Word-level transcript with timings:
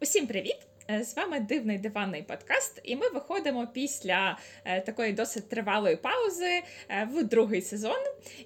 Усім 0.00 0.26
привіт! 0.26 0.56
Е, 0.90 1.04
З 1.04 1.16
вами 1.16 1.40
дивний 1.40 1.78
диванний 1.78 2.22
подкаст, 2.22 2.80
і 2.84 2.96
ми 2.96 3.08
виходимо 3.08 3.66
після 3.66 4.38
е, 4.64 4.80
такої 4.80 5.12
досить 5.12 5.48
тривалої 5.48 5.96
паузи 5.96 6.62
е, 6.88 7.08
в 7.12 7.24
другий 7.24 7.62
сезон. 7.62 7.96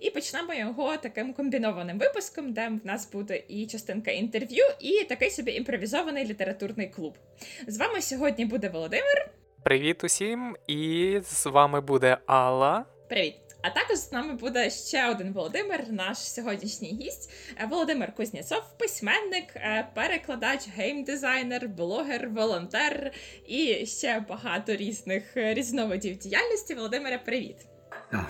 І 0.00 0.10
почнемо 0.10 0.54
його 0.54 0.96
таким 0.96 1.32
комбінованим 1.34 1.98
випуском, 1.98 2.52
де 2.52 2.68
в 2.68 2.86
нас 2.86 3.12
буде 3.12 3.42
і 3.48 3.66
частинка 3.66 4.10
інтерв'ю, 4.10 4.64
і 4.80 5.04
такий 5.04 5.30
собі 5.30 5.52
імпровізований 5.52 6.24
літературний 6.24 6.88
клуб. 6.88 7.18
З 7.66 7.78
вами 7.78 8.02
сьогодні 8.02 8.44
буде 8.44 8.68
Володимир. 8.68 9.30
Привіт 9.64 10.04
усім! 10.04 10.56
І 10.66 11.20
з 11.24 11.46
вами 11.46 11.80
буде 11.80 12.18
Алла. 12.26 12.84
Привіт! 13.08 13.49
А 13.62 13.70
також 13.70 13.96
з 13.96 14.12
нами 14.12 14.34
буде 14.34 14.70
ще 14.70 15.10
один 15.10 15.32
Володимир, 15.32 15.84
наш 15.90 16.18
сьогоднішній 16.18 16.98
гість. 17.02 17.32
Е, 17.56 17.66
Володимир 17.70 18.14
Кузнєцов, 18.14 18.62
письменник, 18.78 19.56
е, 19.56 19.88
перекладач, 19.94 20.68
геймдизайнер, 20.76 21.68
блогер, 21.68 22.28
волонтер 22.28 23.12
і 23.46 23.86
ще 23.86 24.24
багато 24.28 24.76
різних 24.76 25.36
е, 25.36 25.54
різновидів 25.54 26.16
діяльності. 26.18 26.74
Володимире, 26.74 27.18
привіт! 27.18 27.56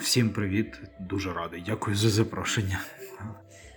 Всім 0.00 0.30
привіт, 0.30 0.80
дуже 1.00 1.32
радий. 1.32 1.62
Дякую 1.66 1.96
за 1.96 2.10
запрошення. 2.10 2.80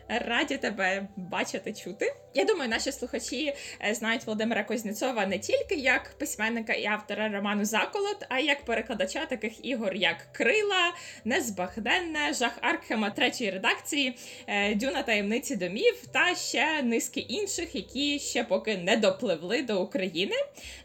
Раді 0.08 0.58
тебе 0.58 1.08
бачити, 1.16 1.74
чути. 1.74 2.16
Я 2.34 2.46
думаю, 2.46 2.70
наші 2.70 2.92
слухачі 2.92 3.54
е, 3.82 3.94
знають 3.94 4.26
Володимира 4.26 4.64
Кузнєцова 4.64 5.26
не 5.26 5.40
тільки 5.40 5.76
як 5.76 6.18
письменника 6.18 6.74
і 6.74 6.86
автора 6.86 7.30
роману 7.30 7.66
Заколот, 7.66 8.26
а 8.30 8.40
як 8.40 8.66
перекладача 8.66 9.26
таких 9.26 9.66
ігор, 9.66 9.96
як 9.96 10.18
Крила, 10.32 10.94
Незбагненне, 11.26 12.34
Жах 12.34 12.58
Аркхема 12.62 13.10
третьої 13.10 13.52
редакції, 13.52 14.18
е, 14.48 14.76
Дюна 14.76 15.04
таємниці 15.04 15.56
домів 15.56 16.08
та 16.14 16.36
ще 16.36 16.84
низки 16.84 17.20
інших, 17.20 17.76
які 17.76 18.20
ще 18.20 18.44
поки 18.44 18.78
не 18.78 18.98
допливли 18.98 19.62
до 19.62 19.84
України, 19.84 20.36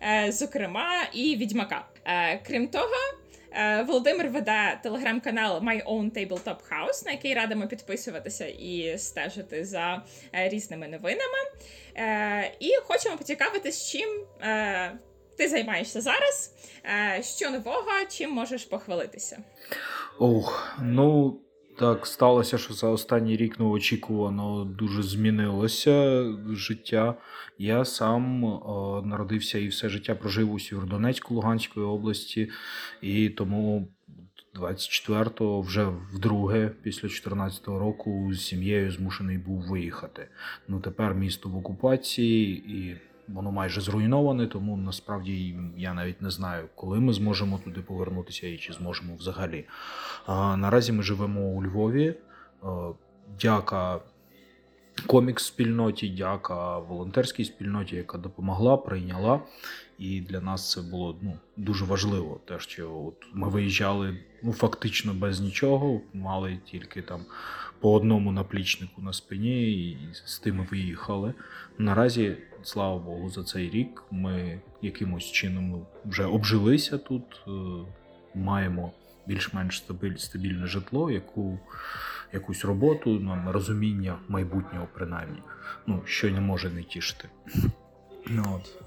е, 0.03 0.33
зокрема 0.33 1.05
і 1.13 1.37
Відьмака. 1.37 1.85
Крім 2.47 2.69
того. 2.69 2.97
Е, 3.53 3.83
Володимир 3.83 4.29
веде 4.29 4.81
телеграм-канал 4.83 5.59
My 5.59 5.87
Own 5.87 6.11
Tabletop 6.13 6.57
House, 6.71 7.07
на 7.07 7.13
який 7.13 7.35
радимо 7.35 7.67
підписуватися 7.67 8.47
і 8.47 8.99
стежити 8.99 9.65
за 9.65 10.03
е, 10.35 10.49
різними 10.49 10.89
новинами. 10.89 11.39
Е, 11.97 12.53
І 12.61 12.71
хочемо 12.85 13.17
поцікавитись, 13.17 13.91
чим 13.91 14.25
ти 15.39 15.49
займаєшся 15.49 16.01
зараз, 16.01 16.55
що 17.21 17.51
нового, 17.51 17.91
чим 18.09 18.31
можеш 18.31 18.65
похвалитися. 18.65 19.39
Ох, 20.19 20.77
ну 20.83 21.41
так 21.79 22.07
сталося, 22.07 22.59
що 22.59 22.75
за 22.75 22.89
останній 22.89 23.37
рік 23.37 23.59
неочікувано 23.59 24.65
дуже 24.65 25.03
змінилося 25.03 26.25
життя. 26.51 27.15
Я 27.59 27.85
сам 27.85 28.45
е, 28.45 28.59
народився 29.07 29.59
і 29.59 29.69
все 29.69 29.89
життя 29.89 30.15
прожив 30.15 30.53
у 30.53 30.59
Сєвєродонецьку 30.59 31.35
Луганської 31.35 31.87
області, 31.87 32.51
і 33.03 33.29
тому 33.29 33.89
24-го 34.55 35.61
вже 35.61 35.89
вдруге, 36.13 36.71
після 36.83 37.09
14-го 37.09 37.79
року, 37.79 38.31
з 38.35 38.41
сім'єю 38.47 38.91
змушений 38.93 39.39
був 39.39 39.63
виїхати. 39.63 40.29
Ну 40.69 40.81
тепер 40.81 41.15
місто 41.15 41.49
в 41.49 41.57
окупації 41.57 42.71
і. 42.71 42.97
Воно 43.29 43.53
майже 43.53 43.81
зруйноване, 43.81 44.47
тому 44.47 44.77
насправді 44.77 45.57
я 45.77 45.95
навіть 45.95 46.23
не 46.23 46.31
знаю, 46.31 46.69
коли 46.75 47.01
ми 47.01 47.13
зможемо 47.13 47.61
туди 47.65 47.81
повернутися 47.81 48.47
і 48.47 48.57
чи 48.59 48.73
зможемо 48.73 49.15
взагалі. 49.17 49.65
А, 50.27 50.57
наразі 50.57 50.93
ми 50.93 51.03
живемо 51.03 51.41
у 51.41 51.65
Львові. 51.65 52.15
А, 52.63 52.91
дяка 53.41 54.01
комікс-спільноті, 55.07 56.17
дяка 56.17 56.79
волонтерській 56.79 57.45
спільноті, 57.45 57.97
яка 57.97 58.19
допомогла, 58.19 58.77
прийняла. 58.77 59.41
І 59.99 60.21
для 60.21 60.41
нас 60.41 60.71
це 60.71 60.83
було 60.83 61.17
ну, 61.23 61.39
дуже 61.57 61.85
важливо. 61.85 62.41
Те, 62.45 62.59
що 62.59 63.05
от 63.07 63.15
ми 63.33 63.49
виїжджали 63.49 64.19
ну, 64.43 64.53
фактично 64.53 65.15
без 65.15 65.41
нічого, 65.41 66.01
мали 66.13 66.59
тільки 66.71 67.03
там 67.03 67.21
по 67.81 67.93
одному 67.93 68.33
наплічнику 68.33 69.03
на 69.03 69.13
спині, 69.13 69.73
і 69.73 69.99
з 70.13 70.39
тими 70.39 70.67
виїхали. 70.71 71.35
Наразі, 71.79 72.37
слава 72.63 72.99
Богу, 72.99 73.31
за 73.31 73.45
цей 73.45 73.71
рік 73.71 74.03
ми 74.11 74.61
якимось 74.83 75.25
чином 75.25 75.87
вже 76.05 76.25
обжилися 76.25 76.99
тут, 76.99 77.23
е, 77.47 77.51
маємо 78.35 78.93
більш-менш 79.27 79.85
стабільне 80.17 80.67
житло, 80.67 81.11
яку, 81.11 81.59
якусь 82.33 82.65
роботу, 82.65 83.11
нам 83.11 83.49
розуміння 83.49 84.19
майбутнього, 84.29 84.89
принаймні, 84.95 85.39
ну, 85.87 86.03
що 86.05 86.31
не 86.31 86.41
може 86.41 86.71
не 86.71 86.83
тішити. 86.83 87.29
От, 88.55 88.83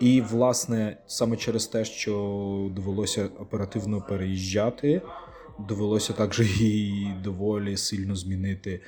і, 0.00 0.20
власне, 0.20 0.96
саме 1.06 1.36
через 1.36 1.66
те, 1.66 1.84
що 1.84 2.12
довелося 2.72 3.28
оперативно 3.38 4.00
переїжджати, 4.00 5.02
довелося 5.68 6.12
також 6.12 6.60
і 6.60 7.06
доволі 7.24 7.76
сильно 7.76 8.16
змінити 8.16 8.80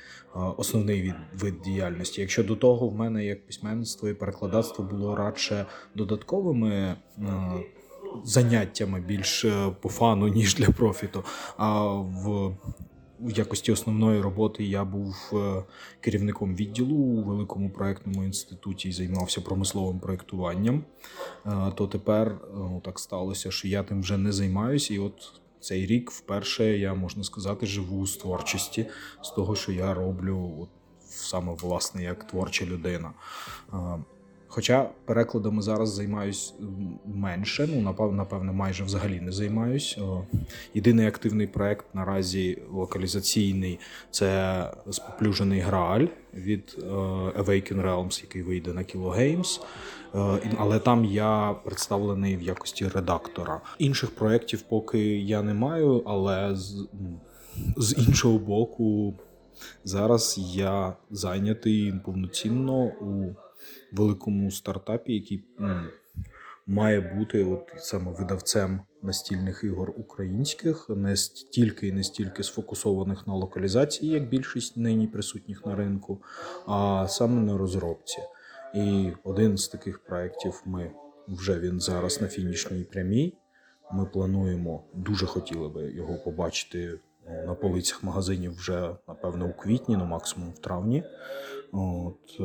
основний 0.57 1.01
від, 1.01 1.15
вид 1.33 1.61
діяльності. 1.65 2.21
Якщо 2.21 2.43
до 2.43 2.55
того 2.55 2.89
в 2.89 2.95
мене 2.95 3.25
як 3.25 3.45
письменництво 3.45 4.09
і 4.09 4.13
перекладацтво 4.13 4.85
було 4.85 5.15
радше 5.15 5.65
додатковими 5.95 6.95
заняттями 8.23 9.01
більш 9.01 9.45
е, 9.45 9.71
по 9.81 9.89
фану, 9.89 10.27
ніж 10.27 10.55
для 10.55 10.69
профіту, 10.69 11.23
а 11.57 11.93
в 13.19 13.31
якості 13.35 13.71
основної 13.71 14.21
роботи 14.21 14.63
я 14.63 14.85
був 14.85 15.31
е, 15.33 15.63
керівником 16.01 16.55
відділу 16.55 16.95
у 16.95 17.23
великому 17.23 17.69
проектному 17.69 18.23
інституті 18.23 18.89
і 18.89 18.91
займався 18.91 19.41
промисловим 19.41 19.99
проєктуванням. 19.99 20.83
Е, 21.45 21.71
То 21.75 21.87
тепер 21.87 22.37
ну, 22.53 22.81
так 22.85 22.99
сталося, 22.99 23.51
що 23.51 23.67
я 23.67 23.83
тим 23.83 24.01
вже 24.01 24.17
не 24.17 24.31
займаюся, 24.31 24.93
і 24.93 24.99
от 24.99 25.41
цей 25.63 25.85
рік 25.85 26.11
вперше 26.11 26.77
я 26.77 26.93
можна 26.93 27.23
сказати 27.23 27.65
живу 27.65 28.07
з 28.07 28.17
творчості, 28.17 28.85
з 29.21 29.29
того, 29.29 29.55
що 29.55 29.71
я 29.71 29.93
роблю, 29.93 30.57
от 30.61 30.69
саме 31.09 31.53
власне 31.53 32.03
як 32.03 32.27
творча 32.27 32.65
людина. 32.65 33.13
Хоча 34.55 34.89
перекладами 35.05 35.61
зараз 35.61 35.93
займаюсь 35.93 36.53
менше, 37.05 37.69
ну 37.73 37.91
напев- 37.91 38.11
напевне, 38.11 38.51
майже 38.51 38.83
взагалі 38.83 39.21
не 39.21 39.31
займаюсь. 39.31 39.97
Єдиний 40.73 41.07
активний 41.07 41.47
проект 41.47 41.85
наразі 41.93 42.61
локалізаційний 42.71 43.79
це 44.11 44.71
споплюжений 44.91 45.59
Грааль 45.59 46.07
від 46.33 46.75
е, 46.77 46.85
Awaken 47.41 47.85
Realms, 47.85 48.21
який 48.21 48.43
вийде 48.43 48.73
на 48.73 48.81
Kilo 48.81 49.19
Games. 49.19 49.61
Е, 50.15 50.55
Але 50.57 50.79
там 50.79 51.05
я 51.05 51.55
представлений 51.65 52.37
в 52.37 52.41
якості 52.41 52.87
редактора. 52.87 53.61
Інших 53.79 54.15
проєктів 54.15 54.61
поки 54.61 54.99
я 55.19 55.41
не 55.41 55.53
маю, 55.53 56.03
але 56.05 56.55
з, 56.55 56.87
з 57.77 57.95
іншого 58.07 58.39
боку, 58.39 59.13
зараз 59.83 60.39
я 60.53 60.93
зайнятий 61.11 61.93
повноцінно 62.05 62.83
у 62.83 63.35
великому 63.93 64.51
стартапі, 64.51 65.13
який 65.13 65.43
м, 65.59 65.89
має 66.67 67.01
бути 67.01 67.43
от 67.43 67.73
саме 67.77 68.11
видавцем 68.11 68.81
настільних 69.01 69.63
ігор 69.63 69.93
українських, 69.97 70.89
не 70.89 71.15
стільки 71.15 71.87
і 71.87 71.91
не 71.91 72.03
стільки 72.03 72.43
сфокусованих 72.43 73.27
на 73.27 73.33
локалізації, 73.33 74.11
як 74.11 74.29
більшість 74.29 74.77
нині 74.77 75.07
присутніх 75.07 75.65
на 75.65 75.75
ринку, 75.75 76.21
а 76.67 77.05
саме 77.09 77.41
на 77.41 77.57
розробці. 77.57 78.17
І 78.75 79.11
один 79.23 79.57
з 79.57 79.67
таких 79.67 80.03
проєктів 80.03 80.61
ми 80.65 80.91
вже 81.27 81.59
він 81.59 81.79
зараз 81.79 82.21
на 82.21 82.27
фінішній 82.27 82.83
прямій. 82.83 83.37
Ми 83.91 84.05
плануємо, 84.05 84.83
дуже 84.93 85.25
хотіли 85.25 85.69
би 85.69 85.91
його 85.91 86.17
побачити 86.17 86.99
ну, 87.27 87.43
на 87.47 87.55
полицях 87.55 88.03
магазинів 88.03 88.55
вже, 88.55 88.95
напевно, 89.07 89.47
у 89.47 89.61
квітні, 89.61 89.97
ну 89.97 90.05
максимум 90.05 90.51
в 90.51 90.59
травні. 90.59 91.03
От, 91.71 92.37
е, 92.39 92.43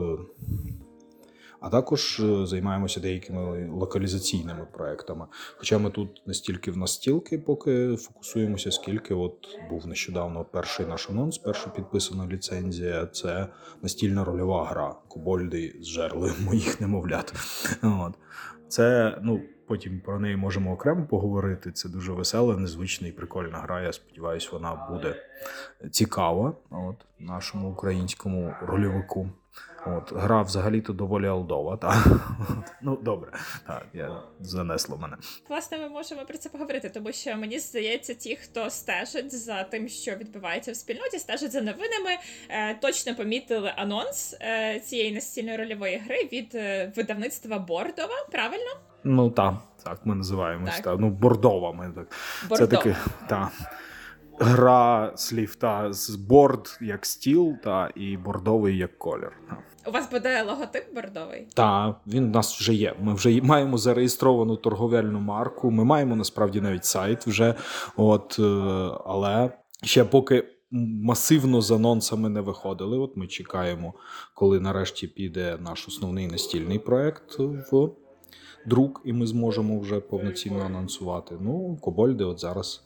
а 1.60 1.69
також 1.70 2.20
е, 2.20 2.46
займаємося 2.46 3.00
деякими 3.00 3.69
локалізаційними 3.69 4.66
проектами. 4.72 5.26
Хоча 5.56 5.78
ми 5.78 5.90
тут 5.90 6.22
не 6.26 6.34
стільки 6.34 6.70
в 6.70 6.76
настілки 6.76 7.38
поки 7.38 7.96
фокусуємося, 7.96 8.72
скільки 8.72 9.14
от 9.14 9.49
був 9.70 9.87
нещодавно 9.87 10.44
перший 10.44 10.87
наш 10.87 11.10
анонс, 11.10 11.38
перша 11.38 11.70
підписана 11.70 12.26
ліцензія. 12.26 13.06
Це 13.06 13.46
настільна 13.82 14.25
рольова 14.25 14.64
гра. 14.64 14.96
Кобольди 15.08 15.76
зжерли 15.81 16.32
моїх 16.44 16.81
немовлят. 16.81 17.34
От. 17.82 18.14
Це 18.69 19.19
ну. 19.22 19.40
Потім 19.69 20.00
про 20.00 20.20
неї 20.20 20.37
можемо 20.37 20.72
окремо 20.72 21.06
поговорити. 21.06 21.72
Це 21.72 21.88
дуже 21.88 22.12
весела, 22.12 22.56
незвична 22.56 23.08
і 23.08 23.12
прикольна 23.12 23.58
гра. 23.58 23.82
Я 23.82 23.93
сподіваюся, 23.93 24.49
вона 24.52 24.87
буде 24.90 25.14
цікава 25.90 26.56
от, 26.70 26.96
нашому 27.19 27.70
українському 27.70 28.54
рольовику. 28.62 29.31
От, 29.96 30.12
Гра 30.17 30.43
взагалі-то 30.43 30.93
доволі 30.93 31.26
алдова. 31.26 31.76
Та. 31.76 32.05
Ну, 32.82 32.99
добре, 33.02 33.32
так, 33.67 33.87
я 33.94 34.23
занесло 34.40 34.96
мене. 34.96 35.17
Власне, 35.49 35.79
ми 35.79 35.88
можемо 35.88 36.25
про 36.25 36.38
це 36.38 36.49
поговорити, 36.49 36.88
тому 36.88 37.12
що 37.12 37.37
мені 37.37 37.58
здається, 37.58 38.14
ті, 38.14 38.37
хто 38.37 38.70
стежить 38.70 39.35
за 39.35 39.62
тим, 39.64 39.88
що 39.88 40.17
відбувається 40.17 40.73
в 40.73 40.76
спільноті, 40.76 41.19
стежать 41.19 41.52
за 41.52 41.61
новинами, 41.61 42.11
е, 42.49 42.75
точно 42.75 43.14
помітили 43.14 43.73
анонс 43.76 44.37
е, 44.40 44.81
цієї 44.81 45.14
настільної 45.14 45.56
рольової 45.56 45.96
гри 45.99 46.29
від 46.32 46.55
е, 46.55 46.93
видавництва 46.96 47.58
Бордова. 47.58 48.26
Правильно? 48.32 48.70
Ну 49.05 49.31
так, 49.31 49.55
так 49.85 50.00
ми 50.05 50.14
називаємось. 50.14 50.75
Так. 50.75 50.85
Та. 50.85 50.96
Ну, 50.96 51.11
бордова. 51.11 51.73
Ми 51.73 51.93
так. 51.94 52.06
Це 52.40 52.46
Бордова. 52.49 52.82
таки, 52.82 52.96
та. 53.29 53.50
Гра 54.40 55.12
слів 55.17 55.55
та 55.55 55.93
з 55.93 56.11
борд 56.11 56.79
як 56.81 57.06
стіл, 57.06 57.56
та 57.64 57.90
і 57.94 58.17
бордовий 58.17 58.76
як 58.76 58.99
колір. 58.99 59.32
Та. 59.49 59.56
У 59.88 59.90
вас 59.90 60.11
буде 60.11 60.43
логотип 60.43 60.94
бордовий. 60.94 61.46
Та 61.55 61.94
він 62.06 62.25
у 62.25 62.29
нас 62.29 62.61
вже 62.61 62.75
є. 62.75 62.94
Ми 63.00 63.14
вже 63.14 63.43
маємо 63.43 63.79
зареєстровану 63.79 64.56
торговельну 64.56 65.20
марку. 65.20 65.70
Ми 65.70 65.85
маємо 65.85 66.17
насправді 66.17 66.61
навіть 66.61 66.85
сайт 66.85 67.26
вже. 67.26 67.55
От, 67.96 68.37
е, 68.38 68.43
але 69.06 69.50
ще 69.82 70.05
поки 70.05 70.44
масивно 71.02 71.61
з 71.61 71.70
анонсами 71.70 72.29
не 72.29 72.40
виходили. 72.40 72.99
От 72.99 73.17
ми 73.17 73.26
чекаємо, 73.26 73.94
коли 74.35 74.61
нарешті 74.61 75.06
піде 75.06 75.58
наш 75.61 75.88
основний 75.88 76.26
настільний 76.26 76.79
проект 76.79 77.38
в 77.38 77.90
друк, 78.67 79.02
і 79.05 79.12
ми 79.12 79.26
зможемо 79.26 79.81
вже 79.81 80.00
повноцінно 80.00 80.64
анонсувати. 80.64 81.37
Ну, 81.40 81.79
Кобольди, 81.81 82.25
от 82.25 82.40
зараз 82.40 82.85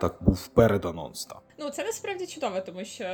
так 0.00 0.16
був 0.20 0.48
переданонс. 0.48 1.24
Та. 1.24 1.40
Ну, 1.58 1.70
це 1.70 1.84
насправді 1.84 2.26
чудово, 2.26 2.60
тому 2.60 2.84
що 2.84 3.04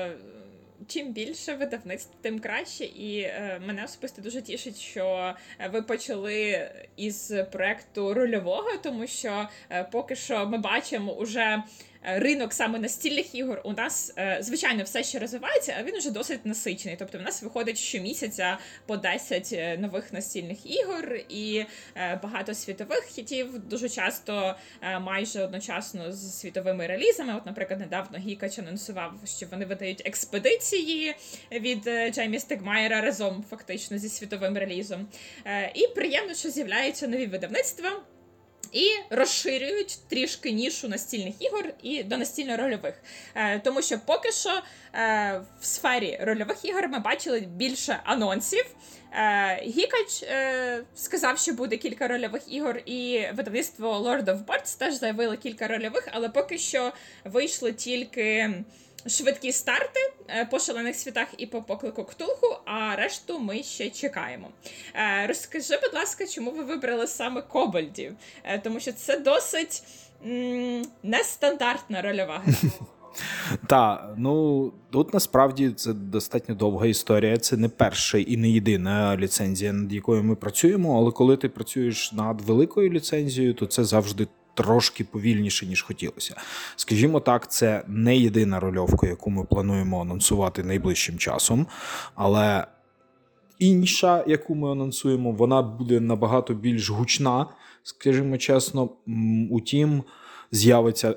чим 0.87 1.12
більше 1.12 1.55
видавництв, 1.55 2.15
тим 2.21 2.38
краще. 2.38 2.85
І 2.85 3.21
е, 3.21 3.61
мене 3.67 3.85
особисто 3.85 4.23
дуже 4.23 4.43
тішить, 4.43 4.79
що 4.79 5.35
е, 5.59 5.69
ви 5.69 5.82
почали 5.82 6.71
із 6.97 7.32
проекту 7.53 8.15
рольового, 8.15 8.71
тому 8.82 9.06
що 9.06 9.49
е, 9.71 9.85
поки 9.85 10.17
що 10.17 10.47
ми 10.47 10.59
бачимо 10.59 11.12
уже. 11.12 11.62
Е, 12.02 12.19
Ринок 12.19 12.52
саме 12.52 12.79
настільних 12.79 13.35
ігор 13.35 13.61
у 13.64 13.73
нас 13.73 14.12
е, 14.19 14.38
звичайно 14.41 14.85
все 14.85 15.02
ще 15.02 15.19
розвивається, 15.19 15.76
а 15.79 15.82
він 15.82 15.97
уже 15.97 16.11
досить 16.11 16.47
насичений. 16.47 16.97
Тобто, 16.99 17.19
в 17.19 17.23
нас 17.23 17.43
виходить 17.43 17.79
щомісяця 17.79 18.58
по 18.87 18.97
10 18.97 19.50
е, 19.52 19.79
нових 19.79 20.12
настільних 20.12 20.81
ігор 20.81 21.19
і 21.29 21.64
багато 22.23 22.55
світових 22.55 23.05
хітів. 23.05 23.58
Дуже 23.58 23.88
часто 23.88 24.55
майже 25.00 25.43
одночасно 25.43 26.12
з 26.12 26.38
світовими 26.38 26.87
релізами. 26.87 27.35
От, 27.37 27.47
наприклад, 27.47 27.81
недавно 27.81 28.19
Гікач 28.19 28.58
анонсував, 28.58 29.12
що 29.25 29.46
вони 29.50 29.67
видають 29.67 30.03
експедиції 30.05 31.14
від 31.53 31.85
Джеймі 32.14 32.38
Стегмайера 32.38 33.00
разом 33.00 33.44
фактично 33.50 33.99
зі 33.99 34.08
світовим 34.08 34.58
релізом. 34.58 35.08
І 35.75 35.87
приємно, 35.87 36.35
що 36.35 36.50
з'являються 36.50 37.08
нові 37.08 37.26
видавництва. 37.26 37.91
І 38.72 38.87
розширюють 39.11 39.99
трішки 40.08 40.52
нішу 40.52 40.88
настільних 40.88 41.34
ігор 41.43 41.64
і 41.82 42.02
до 42.02 42.17
настільно-рольових. 42.17 42.93
Е, 43.34 43.58
тому 43.58 43.82
що 43.82 43.99
поки 44.06 44.32
що 44.32 44.50
е, 44.94 45.43
в 45.61 45.64
сфері 45.64 46.19
рольових 46.22 46.64
ігор 46.64 46.88
ми 46.88 46.99
бачили 46.99 47.40
більше 47.40 48.00
анонсів. 48.05 48.64
Е, 49.12 49.62
Гікач 49.62 50.25
сказав, 50.94 51.38
що 51.38 51.52
буде 51.52 51.76
кілька 51.76 52.08
рольових 52.08 52.43
ігор, 52.49 52.82
і 52.87 53.26
видавництво 53.34 53.99
Lord 53.99 54.25
of 54.25 54.44
Bards 54.44 54.78
теж 54.78 54.94
заявило 54.94 55.37
кілька 55.37 55.69
рольових, 55.69 56.08
але 56.12 56.28
поки 56.28 56.58
що 56.58 56.93
вийшли 57.25 57.72
тільки 57.72 58.50
швидкі 59.06 59.52
старти 59.52 60.00
е, 60.29 60.49
по 60.50 60.58
шалених 60.58 60.97
світах 60.97 61.29
і 61.38 61.47
по 61.47 61.62
поклику 61.62 62.05
Ктулху, 62.05 62.56
а 62.64 62.97
решту 62.97 63.41
ми 63.41 63.62
ще 63.62 63.91
чекаємо. 63.91 64.49
Е, 64.94 65.26
Розкажи, 65.26 65.79
будь 65.82 65.94
ласка, 65.94 66.26
чому 66.26 66.50
ви 66.50 66.64
вибрали 66.64 67.06
саме 67.06 67.43
Кобальдів? 67.43 68.17
Е, 68.44 68.58
Тому 68.58 68.81
що 68.81 68.93
це 68.93 69.19
досить 69.19 69.82
нестандартна 71.02 72.02
рольова 72.02 72.43
гра. 72.44 72.55
Та, 73.67 74.14
ну 74.17 74.73
тут 74.91 75.14
насправді 75.14 75.70
це 75.70 75.93
достатньо 75.93 76.55
довга 76.55 76.87
історія. 76.87 77.37
Це 77.38 77.56
не 77.56 77.69
перша 77.69 78.19
і 78.19 78.37
не 78.37 78.50
єдина 78.50 79.17
ліцензія, 79.17 79.73
над 79.73 79.93
якою 79.93 80.23
ми 80.25 80.37
працюємо. 80.37 80.99
Але 80.99 81.11
коли 81.11 81.37
ти 81.37 81.49
працюєш 81.49 82.12
над 82.12 82.41
великою 82.41 82.91
ліцензією, 82.91 83.55
то 83.55 83.67
це 83.67 83.85
завжди 83.85 84.26
трошки 84.55 85.05
повільніше, 85.05 85.67
ніж 85.67 85.82
хотілося. 85.82 86.37
Скажімо 86.76 87.20
так, 87.20 87.50
це 87.50 87.85
не 87.87 88.17
єдина 88.17 88.61
рольовка, 88.61 89.06
яку 89.06 89.31
ми 89.31 89.44
плануємо 89.44 90.00
анонсувати 90.00 90.62
найближчим 90.62 91.19
часом. 91.19 91.67
Але 92.14 92.67
інша, 93.58 94.25
яку 94.26 94.55
ми 94.55 94.73
анонсуємо, 94.73 95.32
вона 95.32 95.62
буде 95.62 96.00
набагато 96.00 96.55
більш 96.55 96.91
гучна, 96.91 97.47
скажімо 97.82 98.38
чесно. 98.38 98.91
Утім, 99.50 100.02
з'явиться 100.53 101.17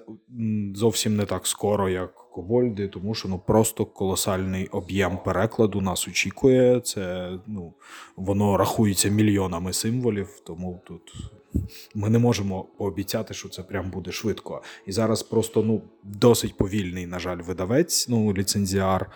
зовсім 0.76 1.16
не 1.16 1.26
так 1.26 1.48
скоро, 1.48 1.90
як 1.90 2.24
Кобольди, 2.34 2.88
тому 2.88 3.14
що 3.14 3.30
ну 3.30 3.40
просто 3.40 3.86
колосальний 3.86 4.68
об'єм 4.68 5.18
перекладу 5.18 5.82
нас 5.82 6.08
очікує. 6.08 6.80
Це 6.80 7.32
ну 7.48 7.74
воно 8.16 8.58
рахується 8.58 9.10
мільйонами 9.10 9.74
символів, 9.74 10.40
тому 10.46 10.82
тут. 10.88 11.02
Ми 11.96 12.10
не 12.10 12.20
можемо 12.20 12.64
пообіцяти, 12.64 13.34
що 13.34 13.50
це 13.50 13.64
прям 13.64 13.90
буде 13.90 14.12
швидко. 14.12 14.62
І 14.86 14.92
зараз 14.92 15.24
просто 15.24 15.64
ну 15.64 15.82
досить 16.04 16.58
повільний, 16.58 17.06
на 17.06 17.20
жаль, 17.20 17.38
видавець, 17.38 18.10
ну 18.10 18.34
ліцензіар, 18.34 19.12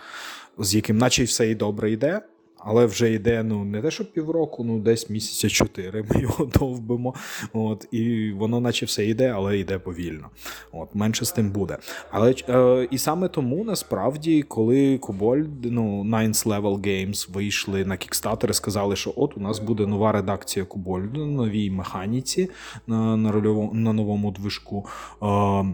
з 0.58 0.74
яким, 0.74 0.98
наче 0.98 1.22
й 1.22 1.26
все 1.26 1.50
і 1.50 1.54
добре 1.54 1.92
йде, 1.92 2.22
але 2.58 2.86
вже 2.86 3.12
йде 3.12 3.42
ну 3.42 3.64
не 3.64 3.82
те, 3.82 3.90
що 3.90 4.04
півроку, 4.04 4.64
ну 4.64 4.78
десь 4.78 5.10
місяця 5.10 5.48
чотири. 5.48 6.04
Ми 6.14 6.20
його 6.20 6.44
довбимо. 6.44 7.14
От 7.52 7.88
і 7.90 8.32
воно, 8.32 8.60
наче 8.60 8.86
все 8.86 9.06
йде, 9.06 9.32
але 9.36 9.58
йде 9.58 9.78
повільно. 9.78 10.28
От 10.72 10.94
менше 10.94 11.24
з 11.24 11.32
тим 11.32 11.50
буде. 11.50 11.78
Але 12.10 12.34
е, 12.48 12.88
і 12.90 12.98
саме 12.98 13.28
тому 13.28 13.64
насправді, 13.64 14.42
коли 14.42 14.98
Кобольд, 14.98 15.64
ну 15.64 16.04
Ninth 16.04 16.46
Level 16.46 16.78
Games 16.80 17.32
вийшли 17.32 17.84
на 17.84 17.94
Kickstarter 17.94 18.50
і 18.50 18.54
сказали, 18.54 18.96
що 18.96 19.12
от 19.16 19.36
у 19.36 19.40
нас 19.40 19.58
буде 19.58 19.86
нова 19.86 20.12
редакція 20.12 20.64
Кобольду, 20.64 21.26
новій 21.26 21.70
механіці 21.70 22.50
на, 22.86 23.16
на, 23.16 23.32
рольовому, 23.32 23.74
на 23.74 23.92
новому 23.92 24.30
движку. 24.30 24.86
Е, 25.22 25.64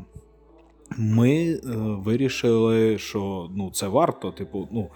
ми 0.98 1.30
е, 1.34 1.58
вирішили, 1.76 2.98
що 2.98 3.50
ну 3.56 3.70
це 3.70 3.88
варто. 3.88 4.30
Типу, 4.30 4.68
ну 4.72 4.88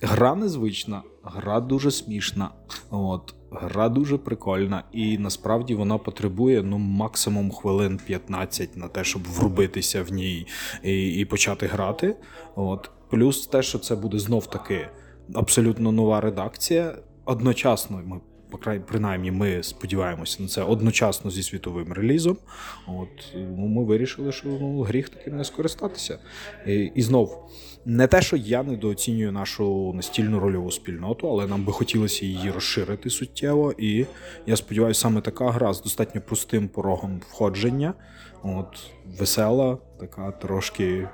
гра 0.00 0.34
незвична, 0.34 1.02
гра 1.22 1.60
дуже 1.60 1.90
смішна. 1.90 2.50
От. 2.90 3.34
Гра 3.50 3.88
дуже 3.88 4.18
прикольна, 4.18 4.84
і 4.92 5.18
насправді 5.18 5.74
вона 5.74 5.98
потребує 5.98 6.62
ну 6.62 6.78
максимум 6.78 7.50
хвилин 7.50 8.00
15 8.06 8.76
на 8.76 8.88
те, 8.88 9.04
щоб 9.04 9.22
врубитися 9.28 10.02
в 10.02 10.12
ній 10.12 10.46
і, 10.82 11.08
і 11.08 11.24
почати 11.24 11.66
грати. 11.66 12.16
От. 12.56 12.90
Плюс 13.10 13.46
те, 13.46 13.62
що 13.62 13.78
це 13.78 13.96
буде 13.96 14.18
знов 14.18 14.46
таки 14.46 14.88
абсолютно 15.34 15.92
нова 15.92 16.20
редакція. 16.20 16.98
Одночасно 17.24 18.02
ми 18.04 18.20
принаймні, 18.86 19.30
ми 19.30 19.62
сподіваємося 19.62 20.42
на 20.42 20.48
це 20.48 20.62
одночасно 20.62 21.30
зі 21.30 21.42
світовим 21.42 21.92
релізом. 21.92 22.36
От 22.86 23.08
ну, 23.34 23.66
ми 23.66 23.84
вирішили, 23.84 24.32
що 24.32 24.48
ну, 24.48 24.82
гріх 24.82 25.08
таким 25.08 25.36
не 25.36 25.44
скористатися. 25.44 26.18
І, 26.66 26.74
і 26.94 27.02
знов, 27.02 27.50
не 27.84 28.06
те, 28.06 28.22
що 28.22 28.36
я 28.36 28.62
недооцінюю 28.62 29.32
нашу 29.32 29.92
настільну 29.94 30.40
рольову 30.40 30.70
спільноту, 30.70 31.28
але 31.28 31.46
нам 31.46 31.64
би 31.64 31.72
хотілося 31.72 32.26
її 32.26 32.50
розширити 32.50 33.10
суттєво. 33.10 33.74
І 33.78 34.06
я 34.46 34.56
сподіваюся, 34.56 35.00
саме 35.00 35.20
така 35.20 35.50
гра 35.50 35.74
з 35.74 35.82
достатньо 35.82 36.20
простим 36.20 36.68
порогом 36.68 37.20
входження. 37.28 37.94
От 38.42 38.90
весела, 39.18 39.78
така 40.00 40.30
трошки 40.30 41.08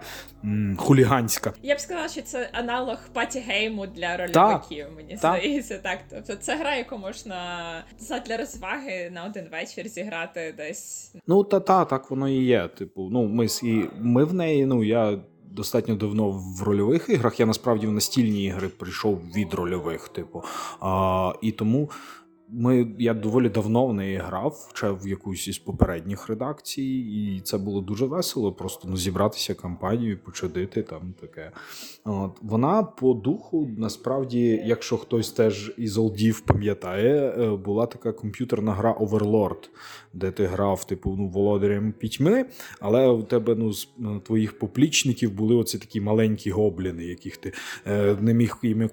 м, 0.44 0.76
хуліганська. 0.78 1.52
Я 1.62 1.74
б 1.74 1.80
сказала, 1.80 2.08
що 2.08 2.22
це 2.22 2.50
аналог 2.52 2.98
паті-гейму 3.12 3.86
для 3.86 4.16
рольовиків, 4.16 4.86
мені 4.96 5.16
так. 5.16 5.18
здається. 5.18 5.78
Так, 5.78 5.98
тобто 6.10 6.36
це 6.36 6.56
гра, 6.56 6.76
яку 6.76 6.98
можна 6.98 7.38
задля 7.98 8.36
розваги 8.36 9.10
на 9.14 9.24
один 9.24 9.48
вечір 9.52 9.88
зіграти 9.88 10.54
десь. 10.56 11.14
Ну, 11.26 11.44
та 11.44 11.60
та 11.60 11.84
так 11.84 12.10
воно 12.10 12.28
і 12.28 12.44
є. 12.44 12.68
Типу, 12.68 13.08
ну 13.12 13.26
ми 13.26 13.46
і 13.62 13.84
ми 14.00 14.24
в 14.24 14.34
неї. 14.34 14.66
Ну 14.66 14.84
я 14.84 15.18
достатньо 15.44 15.94
давно 15.94 16.30
в 16.30 16.62
рольових 16.62 17.08
іграх. 17.08 17.40
Я 17.40 17.46
насправді 17.46 17.86
в 17.86 17.92
настільні 17.92 18.44
ігри 18.44 18.68
прийшов 18.68 19.20
від 19.36 19.54
рольових, 19.54 20.08
типу. 20.08 20.42
А, 20.80 21.32
і 21.42 21.52
тому 21.52 21.90
ми, 22.56 22.94
я 22.98 23.14
доволі 23.14 23.48
давно 23.48 23.86
в 23.86 23.94
неї 23.94 24.16
грав, 24.16 24.70
ще 24.74 24.90
в 24.90 25.08
якусь 25.08 25.48
із 25.48 25.58
попередніх 25.58 26.28
редакцій, 26.28 26.82
і 26.82 27.40
це 27.40 27.58
було 27.58 27.80
дуже 27.80 28.06
весело. 28.06 28.52
Просто 28.52 28.88
ну, 28.90 28.96
зібратися 28.96 29.54
кампанію, 29.54 30.18
почудити 30.18 30.82
там 30.82 31.14
таке. 31.20 31.52
От. 32.04 32.30
Вона 32.42 32.82
по 32.82 33.14
духу, 33.14 33.70
насправді, 33.78 34.62
якщо 34.66 34.96
хтось 34.96 35.32
теж 35.32 35.74
із 35.76 35.98
олдів 35.98 36.40
пам'ятає, 36.40 37.28
е, 37.28 37.56
була 37.56 37.86
така 37.86 38.12
комп'ютерна 38.12 38.72
гра 38.72 38.92
Overlord, 39.00 39.68
де 40.14 40.30
ти 40.30 40.46
грав, 40.46 40.84
типу, 40.84 41.14
ну, 41.18 41.28
володарем 41.28 41.92
пітьми, 41.92 42.44
але 42.80 43.08
у 43.08 43.22
тебе 43.22 43.54
ну, 43.54 43.72
з 43.72 43.88
твоїх 44.26 44.58
поплічників 44.58 45.32
були 45.32 45.54
оці 45.54 45.78
такі 45.78 46.00
маленькі 46.00 46.50
гобліни, 46.50 47.04
яких 47.04 47.36
ти 47.36 47.52
е, 47.86 48.16
не 48.20 48.34
міг 48.34 48.56
їм 48.62 48.90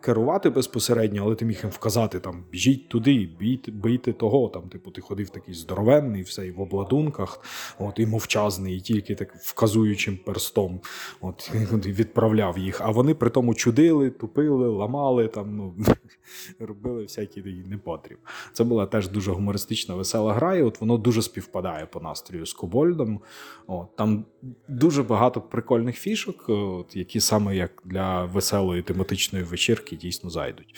керувати 0.00 0.50
безпосередньо, 0.50 1.22
але 1.24 1.34
ти 1.34 1.44
міг 1.44 1.60
їм 1.62 1.70
вказати 1.70 2.20
там 2.20 2.44
біжіть 2.52 2.88
туди, 2.88 3.28
бійте, 3.40 3.72
бийте 3.72 4.12
того. 4.12 4.48
Там, 4.48 4.62
типу, 4.62 4.90
ти 4.90 5.00
ходив 5.00 5.30
такий 5.30 5.54
здоровенний, 5.54 6.22
все 6.22 6.46
і 6.46 6.50
в 6.50 6.60
обладунках, 6.60 7.40
от, 7.78 7.98
і 7.98 8.06
мовчазний, 8.06 8.76
і 8.76 8.80
тільки 8.80 9.14
так 9.14 9.34
вказуючим 9.36 10.18
перстом 10.24 10.80
от, 11.20 11.50
відправляв 11.86 12.58
їх. 12.58 12.80
А 12.80 12.90
вони 12.90 13.14
при 13.14 13.30
тому 13.30 13.54
чудили, 13.54 14.10
тупили, 14.10 14.68
ламали, 14.68 15.28
там, 15.28 15.56
ну, 15.56 15.74
робили 16.58 17.02
всякий 17.02 17.64
непотріб. 17.66 18.18
Це 18.52 18.64
була 18.64 18.86
теж 18.86 19.08
дуже 19.08 19.32
гумористична, 19.32 19.94
весела 19.94 20.32
гра, 20.32 20.63
от 20.64 20.80
воно 20.80 20.98
дуже 20.98 21.22
співпадає 21.22 21.86
по 21.86 22.00
настрою 22.00 22.46
з 22.46 22.52
Кобольдом. 22.52 23.20
От, 23.66 23.96
Там 23.96 24.24
дуже 24.68 25.02
багато 25.02 25.40
прикольних 25.40 25.96
фішок, 25.96 26.44
от, 26.48 26.96
які 26.96 27.20
саме 27.20 27.56
як 27.56 27.82
для 27.84 28.24
веселої 28.24 28.82
тематичної 28.82 29.44
вечірки 29.44 29.96
дійсно 29.96 30.30
зайдуть. 30.30 30.74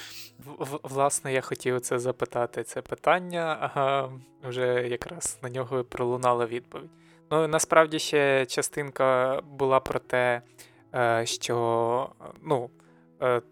Власне, 0.83 1.33
я 1.33 1.40
хотів 1.40 1.81
це 1.81 1.99
запитати 1.99 2.62
це 2.62 2.83
питання, 2.83 3.59
ага, 3.61 4.12
вже 4.49 4.88
якраз 4.88 5.38
на 5.43 5.49
нього 5.49 5.85
пролунала 5.85 6.47
відповідь. 6.47 6.90
Ну, 7.31 7.49
насправді 7.49 7.99
ще 7.99 8.47
частинка 8.47 9.40
була 9.59 9.81
про 9.81 9.99
те, 9.99 10.43
е, 10.95 11.23
що, 11.26 12.09
ну, 12.43 12.71
е, 13.23 13.43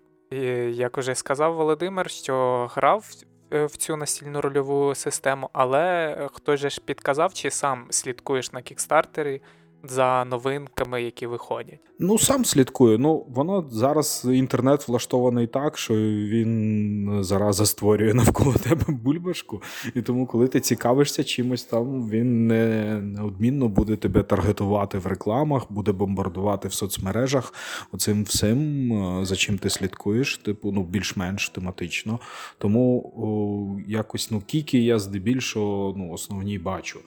як 0.71 0.99
уже 0.99 1.14
сказав 1.14 1.55
Володимир, 1.55 2.11
що 2.11 2.67
грав 2.75 3.11
в 3.51 3.77
цю 3.77 3.97
настільну 3.97 4.41
рольову 4.41 4.95
систему, 4.95 5.51
але 5.53 6.17
хтось 6.33 6.61
же 6.61 6.71
ж 6.71 6.81
підказав, 6.85 7.35
чи 7.35 7.51
сам 7.51 7.87
слідкуєш 7.91 8.53
на 8.53 8.63
кікстартері 8.63 9.43
за 9.88 10.25
новинками, 10.25 11.03
які 11.03 11.26
виходять. 11.26 11.81
Ну, 11.99 12.19
сам 12.19 12.45
слідкую. 12.45 12.99
Ну, 12.99 13.26
воно 13.29 13.69
зараз 13.71 14.26
інтернет 14.33 14.88
влаштований 14.88 15.47
так, 15.47 15.79
що 15.79 15.95
він 15.95 17.19
зараза 17.21 17.67
створює 17.67 18.14
навколо 18.14 18.53
тебе 18.69 18.85
бульбашку. 18.88 19.62
І 19.95 20.03
тому, 20.03 20.26
коли 20.26 20.49
ти 20.49 20.61
цікавишся 20.61 21.25
чимось 21.25 21.64
там, 21.64 22.09
він 22.09 22.47
не 22.47 22.95
неодмінно 23.00 23.69
буде 23.69 23.97
тебе 23.97 24.23
таргетувати 24.23 24.99
в 24.99 25.07
рекламах, 25.07 25.73
буде 25.73 25.93
бомбардувати 25.93 26.69
в 26.69 26.73
соцмережах. 26.73 27.55
Оцим 27.93 28.25
всім, 28.25 28.93
е, 28.93 29.25
за 29.25 29.37
чим 29.37 29.59
ти 29.59 29.71
слідкуєш, 29.71 30.38
типу, 30.38 30.73
ну, 30.73 30.83
більш-менш 30.83 31.49
тематично. 31.49 32.19
Тому 32.59 33.12
о, 33.17 33.91
якось 33.91 34.31
ну, 34.31 34.41
кіки 34.47 34.79
я 34.79 34.99
здебільшого 34.99 35.95
ну, 35.97 36.12
основні 36.12 36.59
бачу. 36.59 37.00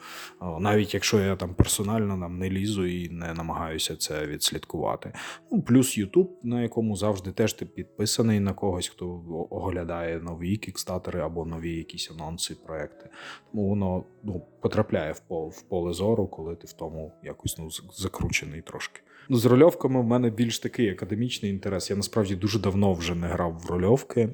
Навіть 0.60 0.94
якщо 0.94 1.20
я 1.20 1.36
там 1.36 1.54
персонально 1.54 2.18
нам 2.18 2.40
не 2.40 2.50
лізу 2.50 2.67
і 2.68 3.10
не 3.10 3.34
намагаюся 3.34 3.96
це 3.96 4.26
відслідкувати. 4.26 5.14
Ну, 5.52 5.62
Плюс 5.62 5.98
Ютуб, 5.98 6.40
на 6.44 6.62
якому 6.62 6.96
завжди 6.96 7.32
теж 7.32 7.54
ти 7.54 7.66
підписаний 7.66 8.40
на 8.40 8.54
когось, 8.54 8.88
хто 8.88 9.24
оглядає 9.50 10.20
нові 10.20 10.58
кікстатери 10.58 11.20
або 11.20 11.46
нові 11.46 11.76
якісь 11.76 12.12
анонси, 12.12 12.56
проекти. 12.66 13.10
Тому 13.52 13.70
воно 13.70 14.04
ну, 14.24 14.42
потрапляє 14.62 15.12
в 15.12 15.20
поле, 15.20 15.50
в 15.50 15.62
поле 15.62 15.94
зору, 15.94 16.28
коли 16.28 16.56
ти 16.56 16.68
в 16.68 16.74
тому 16.74 17.14
якось 17.24 17.58
ну, 17.58 17.70
закручений 17.94 18.62
трошки. 18.62 19.02
Ну, 19.30 19.38
З 19.38 19.46
рольовками 19.46 20.02
в 20.02 20.04
мене 20.04 20.30
більш 20.30 20.60
такий 20.60 20.90
академічний 20.90 21.52
інтерес. 21.52 21.90
Я 21.90 21.96
насправді 21.96 22.36
дуже 22.36 22.60
давно 22.60 22.94
вже 22.94 23.16
не 23.16 23.28
грав 23.28 23.60
в 23.60 23.70
рольовки. 23.70 24.30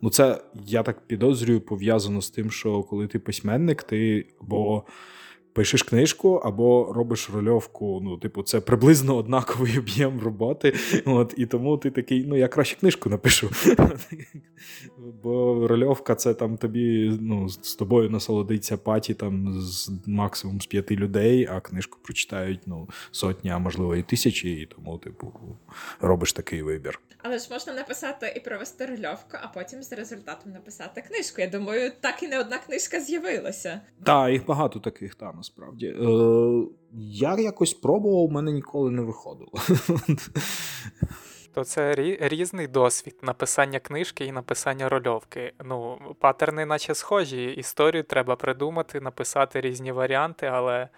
Ну, 0.00 0.10
це 0.10 0.40
я 0.66 0.82
так 0.82 1.06
підозрюю, 1.06 1.60
пов'язано 1.60 2.22
з 2.22 2.30
тим, 2.30 2.50
що 2.50 2.82
коли 2.82 3.06
ти 3.06 3.18
письменник, 3.18 3.82
ти 3.82 4.26
або 4.40 4.84
пишеш 5.56 5.82
книжку 5.82 6.34
або 6.34 6.92
робиш 6.92 7.30
рольовку. 7.34 8.00
Ну, 8.04 8.16
типу, 8.16 8.42
це 8.42 8.60
приблизно 8.60 9.16
однаковий 9.16 9.78
об'єм 9.78 10.20
роботи. 10.20 10.74
От, 11.04 11.34
І 11.36 11.46
тому 11.46 11.78
ти 11.78 11.90
такий, 11.90 12.24
ну 12.26 12.36
я 12.36 12.48
краще 12.48 12.76
книжку 12.76 13.10
напишу. 13.10 13.50
Бо 15.22 15.66
рольовка 15.68 16.14
це 16.14 16.34
там 16.34 16.56
тобі 16.56 17.18
ну, 17.20 17.48
з 17.48 17.74
тобою 17.74 18.10
насолодиться 18.10 18.76
паті 18.76 19.14
там 19.14 19.60
з 19.60 19.90
максимум 20.06 20.60
з 20.60 20.66
п'яти 20.66 20.96
людей, 20.96 21.48
а 21.50 21.60
книжку 21.60 21.98
прочитають 22.02 22.60
ну, 22.66 22.88
сотні, 23.10 23.50
а 23.50 23.58
можливо 23.58 23.96
і 23.96 24.02
тисячі, 24.02 24.50
і 24.50 24.66
тому, 24.66 24.98
типу, 24.98 25.32
робиш 26.00 26.32
такий 26.32 26.62
вибір. 26.62 27.00
Але 27.28 27.38
ж 27.38 27.48
можна 27.50 27.72
написати 27.72 28.32
і 28.36 28.40
провести 28.40 28.86
рольовку, 28.86 29.38
а 29.42 29.48
потім 29.48 29.82
з 29.82 29.92
результатом 29.92 30.52
написати 30.52 31.02
книжку. 31.02 31.40
Я 31.40 31.46
думаю, 31.46 31.92
так 32.00 32.22
і 32.22 32.28
не 32.28 32.40
одна 32.40 32.58
книжка 32.58 33.00
з'явилася. 33.00 33.80
Так, 34.04 34.32
їх 34.32 34.46
багато 34.46 34.78
таких, 34.80 35.14
та 35.14 35.32
насправді. 35.46 35.86
Е, 35.86 36.66
Я 36.92 37.36
якось 37.38 37.74
пробував, 37.74 38.24
у 38.24 38.30
мене 38.30 38.52
ніколи 38.52 38.90
не 38.90 39.02
виходило. 39.02 39.52
То 41.54 41.64
це 41.64 41.94
різний 42.20 42.66
досвід 42.66 43.16
написання 43.22 43.78
книжки 43.78 44.24
і 44.24 44.32
написання 44.32 44.88
рольовки. 44.88 45.52
Ну, 45.64 45.98
патерни, 46.20 46.66
наче 46.66 46.94
схожі. 46.94 47.44
Історію 47.44 48.02
треба 48.02 48.36
придумати, 48.36 49.00
написати 49.00 49.60
різні 49.60 49.92
варіанти, 49.92 50.46
але. 50.46 50.88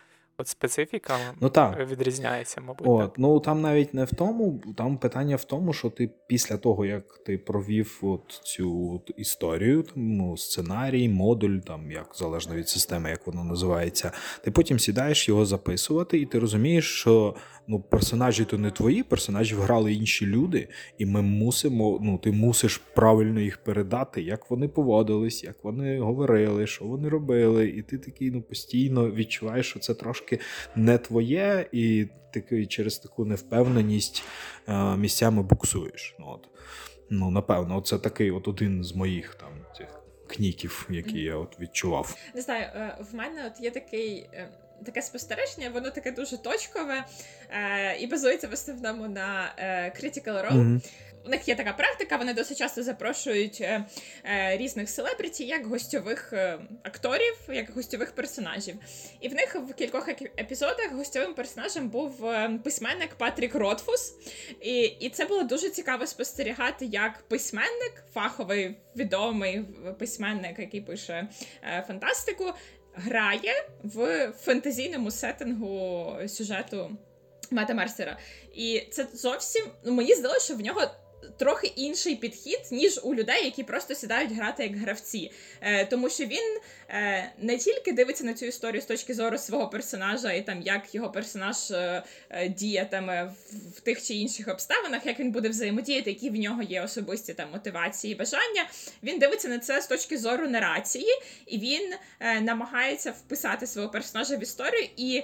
От 0.41 0.49
специфіка 0.49 1.19
ну, 1.41 1.49
так. 1.49 1.91
відрізняється, 1.91 2.61
мабуть. 2.61 2.89
От, 2.89 3.01
так. 3.01 3.19
Ну 3.19 3.41
там 3.41 3.61
навіть 3.61 3.95
не 3.95 4.05
в 4.05 4.15
тому, 4.15 4.63
там 4.77 4.99
питання 4.99 5.37
в 5.37 5.45
тому, 5.45 5.73
що 5.73 5.91
ти 5.91 6.11
після 6.27 6.57
того, 6.57 6.87
як 6.87 7.19
ти 7.27 7.39
провів 7.39 7.99
от 8.03 8.41
цю 8.43 8.93
от 8.95 9.11
історію, 9.17 9.83
там, 9.83 10.17
ну, 10.17 10.37
сценарій, 10.37 11.09
модуль, 11.09 11.59
там 11.59 11.91
як 11.91 12.11
залежно 12.15 12.55
від 12.55 12.69
системи, 12.69 13.11
як 13.11 13.27
воно 13.27 13.45
називається, 13.45 14.13
ти 14.45 14.51
потім 14.51 14.79
сідаєш 14.79 15.29
його 15.29 15.47
записувати, 15.47 16.19
і 16.19 16.27
ти 16.27 16.39
розумієш, 16.39 16.95
що 16.95 17.35
ну, 17.69 17.81
персонажі 17.81 18.45
то 18.45 18.59
не 18.59 18.71
твої, 18.71 19.03
персонажів 19.03 19.61
грали 19.61 19.93
інші 19.93 20.27
люди, 20.27 20.69
і 20.99 21.07
ми 21.07 21.23
мусимо, 21.23 21.99
ну, 22.03 22.19
ти 22.19 22.33
мусиш 22.33 22.77
правильно 22.95 23.41
їх 23.41 23.59
передати, 23.59 24.23
як 24.23 24.51
вони 24.51 24.69
поводились, 24.69 25.45
як 25.45 25.65
вони 25.65 26.01
говорили, 26.01 26.67
що 26.67 26.85
вони 26.85 27.09
робили. 27.09 27.69
І 27.69 27.83
ти 27.83 27.99
такий 27.99 28.31
ну, 28.31 28.43
постійно 28.43 29.11
відчуваєш, 29.11 29.67
що 29.67 29.79
це 29.79 29.95
трошки 29.95 30.39
не 30.77 30.99
твоє, 30.99 31.69
і 31.73 32.07
ти 32.33 32.67
через 32.67 32.99
таку 32.99 33.25
невпевненість 33.25 34.23
е, 34.69 34.97
місцями 34.97 35.43
буксуєш. 35.43 36.17
Ну, 36.19 36.27
от. 36.29 36.49
Ну, 37.11 37.31
напевно, 37.31 37.81
це 37.81 37.99
такий 37.99 38.31
от 38.31 38.49
один 38.49 38.85
з 38.85 38.95
моїх 38.95 39.35
там 39.35 39.51
цих 39.77 40.01
кніків, 40.27 40.89
які 40.91 41.21
я 41.21 41.37
от 41.37 41.61
відчував. 41.61 42.17
Не 42.35 42.41
знаю, 42.41 42.65
е, 42.75 42.99
в 43.13 43.15
мене 43.15 43.47
от 43.47 43.65
є 43.65 43.71
такий. 43.71 44.27
Таке 44.87 45.03
спостереження, 45.03 45.71
воно 45.71 45.91
таке 45.91 46.13
дуже 46.13 46.39
точкове 46.39 47.05
е, 47.51 47.97
і 47.97 48.07
базується 48.07 48.49
в 48.49 48.53
основному 48.53 49.09
на 49.09 49.55
е, 49.59 49.93
Critical 49.97 50.51
Role. 50.51 50.53
Mm-hmm. 50.53 50.81
У 51.29 51.31
них 51.31 51.49
є 51.49 51.55
така 51.55 51.73
практика, 51.73 52.17
вони 52.17 52.35
досить 52.35 52.59
часто 52.59 52.83
запрошують 52.83 53.59
е, 53.61 53.85
е, 54.25 54.57
різних 54.57 54.91
селебріті 54.91 55.47
як 55.47 55.67
гостьових 55.67 56.33
е, 56.33 56.59
акторів, 56.83 57.35
як 57.49 57.71
гостьових 57.71 58.13
персонажів. 58.13 58.75
І 59.21 59.29
в 59.29 59.35
них 59.35 59.55
в 59.55 59.75
кількох 59.75 60.09
епізодах 60.39 60.93
гостьовим 60.93 61.35
персонажем 61.35 61.89
був 61.89 62.27
е, 62.27 62.61
письменник 62.65 63.15
Патрік 63.15 63.55
Ротфус. 63.55 64.15
І 64.61 64.83
і 64.83 65.11
це 65.11 65.25
було 65.25 65.43
дуже 65.43 65.71
цікаво 65.71 66.07
спостерігати, 66.07 66.87
як 66.87 67.29
письменник, 67.29 68.05
фаховий 68.15 68.77
відомий 68.97 69.65
письменник, 69.99 70.59
який 70.59 70.81
пише 70.81 71.29
е, 71.63 71.85
фантастику, 71.87 72.45
грає 72.99 73.69
в 73.85 74.33
фентезійному 74.41 75.11
сеттингу 75.11 76.13
сюжету 76.29 76.91
Мета 77.51 77.75
Мерсера. 77.75 78.19
І 78.55 78.83
це 78.91 79.07
зовсім 79.13 79.67
ну 79.85 79.93
мені 79.93 80.15
здалося, 80.15 80.45
що 80.45 80.55
в 80.55 80.61
нього 80.61 80.83
трохи 81.39 81.67
інший 81.67 82.17
підхід, 82.17 82.61
ніж 82.71 83.01
у 83.03 83.15
людей, 83.15 83.45
які 83.45 83.63
просто 83.63 83.95
сідають 83.95 84.33
грати 84.33 84.63
як 84.63 84.77
гравці. 84.77 85.33
Е, 85.61 85.87
Тому 85.87 86.11
що 86.11 86.25
він 86.25 86.59
е, 86.89 87.33
не 87.39 87.59
тільки 87.59 87.93
дивиться 87.93 88.25
на 88.25 88.35
цю 88.35 88.47
історію 88.47 88.83
з 88.83 88.85
точки 88.85 89.15
зору 89.15 89.39
свого 89.39 89.69
персонажа, 89.69 90.33
і 90.33 90.43
там 90.43 90.63
як 90.63 90.95
його 90.95 91.11
персонаж 91.11 91.71
е, 91.71 92.03
е 92.31 92.49
діятиме 92.49 93.33
в, 93.77 93.81
тих 93.81 94.03
чи 94.03 94.15
інших 94.15 94.49
обставинах, 94.49 95.07
як 95.07 95.21
він 95.21 95.33
буде 95.33 95.49
взаємодіяти, 95.49 96.11
які 96.11 96.31
в 96.31 96.37
нього 96.37 96.63
є 96.63 96.83
особисті 96.83 97.35
там 97.35 97.51
мотивації 97.51 98.13
і 98.13 98.17
бажання. 98.17 98.67
Він 99.03 99.19
дивиться 99.19 99.49
на 99.49 99.59
це 99.59 99.83
з 99.83 99.87
точки 99.87 100.19
зору 100.19 100.49
нарації, 100.49 101.09
і 101.47 101.59
він 101.59 101.95
е, 102.21 102.41
намагається 102.41 103.11
вписати 103.11 103.67
свого 103.67 103.89
персонажа 103.89 104.37
в 104.37 104.43
історію 104.43 104.89
і 104.97 105.23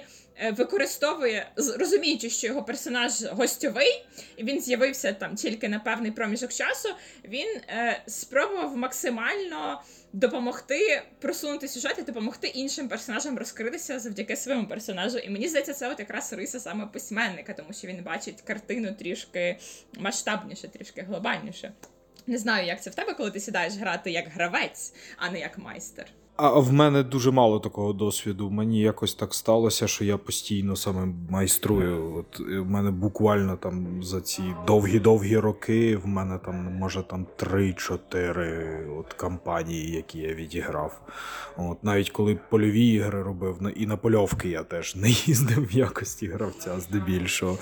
використовує, 0.51 1.51
розуміючи, 1.79 2.29
що 2.29 2.47
його 2.47 2.63
персонаж 2.63 3.23
гостьовий, 3.23 4.05
і 4.37 4.43
він 4.43 4.61
з'явився 4.61 5.13
там 5.13 5.35
тільки 5.35 5.69
на 5.69 5.79
певний 5.79 6.11
проміжок 6.11 6.51
часу, 6.53 6.89
він 7.23 7.47
е, 7.47 8.03
спробував 8.07 8.77
максимально 8.77 9.81
допомогти 10.13 11.01
просунути 11.19 11.67
сюжет 11.67 11.95
і 11.99 12.01
допомогти 12.01 12.47
іншим 12.47 12.89
персонажам 12.89 13.37
розкритися 13.37 13.99
завдяки 13.99 14.35
своєму 14.35 14.67
персонажу. 14.67 15.17
І 15.17 15.29
мені 15.29 15.47
здається, 15.47 15.73
це 15.73 15.91
от 15.91 15.99
якраз 15.99 16.33
риса 16.33 16.59
саме 16.59 16.87
письменника, 16.87 17.53
тому 17.53 17.73
що 17.73 17.87
він 17.87 18.03
бачить 18.03 18.41
картину 18.41 18.95
трішки 18.99 19.57
масштабніше, 19.99 20.67
трішки 20.67 21.01
глобальніше. 21.01 21.73
Не 22.27 22.37
знаю, 22.37 22.67
як 22.67 22.83
це 22.83 22.89
в 22.89 22.95
тебе, 22.95 23.13
коли 23.13 23.31
ти 23.31 23.39
сідаєш 23.39 23.73
грати 23.73 24.11
як 24.11 24.27
гравець, 24.27 24.93
а 25.17 25.29
не 25.29 25.39
як 25.39 25.57
майстер. 25.57 26.05
А 26.37 26.59
в 26.59 26.73
мене 26.73 27.03
дуже 27.03 27.31
мало 27.31 27.59
такого 27.59 27.93
досвіду. 27.93 28.49
Мені 28.49 28.79
якось 28.79 29.13
так 29.13 29.33
сталося, 29.33 29.87
що 29.87 30.05
я 30.05 30.17
постійно 30.17 30.75
саме 30.75 31.13
майструю. 31.29 32.15
От 32.15 32.39
в 32.39 32.65
мене 32.65 32.91
буквально 32.91 33.57
там 33.57 34.03
за 34.03 34.21
ці 34.21 34.43
довгі-довгі 34.67 35.37
роки, 35.37 35.97
в 35.97 36.07
мене 36.07 36.39
там 36.45 36.77
може 36.77 37.03
там 37.03 37.27
3-4 37.37 38.99
от 38.99 39.13
кампанії, 39.13 39.91
які 39.91 40.19
я 40.19 40.33
відіграв. 40.33 41.01
От 41.57 41.83
Навіть 41.83 42.09
коли 42.09 42.39
польові 42.49 42.87
ігри 42.87 43.23
робив, 43.23 43.59
і 43.75 43.85
на 43.85 43.97
польовки 43.97 44.49
я 44.49 44.63
теж 44.63 44.95
не 44.95 45.09
їздив 45.09 45.67
в 45.67 45.71
якості 45.71 46.27
гравця 46.27 46.79
здебільшого. 46.79 47.57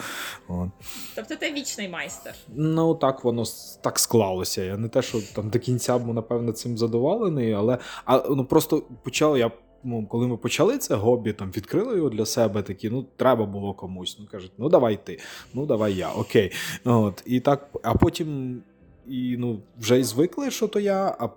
От. 0.47 0.69
Тобто 1.15 1.35
ти 1.35 1.53
вічний 1.53 1.89
майстер? 1.89 2.33
Ну 2.55 2.95
так 2.95 3.23
воно 3.23 3.43
так 3.81 3.99
склалося. 3.99 4.63
Я 4.63 4.77
не 4.77 4.87
те, 4.87 5.01
що 5.01 5.21
там 5.35 5.49
до 5.49 5.59
кінця 5.59 5.97
був, 5.97 6.13
напевно, 6.13 6.51
цим 6.51 6.77
задоволений, 6.77 7.53
але 7.53 7.77
а, 8.05 8.23
ну 8.29 8.45
просто 8.45 8.62
просто 8.65 8.95
почав 9.03 9.37
я. 9.37 9.51
Ну, 9.85 10.07
коли 10.07 10.27
ми 10.27 10.37
почали 10.37 10.77
це 10.77 10.95
гобі, 10.95 11.33
там 11.33 11.51
відкрили 11.57 11.95
його 11.95 12.09
для 12.09 12.25
себе, 12.25 12.61
такі, 12.61 12.89
ну 12.89 13.05
треба 13.15 13.45
було 13.45 13.73
комусь. 13.73 14.17
Ну 14.19 14.27
кажуть, 14.31 14.51
ну 14.57 14.69
давай 14.69 15.05
ти, 15.05 15.19
ну 15.53 15.65
давай 15.65 15.93
я, 15.93 16.11
окей. 16.11 16.51
От, 16.85 17.23
І 17.25 17.39
так, 17.39 17.69
а 17.83 17.93
потім 17.93 18.61
і 19.07 19.35
ну, 19.39 19.59
вже 19.79 19.99
й 19.99 20.03
звикли, 20.03 20.51
що 20.51 20.67
то 20.67 20.79
я, 20.79 21.15
а 21.19 21.29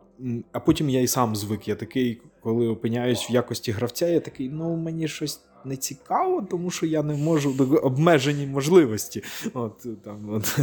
а 0.52 0.61
потім 0.61 0.88
я 0.88 1.00
і 1.00 1.06
сам 1.06 1.37
звик. 1.37 1.68
Я 1.68 1.75
такий, 1.75 2.21
коли 2.40 2.68
опиняюсь 2.68 3.30
в 3.30 3.33
якості 3.33 3.73
гравця, 3.73 4.09
я 4.09 4.21
такий, 4.21 4.49
ну 4.49 4.76
мені 4.76 5.09
щось 5.09 5.40
не 5.66 5.76
цікаво, 5.76 6.46
тому 6.50 6.70
що 6.70 6.87
я 6.87 7.02
не 7.02 7.14
можу 7.14 7.54
обмежені 7.82 8.46
можливості. 8.46 9.23
От, 9.54 10.02
там, 10.04 10.30
от. 10.30 10.58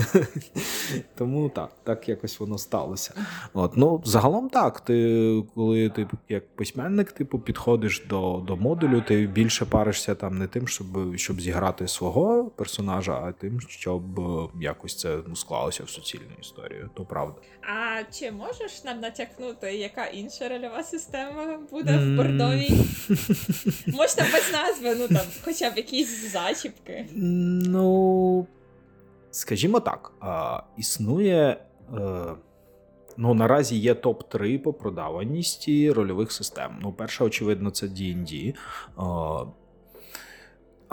Тому 1.17 1.49
так, 1.49 1.71
так 1.83 2.09
якось 2.09 2.39
воно 2.39 2.57
сталося. 2.57 3.13
От, 3.53 3.77
ну, 3.77 4.01
Загалом 4.05 4.49
так. 4.49 4.81
Ти, 4.81 5.43
Коли 5.55 5.89
ти 5.89 6.07
як 6.29 6.55
письменник 6.55 7.11
типу, 7.11 7.39
підходиш 7.39 8.05
до 8.09 8.43
до 8.47 8.55
модулю, 8.55 9.03
ти 9.07 9.27
більше 9.27 9.65
паришся 9.65 10.15
там 10.15 10.37
не 10.37 10.47
тим, 10.47 10.67
щоб 10.67 11.17
щоб 11.17 11.41
зіграти 11.41 11.87
свого 11.87 12.45
персонажа, 12.55 13.13
а 13.23 13.31
тим, 13.31 13.61
щоб 13.61 14.19
е, 14.19 14.49
якось 14.61 14.95
це 14.95 15.17
ну, 15.27 15.35
склалося 15.35 15.83
в 15.83 15.89
суцільну 15.89 16.31
історію. 16.41 16.89
То 16.93 17.05
правда. 17.05 17.35
А 17.61 18.03
чи 18.11 18.31
можеш 18.31 18.83
нам 18.83 18.99
натякнути, 18.99 19.73
яка 19.75 20.05
інша 20.05 20.49
рольова 20.49 20.83
система 20.83 21.59
буде 21.71 21.97
в 21.97 22.15
бордовій? 22.15 22.69
Можна 23.87 24.23
без 24.33 24.51
назви, 24.53 24.92
ну 24.99 25.07
там, 25.07 25.25
хоча 25.43 25.71
б 25.71 25.77
якісь 25.77 26.31
зачіпки. 26.31 27.05
Ну, 27.15 28.47
скажімо 29.31 29.79
так, 29.79 30.11
а, 30.19 30.63
існує. 30.77 31.57
А, 31.91 31.97
е, 31.97 32.35
Ну, 33.17 33.33
наразі 33.33 33.77
є 33.77 33.93
топ-3 33.93 34.57
по 34.57 34.73
продаваності 34.73 35.91
рольових 35.91 36.31
систем. 36.31 36.79
Ну, 36.81 36.93
перша, 36.93 37.25
очевидно, 37.25 37.71
це 37.71 37.87
D&D. 37.87 38.55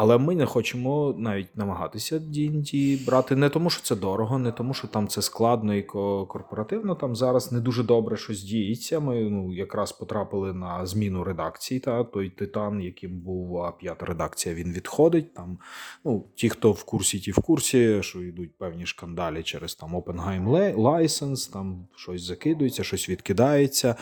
Але 0.02 0.18
ми 0.18 0.34
не 0.34 0.46
хочемо 0.46 1.14
навіть 1.18 1.56
намагатися 1.56 2.18
D&D 2.18 3.04
брати 3.06 3.36
не 3.36 3.48
тому, 3.48 3.70
що 3.70 3.82
це 3.82 3.96
дорого, 3.96 4.38
не 4.38 4.52
тому, 4.52 4.74
що 4.74 4.88
там 4.88 5.08
це 5.08 5.22
складно 5.22 5.74
і 5.74 5.82
корпоративно. 5.82 6.94
Там 6.94 7.16
зараз 7.16 7.52
не 7.52 7.60
дуже 7.60 7.82
добре 7.82 8.16
щось 8.16 8.42
діється. 8.42 9.00
Ми 9.00 9.20
ну 9.30 9.54
якраз 9.54 9.92
потрапили 9.92 10.52
на 10.52 10.86
зміну 10.86 11.24
редакції. 11.24 11.80
Та 11.80 12.04
той 12.04 12.30
титан, 12.30 12.80
яким 12.80 13.20
був 13.20 13.72
п'ята 13.78 14.06
редакція, 14.06 14.54
він 14.54 14.72
відходить. 14.72 15.34
Там 15.34 15.58
ну 16.04 16.24
ті, 16.34 16.48
хто 16.48 16.72
в 16.72 16.84
курсі, 16.84 17.18
ті 17.20 17.32
в 17.32 17.38
курсі, 17.38 18.02
що 18.02 18.22
йдуть 18.22 18.58
певні 18.58 18.86
шкандалі 18.86 19.42
через 19.42 19.74
там 19.74 19.96
Oppenheim 19.96 20.74
License, 20.76 21.52
там 21.52 21.86
щось 21.96 22.22
закидується, 22.22 22.84
щось 22.84 23.08
відкидається 23.08 23.96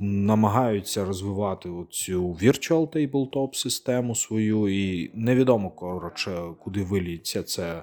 намагаються 0.00 1.04
розвивати 1.04 1.70
цю 1.90 2.22
virtual 2.32 2.88
tabletop 2.88 3.54
систему 3.54 4.14
свою, 4.14 4.68
і 4.68 5.10
невідомо 5.14 5.70
коротше, 5.70 6.42
куди 6.58 6.82
виліться 6.82 7.42
це. 7.42 7.82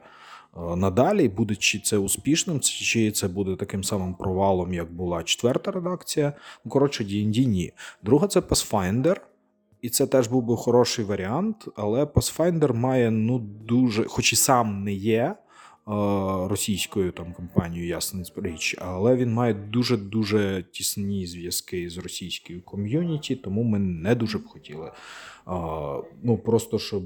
Е, 0.57 0.75
надалі 0.75 1.29
буде 1.29 1.55
чи 1.55 1.79
це 1.79 1.97
успішним, 1.97 2.59
чи 2.59 3.11
це 3.11 3.27
буде 3.27 3.55
таким 3.55 3.83
самим 3.83 4.13
провалом, 4.13 4.73
як 4.73 4.93
була 4.93 5.23
четверта 5.23 5.71
редакція. 5.71 6.33
Ну, 6.65 6.71
коротше, 6.71 7.03
D&D 7.03 7.45
ні. 7.45 7.73
Друга 8.03 8.27
це 8.27 8.39
Pathfinder, 8.39 9.15
і 9.81 9.89
це 9.89 10.07
теж 10.07 10.27
був 10.27 10.43
би 10.43 10.57
хороший 10.57 11.05
варіант, 11.05 11.67
але 11.75 12.03
Pathfinder 12.03 12.73
має 12.73 13.11
ну 13.11 13.39
дуже, 13.39 14.05
хоч 14.05 14.33
і 14.33 14.35
сам 14.35 14.83
не 14.83 14.93
є 14.93 15.35
російською 16.49 17.11
там 17.11 17.33
компанією 17.33 17.87
Ясниць 17.87 18.33
річ, 18.35 18.75
але 18.79 19.15
він 19.15 19.33
має 19.33 19.53
дуже 19.53 19.97
дуже 19.97 20.65
тісні 20.71 21.27
зв'язки 21.27 21.89
з 21.89 21.97
російською 21.97 22.61
ком'юніті, 22.61 23.35
тому 23.35 23.63
ми 23.63 23.79
не 23.79 24.15
дуже 24.15 24.37
б 24.37 24.47
хотіли. 24.47 24.91
Ну 26.23 26.37
просто 26.45 26.79
щоб 26.79 27.03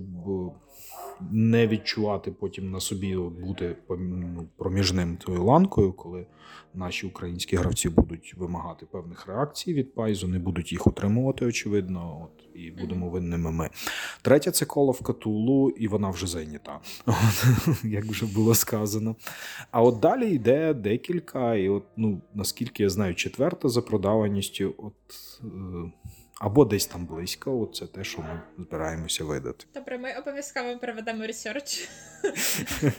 не 1.31 1.67
відчувати 1.67 2.31
потім 2.31 2.71
на 2.71 2.79
собі 2.79 3.15
бути 3.15 3.75
ну, 3.89 4.47
проміжним 4.57 5.17
тою 5.17 5.43
ланкою, 5.43 5.93
коли 5.93 6.25
наші 6.73 7.07
українські 7.07 7.55
гравці 7.55 7.89
будуть 7.89 8.33
вимагати 8.37 8.85
певних 8.85 9.27
реакцій 9.27 9.73
від 9.73 9.93
Пайзу, 9.93 10.27
не 10.27 10.39
будуть 10.39 10.71
їх 10.71 10.87
отримувати, 10.87 11.45
очевидно. 11.45 12.21
От 12.23 12.41
і 12.55 12.71
будемо 12.71 13.09
винними 13.09 13.51
ми. 13.51 13.69
Третя 14.21 14.51
це 14.51 14.65
Call 14.65 14.97
of 14.97 15.01
Cthulhu, 15.01 15.69
і 15.69 15.87
вона 15.87 16.09
вже 16.09 16.27
зайнята, 16.27 16.79
от, 17.05 17.83
як 17.83 18.05
вже 18.05 18.25
було 18.25 18.55
сказано. 18.55 19.15
А 19.71 19.81
от 19.81 19.99
далі 19.99 20.31
йде 20.31 20.73
декілька, 20.73 21.55
і 21.55 21.69
от, 21.69 21.83
ну, 21.97 22.21
наскільки 22.33 22.83
я 22.83 22.89
знаю, 22.89 23.15
четверта 23.15 23.69
за 23.69 23.81
продаваністю. 23.81 24.73
от... 24.77 24.93
Або 26.41 26.65
десь 26.65 26.85
там 26.85 27.05
близько, 27.05 27.69
це 27.73 27.87
те, 27.87 28.03
що 28.03 28.21
ми 28.21 28.41
збираємося 28.57 29.23
видати. 29.23 29.65
Добре, 29.73 29.97
ми 29.97 30.13
обов'язково 30.13 30.77
проведемо 30.77 31.27
ресерч. 31.27 31.89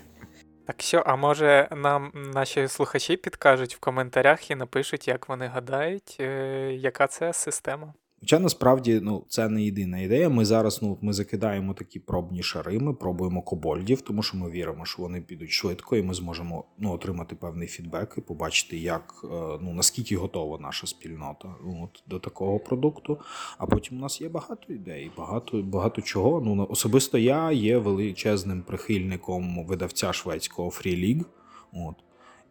Так 0.66 0.82
що, 0.82 1.02
а 1.06 1.16
може 1.16 1.68
нам 1.72 2.12
наші 2.14 2.68
слухачі 2.68 3.16
підкажуть 3.16 3.76
в 3.76 3.80
коментарях 3.80 4.50
і 4.50 4.54
напишуть, 4.54 5.08
як 5.08 5.28
вони 5.28 5.46
гадають, 5.46 6.16
е, 6.20 6.72
яка 6.72 7.06
це 7.06 7.32
система? 7.32 7.94
Хоча 8.22 8.38
насправді 8.38 9.00
ну, 9.02 9.24
це 9.28 9.48
не 9.48 9.62
єдина 9.62 9.98
ідея. 9.98 10.28
Ми 10.28 10.44
зараз 10.44 10.82
ну, 10.82 10.98
ми 11.00 11.12
закидаємо 11.12 11.74
такі 11.74 11.98
пробні 11.98 12.42
шари, 12.42 12.78
ми 12.78 12.94
пробуємо 12.94 13.42
кобольдів, 13.42 14.00
тому 14.00 14.22
що 14.22 14.36
ми 14.36 14.50
віримо, 14.50 14.84
що 14.84 15.02
вони 15.02 15.20
підуть 15.20 15.50
швидко, 15.50 15.96
і 15.96 16.02
ми 16.02 16.14
зможемо 16.14 16.64
ну, 16.78 16.92
отримати 16.92 17.36
певний 17.36 17.68
фідбек 17.68 18.14
і 18.18 18.20
побачити, 18.20 18.78
як 18.78 19.14
е, 19.24 19.26
ну 19.60 19.72
наскільки 19.74 20.16
готова 20.16 20.58
наша 20.58 20.86
спільнота 20.86 21.54
от, 21.82 22.02
до 22.06 22.18
такого 22.18 22.58
продукту. 22.58 23.18
А 23.58 23.66
потім 23.66 23.98
у 23.98 24.00
нас 24.00 24.20
є 24.20 24.28
багато 24.28 24.72
ідей, 24.72 25.10
багато 25.16 25.62
багато 25.62 26.02
чого. 26.02 26.40
Ну 26.40 26.66
особисто 26.70 27.18
я 27.18 27.52
є 27.52 27.78
величезним 27.78 28.62
прихильником 28.62 29.66
видавця 29.66 30.12
шведського 30.12 30.68
Free 30.68 30.96
League. 30.96 31.24
От. 31.72 31.96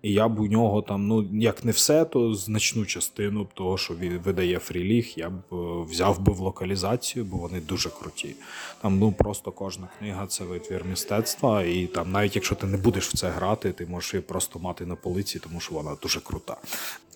І 0.02 0.14
я 0.14 0.28
б 0.28 0.40
у 0.40 0.48
нього 0.48 0.82
там, 0.82 1.08
ну 1.08 1.30
як 1.34 1.66
не 1.66 1.72
все, 1.72 2.06
то 2.06 2.34
значну 2.34 2.86
частину 2.86 3.48
того, 3.54 3.78
що 3.78 3.96
він 3.96 4.18
видає 4.18 4.60
фріліг, 4.60 5.14
я 5.16 5.30
б 5.30 5.34
е, 5.52 5.56
взяв 5.90 6.20
би 6.20 6.34
в 6.34 6.40
локалізацію, 6.40 7.26
бо 7.26 7.38
вони 7.38 7.60
дуже 7.60 7.90
круті. 7.90 8.36
Там 8.82 9.00
ну 9.00 9.12
просто 9.12 9.52
кожна 9.52 9.88
книга 10.00 10.28
це 10.28 10.44
витвір 10.44 10.86
мистецтва, 10.86 11.64
і 11.64 11.88
там, 11.88 12.12
навіть 12.12 12.36
якщо 12.36 12.56
ти 12.56 12.68
не 12.68 12.78
будеш 12.78 13.08
в 13.08 13.18
це 13.18 13.30
грати, 13.30 13.72
ти 13.72 13.86
можеш 13.86 14.14
її 14.14 14.22
просто 14.22 14.60
мати 14.60 14.86
на 14.86 14.96
полиці, 14.96 15.40
тому 15.40 15.60
що 15.60 15.76
вона 15.76 15.96
дуже 16.02 16.20
крута. 16.20 16.58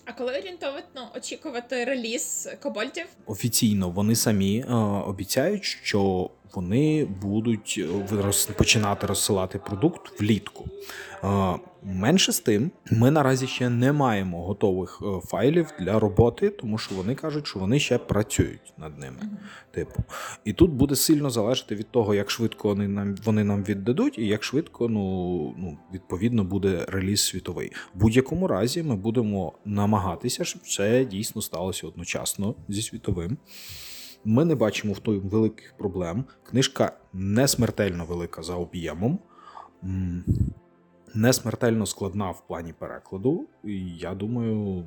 А 0.04 0.12
коли 0.12 0.38
орієнтовано 0.38 1.10
очікувати 1.16 1.84
реліз 1.84 2.48
кобольтів? 2.62 3.06
Офіційно 3.26 3.90
вони 3.90 4.16
самі 4.16 4.58
е, 4.58 4.74
обіцяють, 5.06 5.64
що 5.64 6.30
вони 6.54 7.04
будуть 7.04 7.80
е, 8.12 8.52
починати 8.56 9.06
розсилати 9.06 9.58
продукт 9.58 10.20
влітку. 10.20 10.64
Менше 11.88 12.32
з 12.32 12.40
тим, 12.40 12.70
ми 12.90 13.10
наразі 13.10 13.46
ще 13.46 13.68
не 13.68 13.92
маємо 13.92 14.46
готових 14.46 15.02
е, 15.02 15.26
файлів 15.26 15.66
для 15.80 15.98
роботи, 15.98 16.48
тому 16.48 16.78
що 16.78 16.94
вони 16.94 17.14
кажуть, 17.14 17.46
що 17.46 17.58
вони 17.58 17.78
ще 17.78 17.98
працюють 17.98 18.74
над 18.78 18.98
ними. 18.98 19.16
Типу, 19.70 20.02
і 20.44 20.52
тут 20.52 20.70
буде 20.70 20.96
сильно 20.96 21.30
залежати 21.30 21.74
від 21.74 21.90
того, 21.90 22.14
як 22.14 22.30
швидко 22.30 22.68
вони 22.68 22.88
нам 22.88 23.14
вони 23.24 23.44
нам 23.44 23.64
віддадуть, 23.64 24.18
і 24.18 24.26
як 24.26 24.44
швидко 24.44 24.88
ну, 24.88 25.54
ну 25.58 25.78
відповідно 25.94 26.44
буде 26.44 26.84
реліз 26.88 27.20
світовий. 27.20 27.72
В 27.94 28.00
будь-якому 28.00 28.48
разі 28.48 28.82
ми 28.82 28.96
будемо 28.96 29.52
намагатися, 29.64 30.44
щоб 30.44 30.62
це 30.62 31.04
дійсно 31.04 31.42
сталося 31.42 31.86
одночасно 31.86 32.54
зі 32.68 32.82
світовим. 32.82 33.36
Ми 34.24 34.44
не 34.44 34.54
бачимо 34.54 34.92
в 34.94 34.98
той 34.98 35.18
великих 35.18 35.74
проблем. 35.76 36.24
Книжка 36.42 36.92
не 37.12 37.48
смертельно 37.48 38.04
велика 38.04 38.42
за 38.42 38.54
об'ємом, 38.54 39.18
не 41.14 41.32
смертельно 41.32 41.86
складна 41.86 42.30
в 42.30 42.46
плані 42.46 42.72
перекладу. 42.72 43.46
І 43.64 43.88
я 43.88 44.14
думаю, 44.14 44.84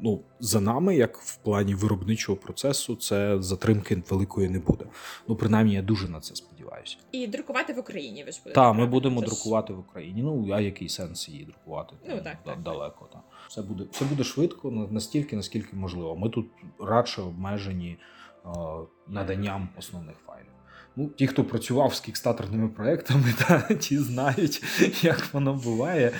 ну, 0.00 0.20
за 0.40 0.60
нами, 0.60 0.96
як 0.96 1.18
в 1.18 1.36
плані 1.36 1.74
виробничого 1.74 2.38
процесу, 2.38 2.96
це 2.96 3.42
затримки 3.42 4.02
великої 4.10 4.48
не 4.48 4.58
буде. 4.58 4.84
Ну, 5.28 5.36
принаймні, 5.36 5.74
я 5.74 5.82
дуже 5.82 6.08
на 6.08 6.20
це 6.20 6.34
сподіваюся. 6.34 6.96
І 7.12 7.26
друкувати 7.26 7.72
в 7.72 7.78
Україні 7.78 8.24
ви 8.24 8.32
ж 8.32 8.40
будете. 8.44 8.54
Так, 8.54 8.74
ми 8.74 8.86
будемо 8.86 9.20
Це 9.20 9.26
ж- 9.26 9.32
друкувати 9.32 9.72
в 9.72 9.78
Україні. 9.78 10.22
Ну, 10.22 10.48
а 10.52 10.60
який 10.60 10.88
сенс 10.88 11.28
її 11.28 11.44
друкувати? 11.44 11.96
Ну, 12.08 12.20
так, 12.24 12.36
так, 12.44 12.62
далеко. 12.62 13.08
Так. 13.12 13.22
Все 13.48 13.62
буде, 13.62 13.84
все 13.90 14.04
буде 14.04 14.24
швидко, 14.24 14.70
настільки, 14.70 15.36
наскільки 15.36 15.76
можливо. 15.76 16.16
Ми 16.16 16.28
тут 16.28 16.46
радше 16.80 17.22
обмежені 17.22 17.98
наданням 19.08 19.68
основних 19.78 20.16
файлів. 20.26 20.46
Ну, 20.96 21.08
ті, 21.08 21.26
хто 21.26 21.44
працював 21.44 21.94
з 21.94 22.00
кікстатерними 22.00 22.68
проектами, 22.68 23.34
та, 23.48 23.60
ті 23.60 23.98
знають, 23.98 24.62
як 25.02 25.34
воно 25.34 25.54
буває. 25.54 26.12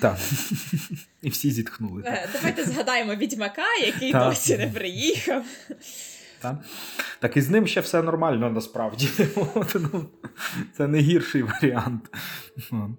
Так. 0.00 0.18
І 1.22 1.30
всі 1.30 1.50
зітхнули. 1.50 2.02
Е, 2.06 2.28
Давайте 2.32 2.64
згадаємо 2.64 3.14
відьмака, 3.14 3.74
який 3.86 4.12
досі 4.12 4.58
не 4.58 4.66
приїхав. 4.66 5.44
Так? 6.42 6.56
так 7.20 7.36
і 7.36 7.40
з 7.40 7.50
ним 7.50 7.66
ще 7.66 7.80
все 7.80 8.02
нормально 8.02 8.50
насправді. 8.50 9.08
Ну, 9.74 10.04
Це 10.76 10.86
не 10.88 10.98
гірший 10.98 11.42
варіант. 11.42 12.10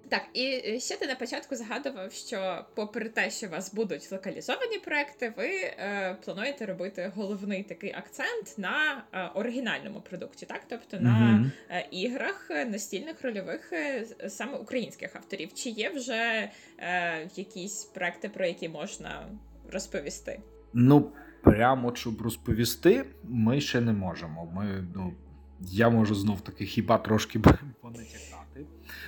Так, 0.08 0.22
і 0.34 0.62
е, 0.66 0.80
ще 0.80 0.96
ти 0.96 1.06
на 1.06 1.14
початку 1.14 1.56
згадував, 1.56 2.12
що 2.12 2.64
попри 2.74 3.08
те, 3.08 3.30
що 3.30 3.46
у 3.46 3.50
вас 3.50 3.74
будуть 3.74 4.12
локалізовані 4.12 4.78
проекти, 4.78 5.32
ви 5.36 5.46
е, 5.46 6.16
плануєте 6.24 6.66
робити 6.66 7.12
головний 7.16 7.62
такий 7.62 7.92
акцент 7.92 8.54
на 8.58 9.04
е, 9.12 9.30
оригінальному 9.34 10.00
продукті, 10.00 10.46
так? 10.46 10.60
Тобто 10.68 11.00
на 11.00 11.50
е, 11.70 11.88
іграх 11.90 12.46
е, 12.50 12.64
настільних 12.64 13.22
рольових 13.22 13.72
е, 13.72 14.06
саме 14.28 14.58
українських 14.58 15.16
авторів. 15.16 15.54
Чи 15.54 15.70
є 15.70 15.90
вже 15.90 16.50
е, 16.78 17.28
якісь 17.36 17.84
проекти, 17.84 18.28
про 18.28 18.46
які 18.46 18.68
можна 18.68 19.26
розповісти? 19.72 20.40
Ну, 20.72 21.12
прямо 21.44 21.94
щоб 21.94 22.22
розповісти, 22.22 23.06
ми 23.24 23.60
ще 23.60 23.80
не 23.80 23.92
можемо. 23.92 24.46
Ми, 24.46 24.88
ну, 24.94 25.14
я 25.60 25.90
можу 25.90 26.14
знов 26.14 26.40
таки 26.40 26.66
хіба 26.66 26.98
трошки 26.98 27.38
понатякати. 27.80 28.66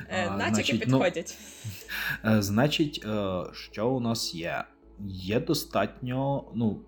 Е, 0.08 0.30
Натяки 0.30 0.54
значить, 0.54 0.74
ну, 0.74 0.98
підходять. 0.98 1.38
Е, 2.24 2.42
Значить, 2.42 3.04
е, 3.06 3.42
що 3.52 3.88
у 3.88 4.00
нас 4.00 4.34
є? 4.34 4.64
Є 5.08 5.40
достатньо, 5.40 6.44
ну, 6.54 6.80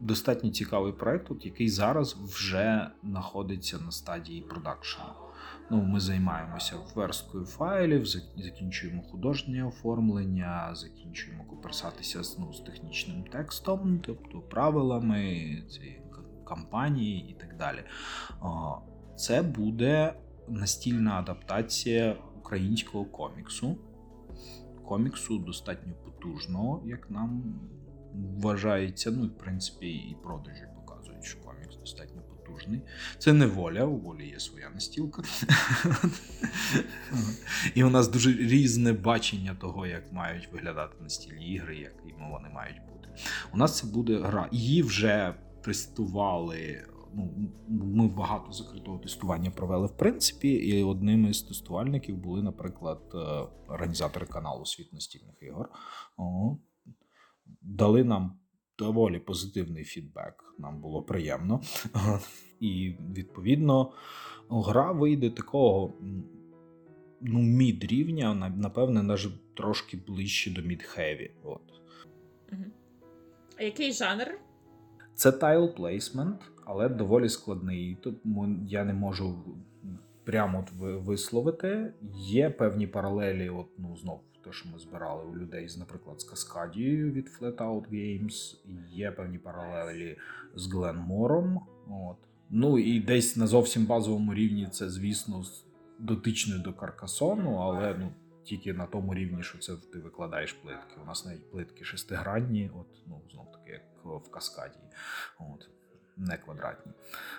достатньо 0.00 0.50
цікавий 0.50 0.92
проект, 0.92 1.30
який 1.40 1.68
зараз 1.68 2.16
вже 2.22 2.90
знаходиться 3.04 3.78
на 3.78 3.90
стадії 3.90 4.40
продакшену. 4.40 5.23
Ну, 5.70 5.82
ми 5.82 6.00
займаємося 6.00 6.76
версткою 6.94 7.46
файлів, 7.46 8.06
закінчуємо 8.36 9.02
художнє 9.02 9.64
оформлення, 9.64 10.74
закінчуємо 10.74 11.44
коперсатися 11.44 12.22
з, 12.22 12.38
ну, 12.38 12.52
з 12.52 12.60
технічним 12.60 13.24
текстом, 13.24 14.00
тобто 14.06 14.40
правилами 14.40 15.18
цієї 15.70 16.02
кампанії 16.44 17.30
і 17.30 17.40
так 17.40 17.56
далі. 17.56 17.78
Це 19.16 19.42
буде 19.42 20.14
настільна 20.48 21.18
адаптація 21.18 22.16
українського 22.38 23.04
коміксу 23.04 23.76
коміксу 24.84 25.38
достатньо 25.38 25.92
потужного, 26.04 26.82
як 26.84 27.10
нам 27.10 27.60
вважається. 28.14 29.10
Ну, 29.10 29.24
і 29.24 29.28
в 29.28 29.38
принципі, 29.38 29.86
і 29.86 30.16
продажі 30.22 30.64
показують, 30.74 31.24
що 31.24 31.40
комікс 31.40 31.76
достатньо 31.76 32.13
потужний. 32.54 32.80
Це 33.18 33.32
не 33.32 33.46
воля, 33.46 33.84
у 33.84 33.96
волі 33.96 34.28
є 34.28 34.40
своя 34.40 34.70
настілка. 34.70 35.22
І 37.74 37.84
у 37.84 37.90
нас 37.90 38.08
дуже 38.08 38.32
різне 38.32 38.92
бачення 38.92 39.54
того, 39.54 39.86
як 39.86 40.12
мають 40.12 40.52
виглядати 40.52 40.96
настільні 41.02 41.52
ігри, 41.52 41.76
якими 41.76 42.30
вони 42.30 42.48
мають 42.48 42.76
бути. 42.92 43.08
У 43.52 43.56
нас 43.56 43.78
це 43.78 43.86
буде 43.86 44.18
гра. 44.18 44.48
Її 44.52 44.82
вже 44.82 45.34
тестували. 45.62 46.86
Ну, 47.16 47.48
ми 47.68 48.08
багато 48.08 48.52
закритого 48.52 48.98
тестування 48.98 49.50
провели 49.50 49.86
в 49.86 49.96
принципі, 49.96 50.48
і 50.48 50.82
одним 50.82 51.26
із 51.26 51.42
тестувальників 51.42 52.16
були, 52.16 52.42
наприклад, 52.42 53.00
е, 53.14 53.18
організатори 53.68 54.26
каналу 54.26 54.66
Світ 54.66 54.92
настільних 54.92 55.42
ігор. 55.42 55.68
О, 56.16 56.56
дали 57.62 58.04
нам 58.04 58.38
доволі 58.78 59.18
позитивний 59.18 59.84
фідбек. 59.84 60.43
Нам 60.58 60.80
було 60.80 61.02
приємно. 61.02 61.60
І 62.60 62.94
відповідно 63.14 63.92
гра 64.50 64.92
вийде 64.92 65.30
такого. 65.30 65.94
Ну, 67.20 67.38
mid 67.42 67.84
рівня, 67.84 68.52
напевне, 68.56 69.02
навіть 69.02 69.54
трошки 69.54 69.96
ближче 70.06 70.50
до 70.50 70.62
mid-heavy. 70.62 71.30
От. 71.42 71.60
А 73.58 73.62
який 73.62 73.92
жанр? 73.92 74.26
Це 75.14 75.32
tile 75.32 75.74
placement, 75.74 76.40
але 76.64 76.88
доволі 76.88 77.28
складний. 77.28 77.98
Тому 78.02 78.56
я 78.66 78.84
не 78.84 78.94
можу 78.94 79.44
прямо 80.24 80.66
висловити. 80.78 81.92
Є 82.14 82.50
певні 82.50 82.86
паралелі, 82.86 83.50
от, 83.50 83.66
ну, 83.78 83.96
знов 83.96 84.20
те, 84.44 84.52
що 84.52 84.68
ми 84.68 84.78
збирали 84.78 85.24
у 85.24 85.36
людей, 85.36 85.68
наприклад, 85.78 86.20
з 86.20 86.24
Каскадією 86.24 87.12
від 87.12 87.28
Flatout 87.28 87.88
Games. 87.90 88.56
Є 88.90 89.10
певні 89.10 89.38
паралелі 89.38 90.18
з 90.56 90.72
Гленмором. 90.72 91.60
От. 91.88 92.16
Ну 92.50 92.78
і 92.78 93.00
десь 93.00 93.36
на 93.36 93.46
зовсім 93.46 93.86
базовому 93.86 94.34
рівні 94.34 94.68
це, 94.72 94.90
звісно, 94.90 95.42
дотичне 95.98 96.58
до 96.58 96.72
Каркасону, 96.72 97.54
але 97.56 97.96
ну, 97.98 98.12
тільки 98.44 98.72
на 98.72 98.86
тому 98.86 99.14
рівні, 99.14 99.42
що 99.42 99.58
це 99.58 99.76
ти 99.92 99.98
викладаєш 99.98 100.52
плитки. 100.52 100.96
У 101.02 101.06
нас 101.06 101.26
навіть 101.26 101.50
плитки 101.50 101.84
шестигранні, 101.84 102.70
от, 102.80 102.86
ну, 103.06 103.20
знов 103.32 103.52
таки, 103.52 103.70
як 103.70 103.82
в 104.04 104.30
Каскадії. 104.30 104.84
От. 105.38 105.68
Не 106.16 106.36
квадратні. 106.36 106.92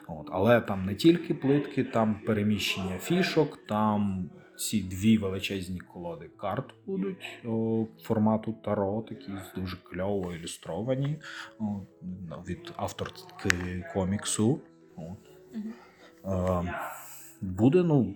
От. 0.08 0.28
Але 0.32 0.62
там 0.62 0.86
не 0.86 0.96
тільки 0.96 1.34
плитки, 1.34 1.84
там 1.84 2.20
переміщення 2.26 2.98
фішок, 2.98 3.68
там 3.68 4.30
ці 4.58 4.84
дві 4.84 5.18
величезні 5.18 5.80
колоди 5.80 6.30
карт 6.38 6.74
будуть 6.86 7.26
о, 7.46 7.86
формату 8.02 8.56
Таро, 8.64 9.06
такі 9.10 9.32
дуже 9.56 9.78
кльово 9.78 10.34
ілюстровані 10.34 11.20
о, 11.60 11.80
від 12.48 12.74
авторки 12.76 13.86
коміксу. 13.94 14.60
От. 14.96 15.30
Е, 16.26 16.74
буде, 17.42 17.84
ну, 17.84 18.16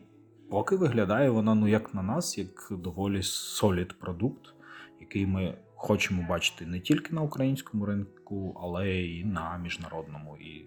поки 0.50 0.76
виглядає 0.76 1.30
вона, 1.30 1.56
ну, 1.56 1.68
як 1.68 1.94
на 1.94 2.04
нас, 2.04 2.38
як 2.38 2.68
доволі 2.72 3.24
солід 3.24 4.00
продукт, 4.00 4.54
який 5.00 5.26
ми 5.26 5.58
хочемо 5.76 6.26
бачити 6.30 6.66
не 6.66 6.80
тільки 6.80 7.16
на 7.16 7.22
українському 7.22 7.86
ринку, 7.86 8.58
але 8.64 8.90
й 8.90 9.24
на 9.24 9.58
міжнародному. 9.58 10.38
І 10.38 10.66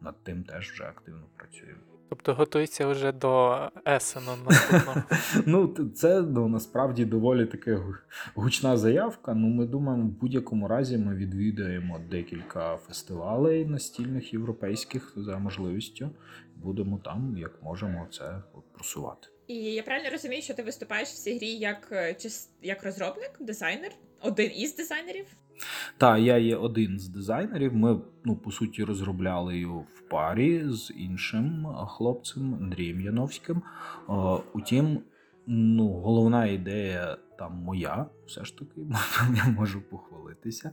над 0.00 0.24
тим 0.24 0.44
теж 0.44 0.70
вже 0.70 0.84
активно 0.84 1.26
працюємо. 1.36 1.91
Тобто 2.12 2.34
готується 2.34 2.86
вже 2.86 3.12
до 3.12 3.58
Есену 3.88 4.26
наступного. 4.48 5.02
Ну, 5.46 5.74
це 5.94 6.22
ну, 6.22 6.48
насправді 6.48 7.04
доволі 7.04 7.46
таке 7.46 7.78
гучна 8.34 8.76
заявка. 8.76 9.34
Ну, 9.34 9.48
ми 9.48 9.66
думаємо, 9.66 10.04
в 10.04 10.20
будь-якому 10.20 10.68
разі 10.68 10.98
ми 10.98 11.14
відвідаємо 11.14 12.00
декілька 12.10 12.76
фестивалей 12.76 13.64
настільних 13.66 14.32
європейських 14.32 15.12
за 15.16 15.38
можливістю. 15.38 16.10
Будемо 16.62 16.98
там, 16.98 17.36
як 17.38 17.62
можемо, 17.62 18.06
це 18.10 18.42
просувати. 18.72 19.28
І 19.46 19.54
я 19.54 19.82
правильно 19.82 20.10
розумію, 20.10 20.42
що 20.42 20.54
ти 20.54 20.62
виступаєш 20.62 21.08
в 21.08 21.14
цій 21.14 21.36
грі 21.36 21.48
як, 21.48 21.88
е, 21.92 22.16
як 22.62 22.84
розробник, 22.84 23.30
дизайнер, 23.40 23.90
один 24.20 24.50
із 24.56 24.76
дизайнерів? 24.76 25.26
Та 25.98 26.18
я 26.18 26.38
є 26.38 26.56
один 26.56 26.98
з 26.98 27.08
дизайнерів. 27.08 27.74
Ми, 27.74 28.00
ну, 28.24 28.36
по 28.36 28.50
суті, 28.50 28.84
розробляли 28.84 29.58
його 29.58 29.80
в 29.80 30.00
парі 30.00 30.64
з 30.68 30.92
іншим 30.96 31.66
хлопцем 31.88 32.54
Андрієм 32.54 33.00
Яновським. 33.00 33.56
Е, 33.56 34.12
Утім, 34.54 35.00
ну, 35.46 35.88
головна 35.88 36.46
ідея 36.46 37.16
там 37.38 37.56
моя, 37.56 38.06
все 38.26 38.44
ж 38.44 38.58
таки, 38.58 38.80
я 39.36 39.52
можу 39.52 39.80
похвалитися. 39.80 40.70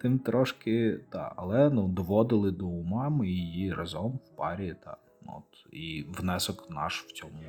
Тим 0.00 0.18
трошки, 0.18 1.00
та, 1.10 1.32
але 1.36 1.70
ну, 1.70 1.88
доводили 1.88 2.50
до 2.50 2.66
ума 2.66 3.08
ми 3.08 3.28
її 3.28 3.72
разом 3.72 4.20
в 4.24 4.36
парі. 4.36 4.74
Та, 4.84 4.96
от, 5.28 5.66
і 5.72 6.04
внесок 6.08 6.70
наш 6.70 7.02
в 7.02 7.12
цьому 7.12 7.42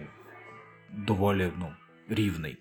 доволі 0.92 1.52
ну, 1.58 1.74
рівний. 2.10 2.58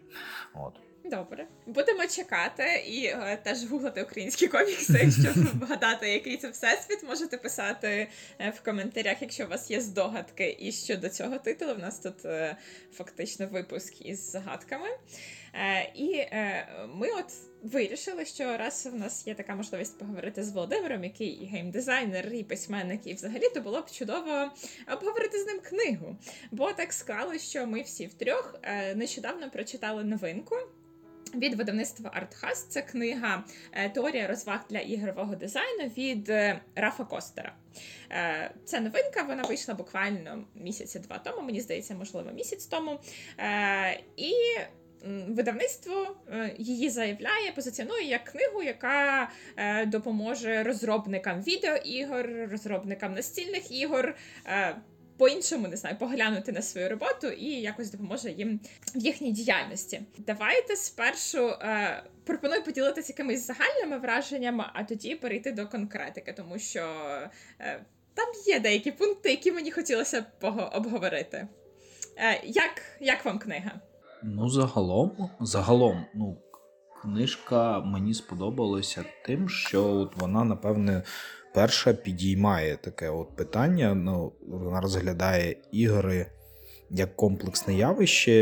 От. 0.54 0.87
Добре, 1.10 1.46
будемо 1.66 2.06
чекати 2.06 2.84
і 2.86 3.04
е, 3.04 3.38
теж 3.42 3.64
гуглити 3.64 4.02
українські 4.02 4.48
комікси, 4.48 5.10
щоб 5.10 5.60
вгадати, 5.60 6.08
який 6.08 6.36
це 6.36 6.50
всесвіт. 6.50 7.02
Можете 7.02 7.38
писати 7.38 8.08
е, 8.38 8.50
в 8.50 8.64
коментарях, 8.64 9.22
якщо 9.22 9.44
у 9.44 9.48
вас 9.48 9.70
є 9.70 9.80
здогадки. 9.80 10.56
І 10.60 10.72
щодо 10.72 11.08
цього 11.08 11.38
титулу, 11.38 11.72
у 11.72 11.78
нас 11.78 11.98
тут 11.98 12.24
е, 12.24 12.56
фактично 12.92 13.46
випуск 13.46 14.06
із 14.06 14.30
загадками. 14.30 14.88
Е, 15.54 15.92
і 15.94 16.12
е, 16.12 16.68
ми 16.94 17.08
от 17.08 17.32
вирішили, 17.62 18.24
що 18.24 18.56
раз 18.56 18.88
в 18.92 18.94
нас 18.94 19.26
є 19.26 19.34
така 19.34 19.54
можливість 19.54 19.98
поговорити 19.98 20.42
з 20.42 20.52
Володимиром, 20.52 21.04
який 21.04 21.28
і 21.28 21.46
геймдизайнер, 21.46 22.32
і 22.32 22.44
письменник, 22.44 23.06
і 23.06 23.14
взагалі 23.14 23.48
то 23.54 23.60
було 23.60 23.80
б 23.80 23.90
чудово 23.90 24.50
обговорити 24.92 25.42
з 25.42 25.46
ним 25.46 25.60
книгу. 25.60 26.16
Бо 26.50 26.72
так 26.72 26.92
склалося, 26.92 27.38
що 27.38 27.66
ми 27.66 27.82
всі 27.82 28.06
втрьох 28.06 28.54
е, 28.62 28.94
нещодавно 28.94 29.50
прочитали 29.50 30.04
новинку. 30.04 30.56
Від 31.34 31.54
видавництва 31.54 32.10
ArtHuss 32.14 32.64
це 32.64 32.82
книга 32.82 33.44
Теорія 33.94 34.26
розваг 34.26 34.60
для 34.70 34.78
ігрового 34.78 35.34
дизайну 35.36 35.84
від 35.96 36.28
Рафа 36.74 37.04
Костера. 37.04 37.52
Це 38.64 38.80
новинка, 38.80 39.22
вона 39.22 39.42
вийшла 39.42 39.74
буквально 39.74 40.44
місяця 40.54 40.98
два 40.98 41.18
тому, 41.18 41.42
мені 41.42 41.60
здається, 41.60 41.94
можливо, 41.94 42.30
місяць 42.32 42.66
тому. 42.66 43.00
І 44.16 44.32
видавництво 45.28 46.16
е, 46.32 46.54
її 46.58 46.90
заявляє, 46.90 47.52
позиціонує 47.54 48.04
як 48.04 48.24
книгу, 48.24 48.62
яка 48.62 49.30
е, 49.56 49.86
допоможе 49.86 50.62
розробникам 50.62 51.42
відеоігор, 51.42 52.48
розробникам 52.50 53.14
настільних 53.14 53.72
ігор. 53.72 54.14
По-іншому 55.18 55.68
не 55.68 55.76
знаю, 55.76 55.96
поглянути 55.98 56.52
на 56.52 56.62
свою 56.62 56.88
роботу 56.88 57.26
і 57.26 57.44
якось 57.44 57.90
допоможе 57.90 58.30
їм 58.30 58.60
в 58.94 58.98
їхній 58.98 59.32
діяльності. 59.32 60.00
Давайте 60.18 60.76
спершу 60.76 61.48
е, 61.48 62.02
пропоную 62.24 62.64
поділитися 62.64 63.12
якимись 63.12 63.46
загальними 63.46 63.98
враженнями, 63.98 64.64
а 64.72 64.84
тоді 64.84 65.14
перейти 65.14 65.52
до 65.52 65.66
конкретики, 65.66 66.32
тому 66.32 66.58
що 66.58 66.80
е, 67.60 67.84
там 68.14 68.26
є 68.46 68.60
деякі 68.60 68.92
пункти, 68.92 69.30
які 69.30 69.52
мені 69.52 69.70
хотілося 69.70 70.20
б 70.20 70.68
обговорити. 70.72 71.48
Е, 72.16 72.40
Як, 72.44 72.82
Як 73.00 73.24
вам 73.24 73.38
книга? 73.38 73.70
Ну, 74.22 74.48
загалом, 74.48 75.30
загалом, 75.40 76.06
ну, 76.14 76.36
книжка 77.02 77.80
мені 77.80 78.14
сподобалася 78.14 79.04
тим, 79.24 79.48
що 79.48 79.84
от 79.84 80.16
вона, 80.16 80.44
напевне, 80.44 81.02
перша 81.54 81.92
підіймає 81.92 82.76
таке 82.76 83.10
от 83.10 83.36
питання. 83.36 83.94
Ну, 83.94 84.32
Вона 84.48 84.80
розглядає 84.80 85.56
ігри 85.72 86.26
як 86.90 87.16
комплексне 87.16 87.74
явище, 87.74 88.32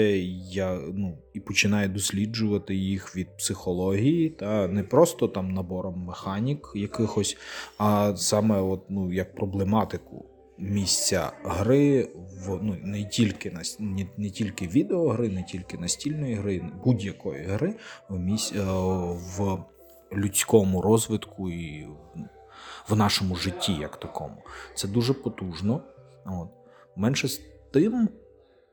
я, 0.51 0.79
ну, 0.95 1.19
і 1.35 1.41
починає 1.41 1.89
досліджувати 1.89 2.75
їх 2.75 3.17
від 3.17 3.37
психології, 3.37 4.31
та 4.31 4.69
не 4.69 4.83
просто 4.83 5.29
там 5.29 5.51
набором 5.51 6.05
механік 6.05 6.73
якихось, 6.75 7.37
а 7.79 8.17
саме 8.17 8.61
от, 8.61 8.83
ну, 8.89 9.13
як 9.13 9.35
проблематику 9.35 10.25
місця 10.59 11.33
гри 11.45 12.09
в 12.47 12.59
ну 12.63 12.77
не 12.83 13.05
тільки 13.05 13.51
на 13.51 13.63
не, 13.79 14.07
не 14.17 14.31
тільки 14.31 14.67
відеогри, 14.67 15.29
не 15.29 15.43
тільки 15.43 15.79
настільної 15.79 16.35
гри, 16.35 16.63
будь-якої 16.85 17.45
гри 17.45 17.75
в 18.09 18.19
місць 18.19 18.53
е, 18.57 18.63
в 19.39 19.59
людському 20.13 20.83
розвитку 20.83 21.51
і 21.51 21.87
в 22.89 22.97
нашому 22.97 23.37
житті, 23.37 23.73
як 23.73 23.97
такому. 23.97 24.43
Це 24.75 24.89
дуже 24.89 25.15
потужно. 25.15 25.81
От. 26.27 26.49
Менше 26.97 27.29
з 27.29 27.41
тим, 27.73 28.09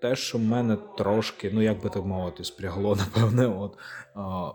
те, 0.02 0.16
що 0.16 0.38
в 0.38 0.42
мене 0.42 0.78
трошки, 0.98 1.52
ну 1.54 1.62
як 1.62 1.84
би 1.84 1.90
так 1.90 2.06
мовити, 2.06 2.44
спрягло, 2.44 2.96
напевне, 3.16 3.48
от. 3.48 3.78
А, 4.16 4.52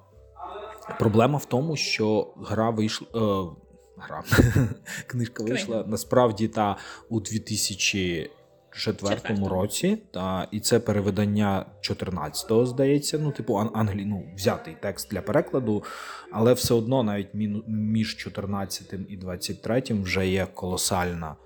Проблема 0.98 1.38
в 1.38 1.44
тому, 1.44 1.76
що 1.76 2.34
гра 2.36 2.70
вийшла. 2.70 3.08
Е, 3.14 3.56
гра. 3.96 4.24
Книжка 5.06 5.44
вийшла 5.44 5.84
насправді 5.86 6.48
та 6.48 6.76
у 7.08 7.20
2004 7.20 8.30
Четвертому. 8.72 9.48
році, 9.48 9.98
та 10.10 10.48
і 10.50 10.60
це 10.60 10.80
переведення 10.80 11.66
14-го, 11.80 12.66
здається. 12.66 13.18
Ну, 13.18 13.32
типу, 13.32 13.56
англі, 13.74 14.04
ну, 14.04 14.24
взятий 14.36 14.76
текст 14.80 15.10
для 15.10 15.20
перекладу, 15.20 15.84
але 16.32 16.52
все 16.52 16.74
одно, 16.74 17.02
навіть 17.02 17.28
між 17.66 18.16
14 18.16 18.94
і 19.08 19.16
23 19.16 19.82
вже 19.88 20.28
є 20.28 20.46
колосальна. 20.54 21.36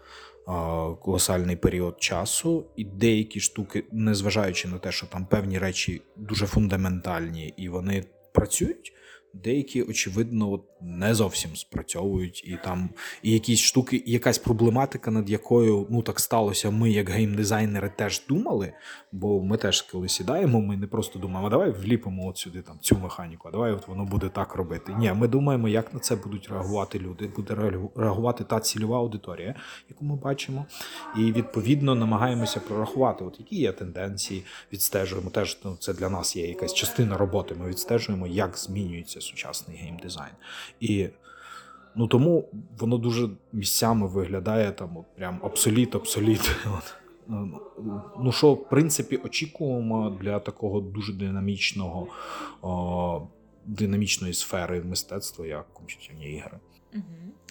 Колосальний 1.03 1.57
період 1.57 2.03
часу, 2.03 2.65
і 2.77 2.85
деякі 2.85 3.41
штуки, 3.41 3.85
незважаючи 3.93 4.69
на 4.69 4.79
те, 4.79 4.93
що 4.93 5.07
там 5.07 5.27
певні 5.27 5.59
речі 5.59 6.03
дуже 6.17 6.47
фундаментальні 6.47 7.55
і 7.57 7.69
вони 7.69 8.05
працюють, 8.33 8.93
деякі, 9.35 9.83
очевидно, 9.83 10.53
от 10.53 10.62
не 10.81 11.14
зовсім 11.14 11.57
спрацьовують, 11.57 12.45
і 12.47 12.59
там 12.64 12.90
і 13.23 13.33
якісь 13.33 13.61
штуки, 13.61 14.03
і 14.07 14.12
якась 14.12 14.38
проблематика, 14.38 15.11
над 15.11 15.31
якою 15.31 15.87
ну 15.90 16.03
так 16.03 16.21
сталося, 16.21 16.71
ми, 16.71 16.90
як 16.90 17.11
геймдизайнери, 17.11 17.92
теж 17.97 18.23
думали. 18.29 18.73
Бо 19.12 19.42
ми 19.42 19.57
теж 19.57 19.83
коли 19.83 20.09
сідаємо, 20.09 20.61
ми 20.61 20.77
не 20.77 20.87
просто 20.87 21.18
думаємо, 21.18 21.51
давай 21.51 21.71
вліпимо 21.71 22.29
от 22.29 22.38
сюди 22.38 22.62
там 22.62 22.79
цю 22.81 22.99
механіку, 22.99 23.49
а 23.49 23.51
давай 23.51 23.73
от 23.73 23.88
воно 23.88 24.05
буде 24.05 24.29
так 24.29 24.55
робити. 24.55 24.95
Ні, 24.99 25.12
ми 25.12 25.29
думаємо, 25.29 25.68
як 25.68 25.95
на 25.95 26.01
це 26.01 26.16
будуть 26.16 26.49
реагувати 26.49 26.99
люди, 26.99 27.27
буде 27.27 27.73
реагувати 27.97 28.45
та 28.45 28.61
цільова 28.61 28.99
аудиторія, 28.99 29.55
яку 29.88 30.05
ми 30.05 30.16
бачимо, 30.16 30.66
і 31.18 31.33
відповідно 31.33 31.95
намагаємося 31.95 32.61
прорахувати, 32.61 33.25
от 33.25 33.40
які 33.40 33.57
є 33.57 33.73
тенденції, 33.73 34.45
відстежуємо. 34.73 35.31
Теж 35.31 35.59
ну, 35.64 35.77
це 35.81 35.95
для 35.95 36.09
нас 36.09 36.37
є 36.37 36.49
якась 36.49 36.75
частина 36.75 37.16
роботи. 37.16 37.55
Ми 37.61 37.68
відстежуємо, 37.68 38.27
як 38.27 38.59
змінюється 38.59 39.22
сучасний 39.23 39.77
геймдизайн. 39.77 40.33
І 40.81 41.09
ну 41.95 42.07
тому 42.07 42.49
воно 42.79 42.99
дуже 42.99 43.29
місцями 43.53 44.07
виглядає 44.07 44.73
там 44.73 44.97
от 44.97 45.17
прям 45.17 45.41
obsolete-obsolete. 45.43 46.57
От. 46.79 46.95
Ну, 47.27 47.61
ну, 48.19 48.33
що, 48.33 48.53
в 48.53 48.69
принципі, 48.69 49.17
очікуємо 49.17 50.11
для 50.11 50.39
такого 50.39 50.81
дуже 50.81 51.13
динамічного, 51.13 52.07
о, 52.63 53.27
динамічної 53.65 54.35
сфери 54.35 54.83
мистецтва, 54.83 55.47
як 55.47 55.75
комп'ютерні 55.75 56.33
ігри. 56.33 56.59
Угу. 56.95 57.05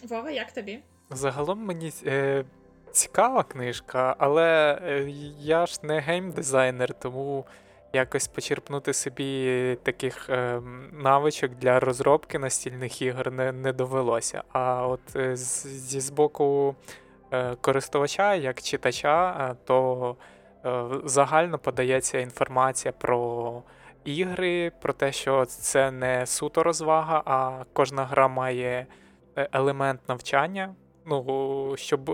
Вова, 0.10 0.32
як 0.32 0.52
тобі? 0.52 0.80
Загалом 1.10 1.66
мені 1.66 1.92
е, 2.06 2.46
цікава 2.92 3.44
книжка, 3.44 4.16
але 4.20 4.80
е, 4.84 5.10
я 5.40 5.66
ж 5.66 5.80
не 5.84 6.00
геймдизайнер, 6.00 6.94
тому 6.94 7.46
якось 7.94 8.28
почерпнути 8.28 8.94
собі 8.94 9.78
таких 9.84 10.30
е, 10.30 10.62
навичок 10.92 11.52
для 11.52 11.80
розробки 11.80 12.40
настільних 12.40 13.02
ігор 13.02 13.32
не 13.32 13.52
не 13.52 13.74
довелося. 13.74 14.44
А 14.52 14.88
от 14.88 15.16
е, 15.16 15.36
зі 15.36 16.00
з 16.00 16.10
боку 16.10 16.76
е, 17.32 17.56
користувача, 17.62 18.36
як 18.36 18.62
читача, 18.62 19.48
е, 19.52 19.56
то 19.66 20.16
е, 20.66 20.84
загально 21.06 21.58
подається 21.58 22.20
інформація 22.20 22.92
про 22.92 23.64
ігри, 24.06 24.72
про 24.82 24.94
те, 24.94 25.12
що 25.12 25.46
це 25.46 25.92
не 25.92 26.26
суто 26.26 26.64
розвага, 26.64 27.24
а 27.26 27.64
кожна 27.74 28.06
гра 28.06 28.28
має 28.28 28.88
е, 29.36 29.50
елемент 29.52 30.02
навчання. 30.08 30.76
Ну, 31.06 31.74
щоб 31.78 32.10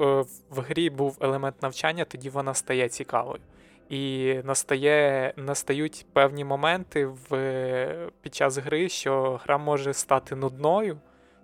в 0.50 0.60
грі 0.62 0.90
був 0.90 1.18
елемент 1.22 1.62
навчання, 1.62 2.06
тоді 2.06 2.30
вона 2.30 2.54
стає 2.54 2.90
цікавою. 2.90 3.42
І 3.89 4.36
настає, 4.43 5.34
настають 5.38 6.06
певні 6.13 6.45
моменти 6.45 7.06
в, 7.06 8.10
під 8.21 8.36
час 8.36 8.58
гри, 8.58 8.89
що 8.89 9.39
гра 9.43 9.58
може 9.58 9.93
стати 9.93 10.36
нудною. 10.36 10.97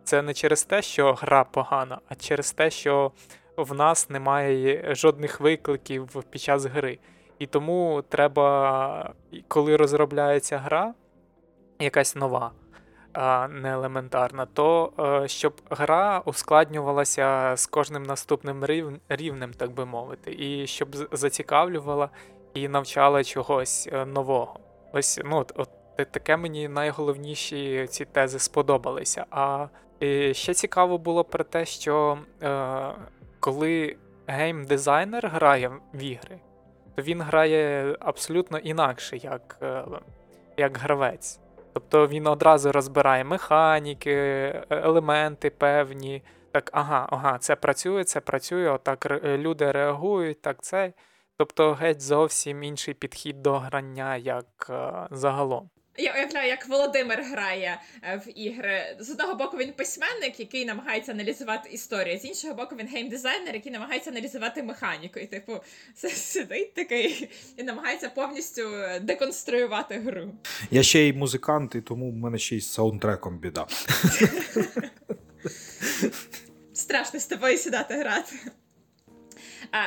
Це 0.03 0.21
не 0.21 0.33
через 0.33 0.63
те, 0.63 0.81
що 0.81 1.13
гра 1.13 1.43
погана, 1.43 1.99
а 2.07 2.15
через 2.15 2.51
те, 2.51 2.69
що 2.69 3.11
в 3.57 3.73
нас 3.73 4.09
немає 4.09 4.95
жодних 4.95 5.39
викликів 5.39 6.23
під 6.29 6.41
час 6.41 6.65
гри. 6.65 6.99
І 7.39 7.45
тому 7.45 8.03
треба, 8.09 9.13
коли 9.47 9.75
розробляється 9.75 10.57
гра, 10.57 10.93
якась 11.79 12.15
нова, 12.15 12.51
не 13.49 13.71
елементарна, 13.71 14.45
то 14.45 14.93
е, 15.23 15.27
щоб 15.27 15.53
гра 15.69 16.21
ускладнювалася 16.25 17.53
з 17.57 17.65
кожним 17.65 18.03
наступним 18.03 18.65
рівнем, 19.09 19.53
так 19.57 19.71
би 19.71 19.85
мовити, 19.85 20.35
і 20.39 20.67
щоб 20.67 20.95
зацікавлювала 21.11 22.09
і 22.53 22.67
навчала 22.67 23.23
чогось 23.23 23.89
е, 23.93 24.05
нового. 24.05 24.59
Ось 24.93 25.19
ну 25.25 25.37
от, 25.37 25.69
таке 25.95 26.37
мені 26.37 26.67
найголовніші 26.67 27.87
ці 27.89 28.05
тези 28.05 28.39
сподобалися. 28.39 29.25
А 29.31 29.67
ще 30.31 30.53
цікаво 30.53 30.97
було 30.97 31.23
про 31.23 31.43
те, 31.43 31.65
що 31.65 32.17
е, 32.43 32.91
коли 33.39 33.95
геймдизайнер 34.27 35.27
грає 35.27 35.71
в 35.93 36.01
ігри, 36.03 36.39
то 36.95 37.01
він 37.01 37.21
грає 37.21 37.95
абсолютно 37.99 38.57
інакше, 38.57 39.17
як, 39.17 39.57
е, 39.61 39.83
як 40.57 40.77
гравець. 40.77 41.39
Тобто 41.73 42.07
він 42.07 42.27
одразу 42.27 42.71
розбирає 42.71 43.23
механіки, 43.23 44.11
е, 44.11 44.65
елементи 44.69 45.49
певні. 45.49 46.23
Так, 46.51 46.69
ага, 46.73 47.07
ага, 47.11 47.37
це 47.37 47.55
працює, 47.55 48.03
це 48.03 48.21
працює, 48.21 48.69
отак 48.69 49.21
люди 49.23 49.71
реагують, 49.71 50.41
так 50.41 50.61
це. 50.61 50.93
Тобто 51.37 51.73
геть 51.73 52.01
зовсім 52.01 52.63
інший 52.63 52.93
підхід 52.93 53.41
до 53.41 53.59
грання 53.59 54.15
як 54.15 54.67
е, 54.69 55.07
загалом. 55.11 55.69
Я 55.97 56.13
уявляю, 56.13 56.47
як 56.47 56.67
Володимир 56.67 57.23
грає 57.23 57.81
е, 58.01 58.21
в 58.25 58.39
ігри. 58.39 58.97
З 58.99 59.09
одного 59.09 59.35
боку, 59.35 59.57
він 59.57 59.73
письменник, 59.73 60.39
який 60.39 60.65
намагається 60.65 61.11
аналізувати 61.11 61.69
історію, 61.69 62.19
з 62.19 62.25
іншого 62.25 62.53
боку, 62.53 62.75
він 62.75 62.87
геймдизайнер, 62.87 63.53
який 63.53 63.71
намагається 63.71 64.09
аналізувати 64.09 64.63
механіку. 64.63 65.19
І, 65.19 65.27
типу, 65.27 65.59
сидить 65.95 66.73
такий 66.73 67.29
і 67.57 67.63
намагається 67.63 68.09
повністю 68.09 68.61
деконструювати 69.01 69.99
гру. 69.99 70.33
Я 70.71 70.83
ще 70.83 70.99
й 70.99 71.13
музикант, 71.13 71.75
і 71.75 71.81
тому 71.81 72.11
в 72.11 72.15
мене 72.15 72.37
ще 72.37 72.55
й 72.55 72.61
з 72.61 72.73
саундтреком 72.73 73.39
біда. 73.39 73.67
Страшно 76.73 77.19
з 77.19 77.25
тобою 77.25 77.57
сідати 77.57 77.93
грати. 77.93 78.35
А 79.71 79.81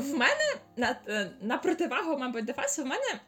в 0.00 0.10
мене 0.10 0.54
на 0.76 0.96
на 1.42 1.58
противагу, 1.58 2.18
мабуть, 2.18 2.44
Дефасу, 2.44 2.82
в 2.82 2.86
мене 2.86 3.20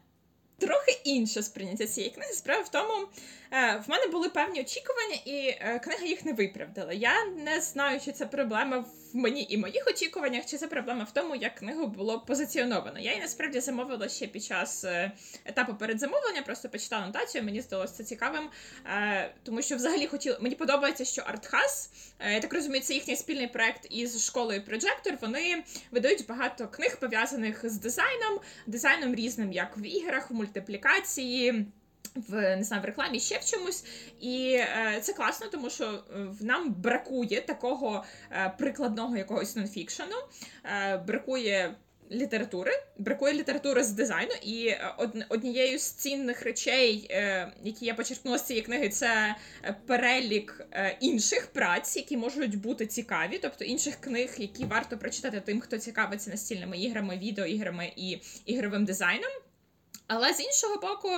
трохи 0.59 1.01
інше 1.05 1.43
сприйняття 1.43 1.87
цієї 1.87 2.13
книги. 2.13 2.33
Справа 2.33 2.63
в 2.63 2.69
тому, 2.69 3.09
е, 3.51 3.83
в 3.87 3.91
мене 3.91 4.07
були 4.07 4.29
певні 4.29 4.61
очікування, 4.61 5.17
і 5.25 5.49
е, 5.49 5.81
книга 5.85 6.05
їх 6.05 6.25
не 6.25 6.33
виправдала. 6.33 6.93
Я 6.93 7.25
не 7.25 7.61
знаю, 7.61 8.01
чи 8.01 8.13
це 8.13 8.27
проблема 8.27 8.79
в 8.79 9.06
мені 9.17 9.47
і 9.51 9.57
моїх 9.57 9.87
очікуваннях, 9.87 10.47
чи 10.47 10.57
це 10.57 10.67
проблема 10.67 11.05
в 11.05 11.13
тому, 11.13 11.37
як 11.37 11.55
книгу 11.55 11.87
було 11.87 12.21
позиціоновано. 12.21 12.99
Я 12.99 13.11
її 13.11 13.23
насправді 13.23 13.61
замовила 13.61 14.09
ще 14.09 14.27
під 14.27 14.45
час 14.45 14.85
е, 14.85 15.13
етапу 15.45 15.75
передзамовлення, 15.75 16.43
просто 16.43 16.69
почитала 16.69 17.07
нотацію. 17.07 17.45
Мені 17.45 17.61
здалося 17.61 17.95
це 17.95 18.05
цікавим, 18.05 18.49
тому 19.43 19.63
що 19.63 19.77
взагалі 19.77 20.07
хотіла. 20.07 20.39
Мені 20.41 20.55
подобається, 20.55 21.05
що 21.05 21.23
Артхас, 21.23 21.91
я 22.33 22.41
так 22.41 22.55
розумію, 22.55 22.83
це 22.83 22.95
їхній 22.95 23.17
спільний 23.17 23.47
проект 23.47 23.87
із 23.91 24.25
школою 24.27 24.61
Projector. 24.61 25.21
Вони 25.21 25.65
видають 25.91 26.27
багато 26.27 26.69
книг 26.69 26.99
пов'язаних 27.01 27.71
з 27.71 27.79
дизайном, 27.79 28.41
дизайном 28.67 29.15
різним, 29.15 29.53
як 29.53 29.79
в 29.79 29.83
іграх, 29.87 30.31
в 30.31 30.35
мультиплікації. 30.35 31.67
В 32.17 32.57
не 32.57 32.65
знаю, 32.65 32.83
в 32.83 32.87
рекламі 32.87 33.21
ще 33.21 33.39
в 33.39 33.45
чомусь, 33.45 33.85
і 34.21 34.53
е, 34.53 34.99
це 35.03 35.13
класно, 35.13 35.47
тому 35.47 35.71
що 35.71 35.85
е, 35.85 36.27
нам 36.41 36.75
бракує 36.75 37.41
такого 37.41 38.05
е, 38.31 38.55
прикладного 38.59 39.17
якогось 39.17 39.57
нонфікшену, 39.57 40.17
е, 40.65 40.97
бракує 40.97 41.75
літератури, 42.11 42.73
бракує 42.99 43.35
літератури 43.35 43.85
з 43.85 43.91
дизайну. 43.91 44.33
І 44.43 44.67
е, 44.67 44.95
однією 45.29 45.79
з 45.79 45.91
цінних 45.91 46.43
речей, 46.43 47.07
е, 47.11 47.53
які 47.63 47.87
я 47.87 47.95
почерпнула 47.95 48.39
з 48.39 48.47
цієї 48.47 48.65
книги, 48.65 48.89
це 48.89 49.37
перелік 49.87 50.67
інших 51.01 51.47
праць, 51.53 51.97
які 51.97 52.17
можуть 52.17 52.61
бути 52.61 52.87
цікаві, 52.87 53.39
тобто 53.43 53.65
інших 53.65 53.97
книг, 54.01 54.35
які 54.39 54.65
варто 54.65 54.99
прочитати 54.99 55.41
тим, 55.41 55.61
хто 55.61 55.79
цікавиться 55.79 56.31
настільними 56.31 56.79
іграми, 56.79 57.19
відеоіграми 57.19 57.93
і 57.97 58.19
ігровим 58.47 58.85
дизайном. 58.85 59.31
Але 60.07 60.35
з 60.35 60.41
іншого 60.41 60.81
боку, 60.81 61.09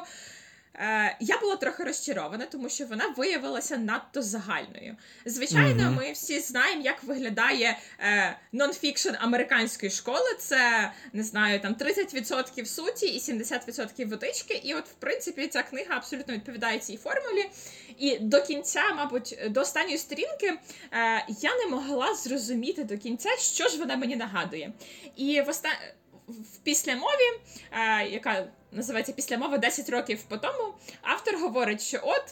я 1.21 1.39
була 1.41 1.57
трохи 1.57 1.85
розчарована, 1.85 2.47
тому 2.47 2.69
що 2.69 2.87
вона 2.87 3.15
виявилася 3.17 3.77
надто 3.77 4.23
загальною. 4.23 4.97
Звичайно, 5.25 5.83
mm-hmm. 5.83 5.97
ми 5.97 6.13
всі 6.13 6.41
знаємо, 6.41 6.83
як 6.83 7.05
виглядає 7.05 7.79
е, 8.01 8.39
нонфікшн 8.53 9.11
американської 9.19 9.93
школи. 9.93 10.37
Це 10.39 10.93
не 11.13 11.23
знаю, 11.23 11.61
там 11.61 11.75
30% 11.75 12.65
суті 12.65 13.07
і 13.07 13.19
70% 13.19 14.09
водички. 14.09 14.61
І, 14.65 14.75
от, 14.75 14.89
в 14.89 14.95
принципі, 14.95 15.47
ця 15.47 15.63
книга 15.63 15.97
абсолютно 15.97 16.35
відповідає 16.35 16.79
цій 16.79 16.97
формулі. 16.97 17.51
І 17.99 18.19
до 18.19 18.43
кінця, 18.43 18.83
мабуть, 18.97 19.39
до 19.51 19.61
останньої 19.61 19.99
сторінки 19.99 20.47
е, 20.47 20.59
я 21.29 21.57
не 21.57 21.67
могла 21.67 22.15
зрозуміти 22.15 22.85
до 22.85 22.99
кінця, 22.99 23.31
що 23.39 23.69
ж 23.69 23.79
вона 23.79 23.97
мені 23.97 24.17
нагадує. 24.17 24.73
І 25.17 25.41
в 25.41 25.49
оста 25.49 25.69
в 26.29 26.59
післямові, 26.59 27.41
е, 27.73 28.09
яка 28.09 28.47
називається 28.73 29.13
післямова 29.13 29.59
10 29.59 29.91
років 29.91 30.23
по 30.23 30.37
тому, 30.37 30.75
автор 31.03 31.37
говорить, 31.39 31.83
що 31.83 32.01
от. 32.03 32.25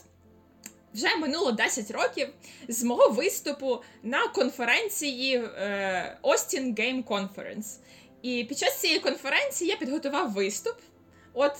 Вже 0.95 1.17
минуло 1.17 1.53
10 1.53 1.91
років 1.91 2.29
з 2.69 2.83
мого 2.83 3.09
виступу 3.09 3.83
на 4.03 4.29
конференції 4.29 5.37
е, 5.37 6.19
Austin 6.23 6.75
Game 6.75 7.05
Conference. 7.05 7.79
І 8.23 8.45
під 8.45 8.59
час 8.59 8.81
цієї 8.81 8.99
конференції 8.99 9.71
я 9.71 9.77
підготував 9.77 10.33
виступ. 10.33 10.75
От 11.39 11.53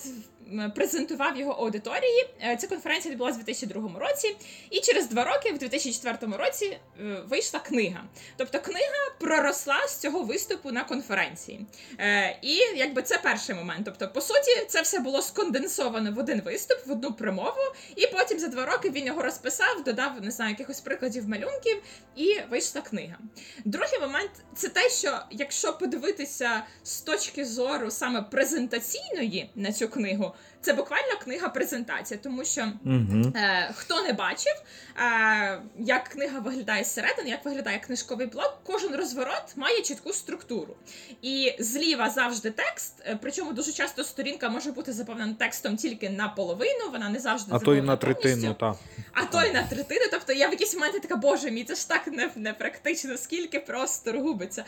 презентував 0.75 1.37
його 1.37 1.51
аудиторії. 1.51 2.29
Е, 2.43 2.57
ця 2.57 2.67
конференція 2.67 3.11
відбулася 3.11 3.39
у 3.39 3.43
2002 3.43 3.99
році, 3.99 4.35
і 4.69 4.79
через 4.79 5.09
два 5.09 5.23
роки, 5.23 5.51
в 5.51 5.57
2004 5.57 6.37
році, 6.37 6.65
е, 6.65 7.03
вийшла 7.29 7.59
книга. 7.59 8.03
Тобто 8.37 8.59
книга 8.59 9.11
проросла 9.19 9.87
з 9.87 9.97
цього 9.97 10.23
виступу 10.23 10.71
на 10.71 10.83
конференції. 10.83 11.65
Е, 11.99 12.39
і 12.41 12.55
якби 12.75 13.01
це 13.01 13.17
перший 13.17 13.55
момент. 13.55 13.81
Тобто, 13.85 14.07
по 14.07 14.21
суті, 14.21 14.65
це 14.67 14.81
все 14.81 14.99
було 14.99 15.21
сконденсовано 15.21 16.11
в 16.11 16.19
один 16.19 16.41
виступ, 16.41 16.77
в 16.85 16.91
одну 16.91 17.13
промову, 17.13 17.61
і 17.95 18.07
потім 18.07 18.39
за 18.39 18.47
два 18.47 18.65
роки 18.65 18.89
він 18.89 19.05
його 19.05 19.21
розписав, 19.21 19.83
додав 19.83 20.21
не 20.21 20.31
знаю, 20.31 20.51
якихось 20.51 20.81
прикладів 20.81 21.29
малюнків, 21.29 21.81
і 22.15 22.39
вийшла 22.49 22.81
книга. 22.81 23.17
Другий 23.65 23.99
момент 23.99 24.31
це 24.55 24.69
те, 24.69 24.89
що 24.89 25.19
якщо 25.31 25.73
подивитися 25.73 26.63
з 26.83 27.01
точки 27.01 27.45
зору 27.45 27.91
саме 27.91 28.21
презентаційної 28.21 29.49
на 29.67 29.73
цю 29.73 29.89
книгу, 29.89 30.35
це 30.67 30.73
буквально 30.73 31.19
книга-презентація, 31.23 32.19
тому 32.23 32.45
що 32.45 32.61
угу. 32.85 33.33
е, 33.35 33.71
хто 33.75 34.01
не 34.01 34.13
бачив, 34.13 34.53
е, 34.97 35.61
як 35.79 36.03
книга 36.03 36.39
виглядає 36.39 36.83
зсередини, 36.83 37.29
як 37.29 37.45
виглядає 37.45 37.79
книжковий 37.79 38.27
блок, 38.27 38.59
кожен 38.63 38.95
розворот 38.95 39.43
має 39.55 39.81
чітку 39.81 40.13
структуру. 40.13 40.75
І 41.21 41.55
зліва 41.59 42.09
завжди 42.09 42.51
текст, 42.51 42.93
е, 43.05 43.19
причому 43.21 43.53
дуже 43.53 43.71
часто 43.71 44.03
сторінка 44.03 44.49
може 44.49 44.71
бути 44.71 44.93
заповнена 44.93 45.33
текстом 45.33 45.77
тільки 45.77 46.09
наполовину, 46.09 46.91
вона 46.91 47.09
не 47.09 47.19
завжди 47.19 47.51
а 47.55 47.59
то 47.59 47.75
й 47.75 47.81
на 47.81 47.97
третину, 47.97 48.53
та. 48.53 48.75
а 49.13 49.25
то 49.25 49.43
й 49.43 49.51
на 49.51 49.63
третину. 49.63 50.05
Тобто 50.11 50.33
я 50.33 50.47
в 50.47 50.51
якісь 50.51 50.73
моменти 50.73 50.99
така, 50.99 51.15
боже 51.15 51.51
мій, 51.51 51.63
це 51.63 51.75
ж 51.75 51.89
так 51.89 52.09
непрактично, 52.35 53.11
не 53.11 53.17
скільки 53.17 53.59
просто 53.59 54.11
губиться. 54.11 54.65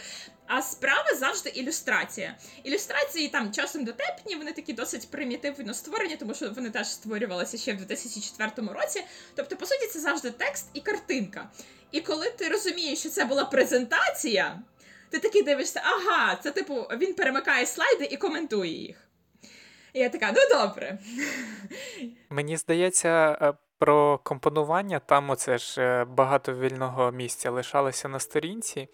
А 0.48 0.62
справа 0.62 1.16
завжди 1.20 1.50
ілюстрація. 1.50 2.36
Ілюстрації 2.64 3.28
там 3.28 3.52
часом 3.52 3.84
дотепні, 3.84 4.36
вони 4.36 4.52
такі 4.52 4.74
досить 4.74 5.12
примітивно 5.12 5.74
створені, 5.74 5.89
тому 6.20 6.34
що 6.34 6.50
вони 6.50 6.70
теж 6.70 6.88
створювалися 6.88 7.58
ще 7.58 7.74
в 7.74 7.78
2004 7.78 8.52
році. 8.74 9.04
Тобто, 9.36 9.56
по 9.56 9.66
суті, 9.66 9.88
це 9.88 10.00
завжди 10.00 10.32
текст 10.32 10.70
і 10.74 10.82
картинка. 10.82 11.50
І 11.92 12.02
коли 12.02 12.30
ти 12.30 12.50
розумієш, 12.50 13.00
що 13.00 13.10
це 13.10 13.26
була 13.26 13.46
презентація, 13.46 14.60
ти 15.10 15.20
такий 15.20 15.44
дивишся, 15.44 15.82
ага, 15.84 16.36
це 16.44 16.52
типу 16.52 16.76
він 16.76 17.14
перемикає 17.14 17.66
слайди 17.66 18.06
і 18.06 18.18
коментує 18.18 18.72
їх. 18.72 18.98
І 19.94 20.00
я 20.00 20.10
така, 20.10 20.32
ну 20.32 20.58
добре. 20.60 20.98
Мені 22.30 22.58
здається, 22.58 23.38
е, 23.42 23.54
про 23.80 24.18
компонування 24.18 25.00
там 25.00 25.30
оце 25.30 25.58
ж 25.58 25.82
е, 25.82 26.06
багато 26.06 26.54
вільного 26.54 27.12
місця 27.12 27.52
лишалося 27.52 28.08
на 28.08 28.20
сторінці. 28.20 28.88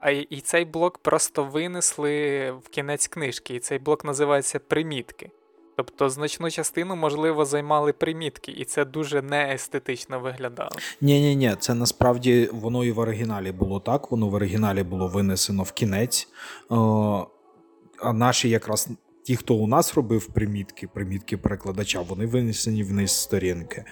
А 0.00 0.10
і 0.10 0.40
цей 0.40 0.64
блок 0.64 0.98
просто 0.98 1.44
винесли 1.44 2.50
в 2.50 2.68
кінець 2.68 3.08
книжки, 3.08 3.54
і 3.54 3.60
цей 3.60 3.78
блок 3.78 4.04
називається 4.04 4.58
примітки. 4.58 5.30
Тобто 5.80 6.10
значну 6.10 6.50
частину, 6.50 6.96
можливо, 6.96 7.44
займали 7.44 7.92
примітки, 7.92 8.52
і 8.52 8.64
це 8.64 8.84
дуже 8.84 9.22
неестетично 9.22 10.20
виглядало. 10.20 10.70
Ні, 11.00 11.20
ні, 11.20 11.36
ні, 11.36 11.56
це 11.58 11.74
насправді 11.74 12.48
воно 12.52 12.84
і 12.84 12.92
в 12.92 12.98
оригіналі 12.98 13.52
було 13.52 13.80
так. 13.80 14.10
Воно 14.10 14.28
в 14.28 14.34
оригіналі 14.34 14.82
було 14.82 15.08
винесено 15.08 15.62
в 15.62 15.72
кінець. 15.72 16.28
А 18.02 18.12
наші 18.12 18.48
якраз 18.48 18.88
ті, 19.22 19.36
хто 19.36 19.54
у 19.54 19.66
нас 19.66 19.94
робив 19.94 20.26
примітки, 20.26 20.88
примітки 20.88 21.36
перекладача, 21.36 22.00
вони 22.00 22.26
винесені 22.26 22.84
вниз 22.84 23.10
сторінки. 23.10 23.84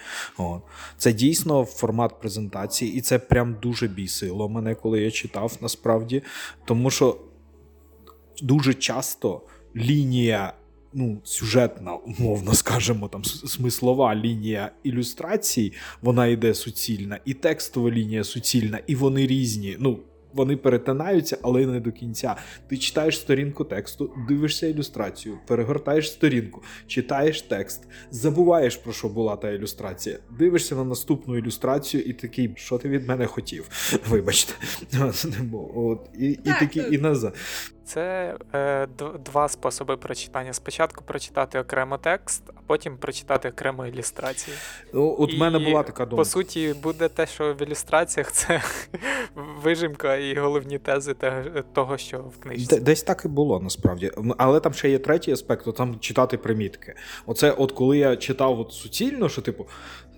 Це 0.97 1.13
дійсно 1.13 1.65
формат 1.65 2.19
презентації, 2.19 2.93
і 2.93 3.01
це 3.01 3.19
прям 3.19 3.55
дуже 3.61 3.87
бісило 3.87 4.49
мене, 4.49 4.75
коли 4.75 5.01
я 5.01 5.11
читав 5.11 5.57
насправді. 5.61 6.23
Тому 6.65 6.89
що 6.89 7.17
дуже 8.41 8.73
часто 8.73 9.41
лінія. 9.75 10.53
Ну, 10.93 11.21
сюжетна, 11.23 11.93
умовно 11.93 12.53
скажемо, 12.53 13.07
там 13.07 13.23
смислова 13.25 14.15
лінія 14.15 14.71
ілюстрацій, 14.83 15.73
вона 16.01 16.27
йде 16.27 16.53
суцільна, 16.53 17.19
і 17.25 17.33
текстова 17.33 17.91
лінія 17.91 18.23
суцільна, 18.23 18.79
і 18.87 18.95
вони 18.95 19.27
різні. 19.27 19.75
Ну, 19.79 19.99
вони 20.33 20.57
перетинаються, 20.57 21.37
але 21.41 21.65
не 21.65 21.79
до 21.79 21.91
кінця. 21.91 22.35
Ти 22.67 22.77
читаєш 22.77 23.19
сторінку 23.19 23.63
тексту, 23.63 24.13
дивишся 24.27 24.67
ілюстрацію, 24.67 25.37
перегортаєш 25.47 26.11
сторінку, 26.11 26.63
читаєш 26.87 27.41
текст, 27.41 27.87
забуваєш 28.11 28.75
про 28.75 28.93
що 28.93 29.09
була 29.09 29.35
та 29.35 29.51
ілюстрація. 29.51 30.19
Дивишся 30.39 30.75
на 30.75 30.83
наступну 30.83 31.37
ілюстрацію, 31.37 32.03
і 32.03 32.13
такий, 32.13 32.53
що 32.55 32.77
ти 32.77 32.89
від 32.89 33.07
мене 33.07 33.25
хотів? 33.25 33.69
Вибачте, 34.09 34.53
От, 35.75 36.09
і, 36.19 36.29
і 36.29 36.53
такий 36.59 36.95
і 36.95 36.97
назад. 36.97 37.35
Це 37.89 38.35
е, 38.53 38.87
два 39.25 39.49
способи 39.49 39.97
прочитання. 39.97 40.53
Спочатку 40.53 41.03
прочитати 41.03 41.59
окремо 41.59 41.97
текст, 41.97 42.43
а 42.55 42.59
потім 42.67 42.97
прочитати 42.97 43.49
окремо 43.49 43.87
ілюстрації. 43.87 44.57
Ну, 44.93 45.15
От 45.19 45.33
в 45.33 45.37
мене 45.37 45.59
була 45.59 45.83
така 45.83 46.05
думка. 46.05 46.15
По 46.15 46.25
суті, 46.25 46.75
буде 46.83 47.07
те, 47.07 47.27
що 47.27 47.53
в 47.53 47.61
ілюстраціях 47.61 48.31
це 48.31 48.61
вижимка 49.59 50.15
і 50.15 50.35
головні 50.35 50.79
тези 50.79 51.15
того, 51.73 51.97
що 51.97 52.17
в 52.17 52.39
книжці. 52.39 52.79
Десь 52.79 53.03
так 53.03 53.21
і 53.25 53.27
було 53.27 53.59
насправді. 53.59 54.11
Але 54.37 54.59
там 54.59 54.73
ще 54.73 54.89
є 54.89 54.99
третій 54.99 55.31
аспект, 55.31 55.75
там 55.75 55.99
читати 55.99 56.37
примітки. 56.37 56.95
Оце, 57.25 57.51
от 57.51 57.71
коли 57.71 57.97
я 57.97 58.15
читав 58.15 58.59
от 58.59 58.71
суцільно, 58.71 59.29
що 59.29 59.41
типу 59.41 59.67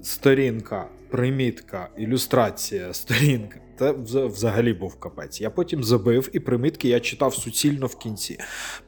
сторінка, 0.01 0.87
примітка, 1.09 1.89
ілюстрація, 1.97 2.93
сторінка. 2.93 3.59
Це 3.81 3.93
взагалі 4.25 4.73
був 4.73 4.99
капець. 4.99 5.41
Я 5.41 5.49
потім 5.49 5.83
забив, 5.83 6.29
і 6.33 6.39
примітки 6.39 6.89
я 6.89 6.99
читав 6.99 7.35
суцільно 7.35 7.87
в 7.87 7.95
кінці. 7.95 8.39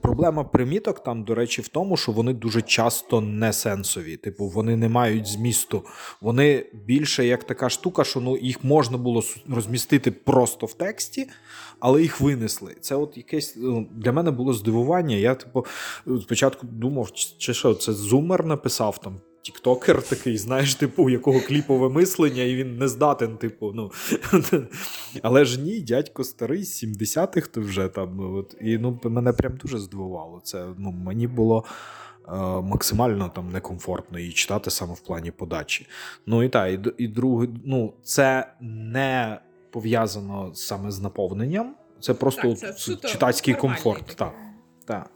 Проблема 0.02 0.44
приміток 0.44 1.04
там, 1.04 1.24
до 1.24 1.36
речі, 1.36 1.62
в 1.62 1.68
тому, 1.68 1.98
що 1.98 2.12
вони 2.12 2.34
дуже 2.34 2.62
часто 2.62 3.22
не 3.22 3.54
сенсові. 3.54 4.18
Типу, 4.18 4.48
вони 4.48 4.76
не 4.76 4.90
мають 4.90 5.28
змісту. 5.28 5.86
Вони 6.22 6.66
більше 6.86 7.26
як 7.26 7.44
така 7.44 7.70
штука, 7.70 8.04
що 8.04 8.20
ну 8.20 8.38
їх 8.38 8.64
можна 8.64 8.98
було 8.98 9.24
розмістити 9.50 10.12
просто 10.12 10.66
в 10.66 10.74
тексті, 10.74 11.28
але 11.80 12.02
їх 12.02 12.22
винесли. 12.22 12.76
Це 12.82 12.96
от 12.96 13.18
якесь 13.18 13.54
ну, 13.58 13.88
для 13.92 14.12
мене 14.12 14.32
було 14.32 14.54
здивування. 14.54 15.16
Я, 15.16 15.36
типу, 15.36 15.66
спочатку 16.22 16.68
думав, 16.68 17.12
чи 17.38 17.54
що 17.54 17.74
це 17.74 17.94
зумер 17.94 18.46
написав 18.46 18.98
там 18.98 19.22
тіктокер 19.44 20.02
такий, 20.02 20.38
знаєш, 20.38 20.76
типу, 20.76 21.04
у 21.04 21.10
якого 21.10 21.40
кліпове 21.40 21.90
мислення, 21.90 22.44
і 22.44 22.56
він 22.56 22.78
не 22.78 22.88
здатен, 22.88 23.38
типу, 23.38 23.72
ну. 23.76 23.92
Але 25.22 25.46
ж 25.46 25.62
ні, 25.62 25.82
дядько 25.82 26.24
старий, 26.24 26.64
з 26.64 26.84
70-х 26.84 27.48
то 27.48 27.62
вже 27.62 27.88
там. 27.88 28.36
От, 28.36 28.56
І 28.62 28.78
ну, 28.78 29.00
мене 29.04 29.34
прям 29.34 29.58
дуже 29.58 29.78
здивувало. 29.78 30.42
Це 30.44 30.66
ну, 30.78 30.92
мені 30.92 31.28
було. 31.28 31.66
Е, 32.28 32.32
максимально 32.62 33.30
там 33.30 33.52
некомфортно 33.52 34.20
її 34.20 34.32
читати 34.32 34.70
саме 34.70 34.94
в 34.94 35.00
плані 35.00 35.32
подачі. 35.32 35.88
Ну 36.26 36.44
і 36.44 36.50
так, 36.50 36.72
і, 36.72 37.04
і 37.04 37.08
друге, 37.08 37.48
ну 37.66 37.94
це 38.04 38.54
не 38.62 39.40
пов'язано 39.72 40.52
саме 40.54 40.92
з 40.92 41.02
наповненням, 41.02 41.76
це 42.00 42.14
просто 42.14 42.56
так, 42.56 42.80
це 42.80 42.96
читацький 42.96 43.54
комфорт. 43.54 44.06
Так, 44.16 44.34
так. 44.86 45.12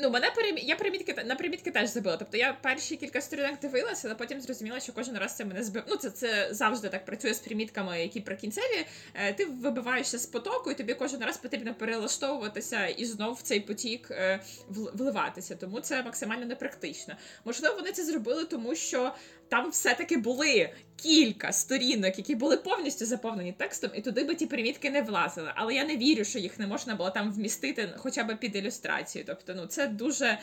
Ну, 0.00 0.10
мене 0.10 0.30
перемі... 0.30 0.60
я 0.60 0.76
примітки 0.76 1.24
на 1.24 1.34
примітки 1.34 1.70
теж 1.70 1.88
забила. 1.88 2.16
Тобто 2.16 2.36
я 2.36 2.52
перші 2.62 2.96
кілька 2.96 3.20
сторінок 3.20 3.60
дивилася, 3.60 4.08
але 4.08 4.14
потім 4.14 4.40
зрозуміла, 4.40 4.80
що 4.80 4.92
кожен 4.92 5.18
раз 5.18 5.36
це 5.36 5.44
мене 5.44 5.64
збив. 5.64 5.82
Ну, 5.88 5.96
це 5.96 6.10
це 6.10 6.48
завжди 6.50 6.88
так 6.88 7.04
працює 7.04 7.34
з 7.34 7.38
примітками, 7.38 8.02
які 8.02 8.20
прикінцеві. 8.20 8.86
Е, 9.14 9.32
ти 9.32 9.44
вибиваєшся 9.44 10.18
з 10.18 10.26
потоку, 10.26 10.70
і 10.70 10.74
тобі 10.74 10.94
кожен 10.94 11.24
раз 11.24 11.36
потрібно 11.36 11.74
перелаштовуватися 11.74 12.86
і 12.86 13.04
знов 13.04 13.34
в 13.34 13.42
цей 13.42 13.60
потік 13.60 14.10
е, 14.10 14.40
вливатися. 14.68 15.56
Тому 15.56 15.80
це 15.80 16.02
максимально 16.02 16.46
непрактично. 16.46 17.14
Можливо, 17.44 17.74
вони 17.74 17.92
це 17.92 18.04
зробили, 18.04 18.44
тому 18.44 18.74
що 18.74 19.14
там 19.48 19.70
все-таки 19.70 20.16
були 20.16 20.70
кілька 20.96 21.52
сторінок, 21.52 22.18
які 22.18 22.34
були 22.34 22.56
повністю 22.56 23.06
заповнені 23.06 23.52
текстом, 23.52 23.90
і 23.94 24.00
туди 24.00 24.24
би 24.24 24.34
ті 24.34 24.46
примітки 24.46 24.90
не 24.90 25.02
влазили. 25.02 25.52
Але 25.54 25.74
я 25.74 25.84
не 25.84 25.96
вірю, 25.96 26.24
що 26.24 26.38
їх 26.38 26.58
не 26.58 26.66
можна 26.66 26.94
було 26.94 27.10
там 27.10 27.32
вмістити 27.32 27.94
хоча 27.96 28.24
б 28.24 28.36
під 28.36 28.56
ілюстрацію. 28.56 29.24
Тобто, 29.26 29.54
ну 29.54 29.66
це 29.66 29.86
дуже. 29.86 30.38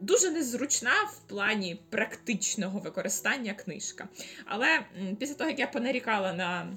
Дуже 0.00 0.30
незручна 0.30 0.90
в 1.12 1.28
плані 1.28 1.80
практичного 1.90 2.78
використання 2.78 3.54
книжка. 3.54 4.08
Але 4.46 4.66
після 5.18 5.34
того, 5.34 5.50
як 5.50 5.58
я 5.58 5.66
понарікала 5.66 6.32
на 6.32 6.76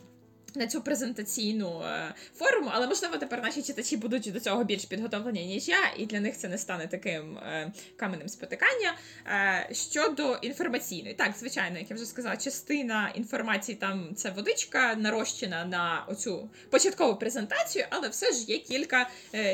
на 0.55 0.67
цю 0.67 0.81
презентаційну 0.81 1.81
е, 1.81 2.13
форму, 2.35 2.69
але 2.73 2.87
можливо 2.87 3.17
тепер 3.17 3.41
наші 3.41 3.63
читачі 3.63 3.97
будуть 3.97 4.33
до 4.33 4.39
цього 4.39 4.63
більш 4.63 4.85
підготовлені, 4.85 5.45
ніж 5.45 5.67
я, 5.67 5.77
і 5.97 6.05
для 6.05 6.19
них 6.19 6.37
це 6.37 6.47
не 6.47 6.57
стане 6.57 6.87
таким 6.87 7.37
е, 7.37 7.71
каменем 7.95 8.29
спотикання. 8.29 8.93
Е, 9.27 9.69
щодо 9.71 10.35
інформаційної, 10.35 11.13
так, 11.15 11.31
звичайно, 11.37 11.79
як 11.79 11.89
я 11.89 11.95
вже 11.95 12.05
сказала, 12.05 12.37
частина 12.37 13.11
інформації 13.15 13.77
там 13.77 14.15
це 14.15 14.29
водичка, 14.29 14.95
нарощена 14.95 15.65
на 15.65 16.05
оцю 16.07 16.49
початкову 16.69 17.15
презентацію, 17.15 17.85
але 17.89 18.09
все 18.09 18.31
ж 18.31 18.45
є 18.45 18.59
кілька 18.59 19.09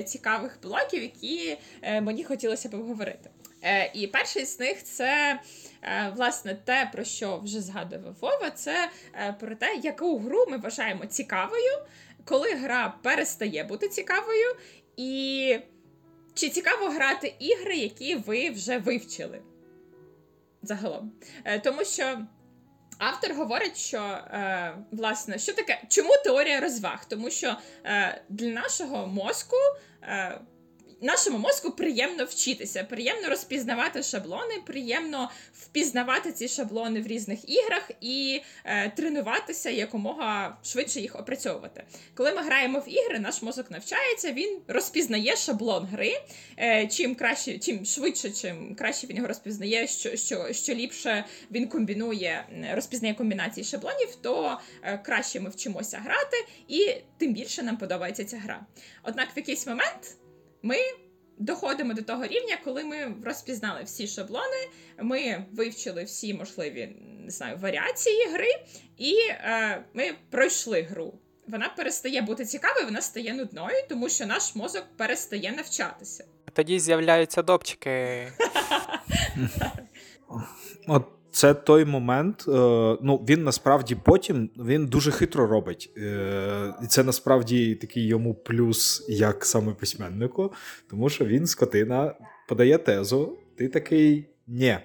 цікавих 0.06 0.58
блоків, 0.64 1.02
які 1.02 1.58
мені 2.02 2.24
хотілося 2.24 2.70
б 2.70 2.74
обговорити. 2.74 3.30
Е, 3.64 3.92
і 3.94 4.08
перший 4.08 4.46
з 4.46 4.60
них 4.60 4.84
це. 4.84 5.40
Е, 5.84 6.14
власне, 6.16 6.56
те, 6.56 6.90
про 6.94 7.04
що 7.04 7.38
вже 7.38 7.62
згадував 7.62 8.16
Вова, 8.22 8.52
це 8.52 8.90
е, 9.14 9.36
про 9.40 9.56
те, 9.56 9.76
яку 9.84 10.20
гру 10.20 10.46
ми 10.50 10.58
вважаємо 10.58 11.06
цікавою, 11.06 11.72
коли 12.26 12.54
гра 12.54 12.94
перестає 13.04 13.64
бути 13.64 13.88
цікавою, 13.88 14.56
і 14.98 15.60
чи 16.34 16.50
цікаво 16.50 16.90
грати 16.90 17.34
ігри, 17.40 17.76
які 17.76 18.16
ви 18.16 18.50
вже 18.50 18.78
вивчили 18.78 19.42
загалом. 20.62 21.12
Тому 21.64 21.86
що. 21.86 22.20
Автор 23.04 23.34
говорить, 23.34 23.78
що 23.78 24.18
власне 24.92 25.40
що 25.40 25.54
таке, 25.54 25.82
чому 25.90 26.10
теорія 26.24 26.60
розваг? 26.60 27.06
Тому 27.10 27.30
що 27.30 27.58
для 28.30 28.48
нашого 28.48 29.08
мозку 29.08 29.56
нашому 31.06 31.38
мозку 31.38 31.72
приємно 31.72 32.26
вчитися, 32.26 32.84
приємно 32.84 33.30
розпізнавати 33.30 34.04
шаблони, 34.04 34.62
приємно 34.66 35.32
впізнавати 35.54 36.32
ці 36.32 36.48
шаблони 36.48 37.02
в 37.02 37.08
різних 37.08 37.50
іграх 37.50 37.92
і 38.02 38.42
е, 38.66 38.90
тренуватися 38.90 39.70
якомога 39.70 40.58
швидше 40.64 41.00
їх 41.00 41.20
опрацьовувати. 41.20 41.84
Коли 42.14 42.34
ми 42.34 42.42
граємо 42.42 42.80
в 42.80 42.90
ігри, 42.90 43.20
наш 43.20 43.42
мозок 43.42 43.72
навчається, 43.72 44.32
він 44.32 44.60
розпізнає 44.68 45.36
шаблон 45.36 45.86
гри. 45.86 46.14
Е, 46.58 46.88
чим 46.88 47.16
краще, 47.16 47.60
чим 47.60 47.86
швидше, 47.86 48.32
чим 48.32 48.76
краще 48.76 49.08
він 49.08 49.16
його 49.16 49.28
розпізнає, 49.28 49.88
що 49.88 50.16
що, 50.16 50.54
що 50.54 50.74
ліпше 50.74 51.26
він 51.52 51.68
комбінує, 51.68 52.46
розпізнає 52.74 53.14
комбінації 53.14 53.64
шаблонів, 53.64 54.16
то 54.22 54.60
е, 54.84 54.98
краще 54.98 55.40
ми 55.40 55.50
вчимося 55.50 55.98
грати, 55.98 56.38
і 56.68 56.96
тим 57.18 57.34
більше 57.34 57.64
нам 57.64 57.78
подобається 57.78 58.26
ця 58.26 58.38
гра. 58.38 58.66
Однак 59.04 59.28
в 59.36 59.38
якийсь 59.38 59.68
момент 59.68 60.18
ми 60.62 60.76
доходимо 61.38 61.94
до 61.94 62.02
того 62.02 62.26
рівня, 62.26 62.58
коли 62.64 62.84
ми 62.84 63.16
розпізнали 63.26 63.84
всі 63.84 64.08
шаблони, 64.08 64.68
ми 65.00 65.46
вивчили 65.52 66.04
всі 66.04 66.34
можливі 66.34 66.96
не 67.32 67.32
знаю, 67.32 67.58
варіації 67.58 68.28
гри, 68.28 68.50
і 68.98 69.16
е, 69.30 69.86
ми 69.94 70.12
пройшли 70.30 70.82
гру. 70.82 71.14
Вона 71.48 71.70
перестає 71.78 72.22
бути 72.22 72.46
цікавою, 72.46 72.86
вона 72.86 73.02
стає 73.02 73.34
нудною, 73.34 73.76
тому 73.90 74.10
що 74.10 74.26
наш 74.26 74.56
мозок 74.56 74.84
перестає 74.98 75.52
навчатися. 75.52 76.26
Тоді 76.54 76.80
з'являються 76.80 77.42
допчики. 77.42 78.28
От 80.88 81.08
це 81.32 81.54
той 81.54 81.86
момент. 81.86 82.46
Е, 82.48 82.52
ну 83.02 83.26
він 83.30 83.44
насправді 83.44 83.96
потім 83.96 84.50
він 84.58 84.88
дуже 84.88 85.12
хитро 85.12 85.48
робить. 85.48 85.94
Е, 85.98 86.74
і 86.84 86.88
це 86.88 87.04
насправді 87.04 87.76
такий 87.76 88.08
йому 88.08 88.34
плюс, 88.34 89.06
як 89.10 89.46
саме 89.46 89.74
письменнику, 89.74 90.54
тому 90.90 91.10
що 91.10 91.26
він 91.26 91.48
скотина 91.48 92.16
подає 92.48 92.78
тезу. 92.78 93.38
Ти 93.58 93.68
такий 93.68 94.30
ні, 94.48 94.78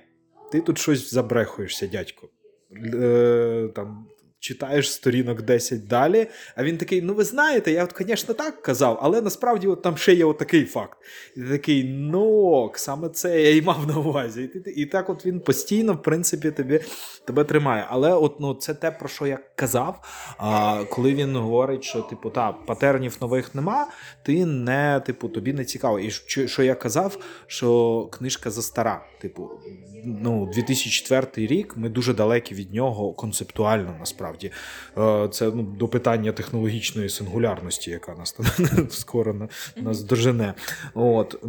ти 0.53 0.61
тут 0.61 0.79
щось 0.79 1.15
забрехуєшся, 1.15 1.87
дядько. 1.87 2.29
Е, 2.95 3.69
там 3.75 4.07
читаєш 4.47 4.93
сторінок 4.93 5.43
10 5.43 5.87
далі. 5.87 6.27
А 6.57 6.65
він 6.65 6.79
такий: 6.79 7.03
ну 7.03 7.15
ви 7.15 7.25
знаєте, 7.25 7.73
я, 7.73 7.85
от, 7.85 7.95
звісно, 8.01 8.35
так 8.35 8.63
казав, 8.63 8.99
але 9.03 9.21
насправді 9.21 9.67
от 9.67 9.83
там 9.83 9.97
ще 9.97 10.15
є 10.15 10.25
от 10.25 10.53
факт. 10.71 10.99
І 11.37 11.41
ти 11.41 11.49
такий, 11.49 11.85
ну, 11.85 12.71
саме 12.75 13.09
це 13.09 13.43
я 13.43 13.57
і 13.57 13.63
мав 13.63 13.87
на 13.87 13.99
увазі. 13.99 14.43
І 14.43 14.59
ти, 14.59 14.71
і 14.71 14.87
так 14.87 15.11
от 15.11 15.27
він 15.27 15.41
постійно, 15.41 15.93
в 15.93 16.03
принципі, 16.03 16.51
тобі, 16.51 16.81
тебе 17.25 17.45
тримає. 17.45 17.87
Але 17.89 18.15
от, 18.15 18.41
ну, 18.41 18.55
це 18.55 18.75
те, 18.75 18.91
про 18.91 19.09
що 19.09 19.27
я 19.27 19.39
казав, 19.55 20.01
а, 20.39 20.85
коли 20.91 21.15
він 21.15 21.37
говорить, 21.37 21.85
що 21.85 22.01
типу, 22.01 22.31
та, 22.31 22.53
патернів 22.53 23.17
нових 23.21 23.55
нема, 23.55 23.89
ти 24.23 24.47
не, 24.47 25.01
типу, 25.07 25.29
тобі 25.29 25.53
не 25.53 25.65
цікаво. 25.65 26.01
І 26.01 26.11
що 26.47 26.63
я 26.63 26.75
казав, 26.75 27.19
що 27.47 28.09
книжка 28.13 28.51
застара. 28.51 29.05
Типу, 29.21 29.51
ну, 30.07 30.51
2004 30.55 31.47
рік 31.47 31.77
ми 31.77 31.89
дуже 31.89 32.15
далекі 32.15 32.55
від 32.55 32.75
нього 32.75 33.13
концептуально 33.13 33.97
насправді. 33.99 34.53
Е, 34.99 35.29
це 35.33 35.47
ну, 35.47 35.63
до 35.63 35.89
питання 35.89 36.33
технологічної 36.33 37.09
сингулярності, 37.09 37.91
яка 37.91 38.15
нас 38.15 38.37
скоро 38.91 39.49
нас 39.77 40.03
дожене. 40.03 40.55
От. 40.95 41.45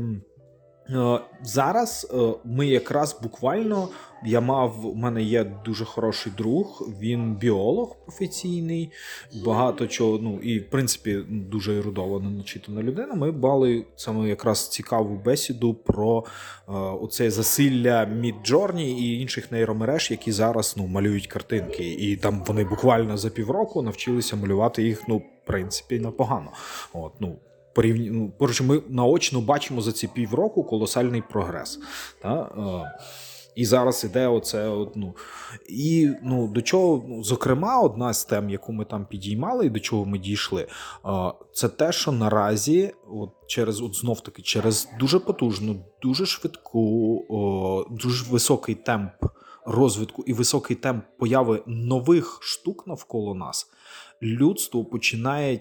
Е, 0.90 1.20
зараз 1.44 2.08
е, 2.14 2.34
ми 2.44 2.68
якраз 2.68 3.20
буквально 3.24 3.90
я 4.26 4.42
мав 4.42 4.86
у 4.86 4.96
мене 4.96 5.24
є 5.24 5.44
дуже 5.66 5.86
хороший 5.86 6.32
друг, 6.38 6.90
він 7.00 7.36
біолог 7.36 7.96
професійний, 8.06 8.92
багато 9.46 9.88
чого. 9.88 10.20
Ну 10.22 10.40
і 10.40 10.60
в 10.60 10.70
принципі 10.70 11.20
дуже 11.30 11.78
ерудована 11.78 12.30
начитана 12.30 12.84
людина. 12.84 13.14
Ми 13.14 13.32
мали 13.32 13.86
саме 13.96 14.30
якраз 14.30 14.70
цікаву 14.70 15.22
бесіду 15.26 15.74
про 15.74 16.26
е, 16.68 16.72
оце 16.72 17.32
засилля 17.32 18.06
Midjourney 18.06 19.02
і 19.02 19.22
інших 19.22 19.52
нейромереж, 19.52 20.12
які 20.12 20.32
зараз 20.32 20.76
ну 20.78 20.88
малюють 20.88 21.28
картинки, 21.28 21.94
і 21.94 22.16
там 22.16 22.44
вони 22.48 22.64
буквально 22.64 23.18
за 23.18 23.30
півроку 23.30 23.82
навчилися 23.82 24.36
малювати 24.36 24.84
їх. 24.84 25.08
Ну, 25.08 25.18
в 25.18 25.48
принципі, 25.48 26.00
непогано. 26.00 26.52
От 26.94 27.12
ну 27.20 27.36
порівні... 27.78 28.10
ну, 28.10 28.32
Коротше, 28.40 28.64
ми 28.64 28.82
наочно 28.90 29.42
бачимо 29.42 29.82
за 29.82 29.92
ці 29.92 30.08
півроку 30.08 30.64
колосальний 30.64 31.24
прогрес. 31.30 31.80
Та? 32.22 32.42
Е, 32.42 33.00
І 33.56 33.66
зараз 33.66 34.04
іде 34.04 34.28
оце. 34.28 34.68
От, 34.68 34.96
ну, 34.96 35.16
І 35.70 36.10
ну, 36.24 36.48
до 36.48 36.62
чого, 36.62 37.06
ну, 37.08 37.24
зокрема, 37.24 37.82
одна 37.82 38.14
з 38.14 38.26
тем, 38.26 38.50
яку 38.50 38.74
ми 38.74 38.86
там 38.86 39.06
підіймали, 39.06 39.66
і 39.66 39.70
до 39.70 39.80
чого 39.80 40.06
ми 40.06 40.18
дійшли, 40.18 40.68
це 41.54 41.70
те, 41.70 41.92
що 41.92 42.12
наразі, 42.12 42.94
от 43.10 43.30
через 43.48 43.82
от 43.82 43.96
знов 43.96 44.22
таки, 44.22 44.42
через 44.42 44.90
дуже 45.00 45.20
потужну, 45.20 45.86
дуже 46.02 46.26
швидку, 46.26 47.26
о, 47.30 47.86
дуже 47.92 48.32
високий 48.32 48.76
темп 48.76 49.12
розвитку 49.66 50.24
і 50.28 50.34
високий 50.34 50.76
темп 50.76 51.06
появи 51.20 51.64
нових 51.68 52.40
штук 52.42 52.88
навколо 52.88 53.36
нас, 53.36 53.68
людство 54.22 54.86
починає 54.86 55.60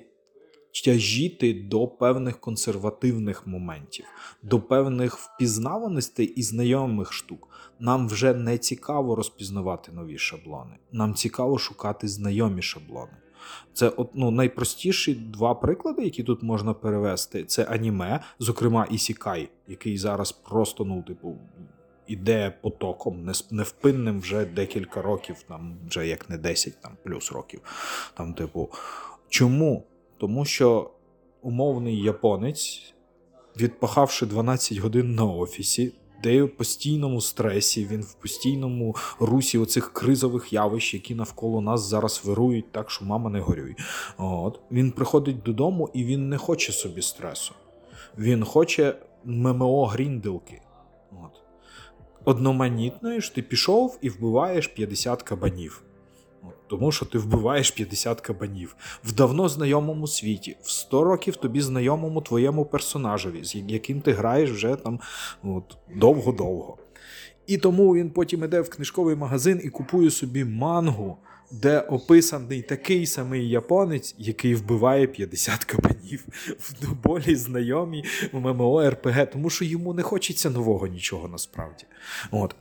тяжіти 0.85 1.55
до 1.55 1.89
певних 1.89 2.41
консервативних 2.41 3.47
моментів, 3.47 4.05
до 4.43 4.61
певних 4.61 5.19
впізнаваностей 5.19 6.27
і 6.27 6.43
знайомих 6.43 7.13
штук. 7.13 7.49
Нам 7.81 8.09
вже 8.09 8.35
не 8.35 8.59
цікаво 8.59 9.15
розпізнавати 9.15 9.93
нові 9.93 10.19
шаблони. 10.19 10.77
Нам 10.93 11.15
цікаво 11.15 11.59
шукати 11.59 12.09
знайомі 12.09 12.63
шаблони. 12.63 13.13
Це 13.73 13.93
ну, 14.15 14.31
найпростіші 14.31 15.15
два 15.15 15.55
приклади, 15.55 16.05
які 16.05 16.23
тут 16.23 16.43
можна 16.43 16.75
перевести. 16.75 17.45
Це 17.45 17.65
аніме, 17.65 18.21
зокрема, 18.39 18.87
Ісікай, 18.91 19.49
який 19.69 19.99
зараз 19.99 20.33
просто, 20.33 20.85
ну, 20.85 21.03
типу, 21.03 21.37
іде 22.07 22.55
потоком, 22.63 23.31
невпинним 23.51 24.21
вже 24.21 24.45
декілька 24.45 25.03
років, 25.03 25.37
там 25.49 25.77
вже 25.89 26.07
як 26.07 26.31
не 26.31 26.39
10 26.39 26.81
там 26.81 26.97
плюс 27.05 27.33
років. 27.33 27.61
Там, 28.15 28.35
типу, 28.35 28.71
Чому? 29.29 29.85
Тому 30.19 30.45
що 30.45 30.91
умовний 31.43 32.03
японець, 32.03 32.95
відпахавши 33.61 34.27
12 34.27 34.79
годин 34.79 35.15
на 35.15 35.25
офісі, 35.25 35.93
де 36.23 36.43
в 36.43 36.57
постійному 36.57 37.21
стресі, 37.21 37.87
він 37.91 38.03
в 38.03 38.15
постійному 38.15 38.97
русі 39.21 39.59
оцих 39.59 39.93
кризових 39.93 40.53
явищ, 40.53 40.95
які 40.95 41.15
навколо 41.15 41.61
нас 41.61 41.81
зараз 41.81 42.23
вирують, 42.25 42.73
так 42.73 42.91
що 42.91 43.05
мама 43.05 43.31
не 43.31 43.41
горюй. 43.41 43.77
От 44.19 44.61
Він 44.71 44.91
приходить 44.91 45.43
додому 45.43 45.91
і 45.95 46.05
він 46.05 46.29
не 46.29 46.39
хоче 46.39 46.73
собі 46.73 47.03
стресу. 47.03 47.55
Він 48.19 48.45
хоче 48.45 48.97
ММО 49.25 49.87
грінделки. 49.87 50.61
От. 51.13 51.43
Одноманітної 52.25 53.21
ж 53.21 53.35
ти 53.35 53.43
пішов 53.43 53.99
і 54.03 54.09
вбиваєш 54.09 54.67
50 54.67 55.23
кабанів. 55.23 55.86
Тому 56.69 56.93
що 56.93 57.07
ти 57.07 57.19
вбиваєш 57.19 57.71
50 57.71 58.21
кабанів 58.21 58.77
в 59.05 59.13
давно 59.13 59.49
знайомому 59.49 60.07
світі, 60.07 60.57
в 60.63 60.71
100 60.71 61.05
років 61.05 61.37
тобі 61.37 61.61
знайомому 61.61 62.21
твоєму 62.21 62.65
персонажеві, 62.65 63.45
з 63.45 63.55
яким 63.55 64.01
ти 64.01 64.13
граєш 64.13 64.51
вже 64.51 64.77
там 64.77 65.01
довго-довго. 65.95 66.79
І 67.47 67.59
тому 67.59 67.95
він 67.95 68.11
потім 68.11 68.45
іде 68.45 68.61
в 68.61 68.71
книжковий 68.71 69.17
магазин 69.17 69.61
і 69.65 69.71
купує 69.71 70.11
собі 70.11 70.45
мангу, 70.45 71.17
де 71.51 71.81
описаний 71.81 72.63
такий 72.63 73.07
самий 73.07 73.49
японець, 73.49 74.15
який 74.19 74.55
вбиває 74.55 75.07
50 75.07 75.65
кабанів 75.65 76.27
в 76.59 76.93
болі 77.03 77.37
знайомі 77.37 78.05
в 78.33 78.41
ММО 78.41 78.91
РПГ, 78.91 79.31
тому 79.31 79.51
що 79.51 79.65
йому 79.65 79.95
не 79.95 80.03
хочеться 80.03 80.51
нового 80.51 80.87
нічого 80.87 81.29
насправді. 81.29 81.85
От. 82.31 82.55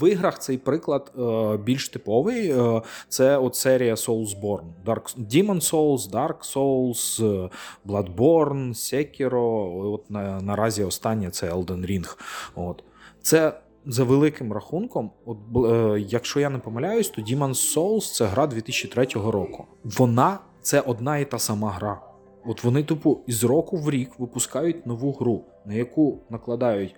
В 0.00 0.10
іграх 0.10 0.38
цей 0.38 0.58
приклад 0.58 1.12
е, 1.18 1.56
більш 1.56 1.88
типовий. 1.88 2.50
Е, 2.50 2.82
це 3.08 3.38
от 3.38 3.56
серія 3.56 3.94
Soulsborne. 3.94 4.70
Dark, 4.86 5.18
Demon 5.18 5.60
Souls, 5.72 6.10
Dark 6.10 6.54
Souls, 6.54 7.24
е, 7.44 7.50
Bloodborne, 7.86 8.68
Sekiro. 8.68 9.92
От 9.92 10.10
на, 10.10 10.40
Наразі 10.40 10.84
останнє 10.84 11.30
це 11.30 11.52
Elden 11.52 11.90
Ring. 11.90 12.16
От. 12.54 12.84
Це 13.22 13.60
за 13.86 14.04
великим 14.04 14.52
рахунком, 14.52 15.10
от, 15.26 15.38
е, 15.56 16.00
якщо 16.08 16.40
я 16.40 16.50
не 16.50 16.58
помиляюсь, 16.58 17.08
то 17.08 17.22
Demon's 17.22 17.76
Souls 17.76 18.14
це 18.14 18.24
гра 18.24 18.46
2003 18.46 19.30
року. 19.30 19.64
Вона 19.84 20.38
це 20.62 20.80
одна 20.80 21.18
і 21.18 21.24
та 21.30 21.38
сама 21.38 21.70
гра. 21.70 22.00
От 22.46 22.64
вони, 22.64 22.82
типу, 22.82 23.20
із 23.26 23.44
року 23.44 23.76
в 23.76 23.90
рік 23.90 24.10
випускають 24.18 24.86
нову 24.86 25.12
гру, 25.12 25.44
на 25.64 25.74
яку 25.74 26.18
накладають 26.30 26.94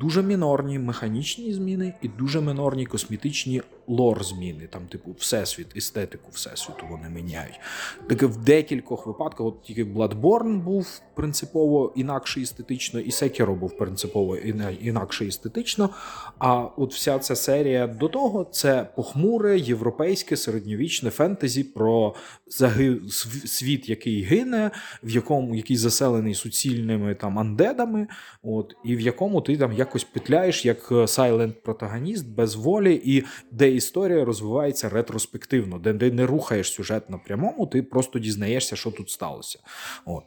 дуже 0.00 0.22
мінорні 0.22 0.78
механічні 0.78 1.52
зміни 1.52 1.94
і 2.02 2.08
дуже 2.08 2.40
мінорні 2.40 2.86
косметичні 2.86 3.62
лор 3.90 4.24
зміни. 4.24 4.66
Там, 4.66 4.86
типу, 4.86 5.10
всесвіт, 5.18 5.76
естетику 5.76 6.30
всесвіту 6.32 6.86
вони 6.90 7.08
міняють. 7.08 7.60
Таке 8.08 8.26
в 8.26 8.36
декількох 8.36 9.06
випадках, 9.06 9.46
от 9.46 9.62
тільки 9.62 9.84
Bloodborne 9.84 10.58
був 10.58 11.00
принципово 11.14 11.92
інакше 11.96 12.40
естетично, 12.40 13.00
і 13.00 13.10
Sekiro 13.10 13.54
був 13.54 13.76
принципово 13.76 14.36
інакше 14.80 15.26
естетично. 15.26 15.90
А 16.38 16.54
от 16.56 16.94
вся 16.94 17.18
ця 17.18 17.36
серія 17.36 17.86
до 17.86 18.08
того 18.08 18.44
це 18.44 18.88
похмуре 18.96 19.58
європейське 19.58 20.36
середньовічне 20.36 21.10
фентезі 21.10 21.64
про 21.64 22.14
заги... 22.46 23.00
світ, 23.46 23.88
який 23.88 24.22
гине, 24.22 24.70
в 25.02 25.10
якому 25.10 25.54
який 25.54 25.76
заселений 25.76 26.34
суцільними 26.34 27.14
там 27.14 27.38
андедами, 27.38 28.06
от 28.42 28.74
і 28.84 28.96
в 28.96 29.00
якому 29.00 29.40
ти 29.40 29.56
там 29.56 29.72
якось 29.72 30.04
петляєш 30.04 30.64
як 30.64 30.92
сайлент 31.06 31.62
протагоніст 31.62 32.28
без 32.28 32.54
волі, 32.54 33.00
і 33.04 33.24
де 33.50 33.79
історія 33.80 34.24
розвивається 34.24 34.88
ретроспективно, 34.88 35.78
де 35.78 35.94
ти 35.94 36.12
не 36.12 36.26
рухаєш 36.26 36.72
сюжет 36.72 37.10
напрямому, 37.10 37.66
ти 37.66 37.82
просто 37.82 38.18
дізнаєшся, 38.18 38.76
що 38.76 38.90
тут 38.90 39.10
сталося. 39.10 39.58
От. 40.04 40.24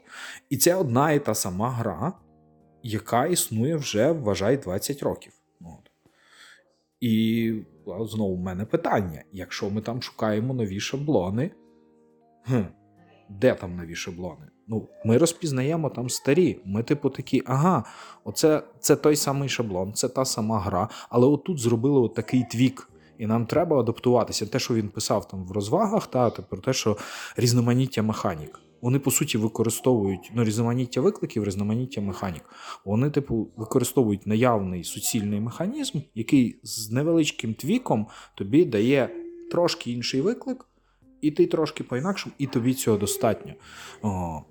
І 0.50 0.58
це 0.58 0.76
одна 0.76 1.12
і 1.12 1.20
та 1.20 1.36
сама 1.36 1.72
гра, 1.72 2.14
яка 2.84 3.26
існує 3.26 3.76
вже, 3.76 4.12
вважай, 4.12 4.58
20 4.58 5.04
років. 5.04 5.34
От. 5.62 5.92
І 7.00 7.54
знову 7.86 8.36
в 8.36 8.40
мене 8.40 8.66
питання: 8.66 9.24
якщо 9.32 9.70
ми 9.70 9.82
там 9.82 10.02
шукаємо 10.02 10.54
нові 10.54 10.80
шаблони, 10.80 11.52
хм, 12.46 12.62
де 13.30 13.54
там 13.54 13.76
нові 13.76 13.96
шаблони? 13.96 14.48
Ну, 14.68 14.90
Ми 15.06 15.18
розпізнаємо 15.18 15.90
там 15.90 16.10
старі. 16.10 16.60
Ми, 16.66 16.84
типу, 16.84 17.10
такі, 17.10 17.44
ага, 17.46 17.84
оце 18.24 18.64
це 18.80 18.96
той 18.96 19.16
самий 19.16 19.50
шаблон, 19.50 19.94
це 19.94 20.10
та 20.10 20.26
сама 20.26 20.60
гра, 20.60 20.90
але 21.10 21.28
отут 21.28 21.60
зробили 21.60 22.00
от 22.00 22.14
такий 22.14 22.44
твік. 22.52 22.90
І 23.24 23.28
нам 23.28 23.46
треба 23.46 23.80
адаптуватися. 23.80 24.46
Те, 24.46 24.60
що 24.60 24.74
він 24.74 24.90
писав 24.90 25.28
там 25.28 25.46
в 25.46 25.52
розвагах, 25.52 26.08
та 26.08 26.30
про 26.30 26.58
те, 26.58 26.74
що 26.74 26.98
різноманіття 27.38 28.02
механік. 28.02 28.60
Вони 28.82 29.00
по 29.00 29.12
суті 29.12 29.38
використовують 29.38 30.32
ну, 30.36 30.44
різноманіття 30.44 31.02
викликів, 31.02 31.44
різноманіття 31.44 32.02
механік. 32.02 32.44
Вони, 32.86 33.10
типу, 33.10 33.48
використовують 33.56 34.28
наявний 34.28 34.84
суцільний 34.84 35.40
механізм, 35.40 36.00
який 36.16 36.60
з 36.64 36.92
невеличким 36.92 37.54
твіком 37.54 38.08
тобі 38.36 38.66
дає 38.66 39.10
трошки 39.52 39.92
інший 39.92 40.22
виклик, 40.22 40.66
і 41.22 41.32
ти 41.32 41.46
трошки 41.46 41.84
по-інакшому, 41.84 42.36
і 42.38 42.48
тобі 42.48 42.74
цього 42.74 42.98
достатньо. 42.98 43.54
О, 44.02 44.42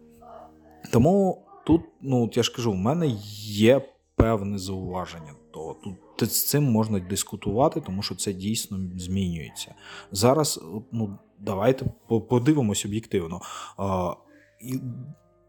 Тому 0.93 1.45
тут, 1.67 1.81
ну 2.01 2.31
я 2.35 2.43
ж 2.43 2.55
кажу, 2.57 2.73
в 2.73 2.77
мене 2.77 3.07
є 3.47 3.89
певне 4.17 4.59
зауваження. 4.59 5.33
То 5.51 5.77
тут 5.85 5.95
з 6.21 6.45
цим 6.45 6.65
можна 6.65 6.99
дискутувати, 6.99 7.81
тому 7.81 8.03
що 8.03 8.15
це 8.15 8.33
дійсно 8.33 8.79
змінюється. 8.97 9.75
Зараз, 10.13 10.61
ну 10.93 11.19
давайте 11.39 11.87
подивимось 12.29 12.85
об'єктивно. 12.85 13.41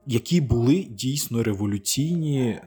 Які 0.05 0.41
були 0.41 0.87
дійсно 0.89 1.43
революційні 1.43 2.41
е, 2.41 2.61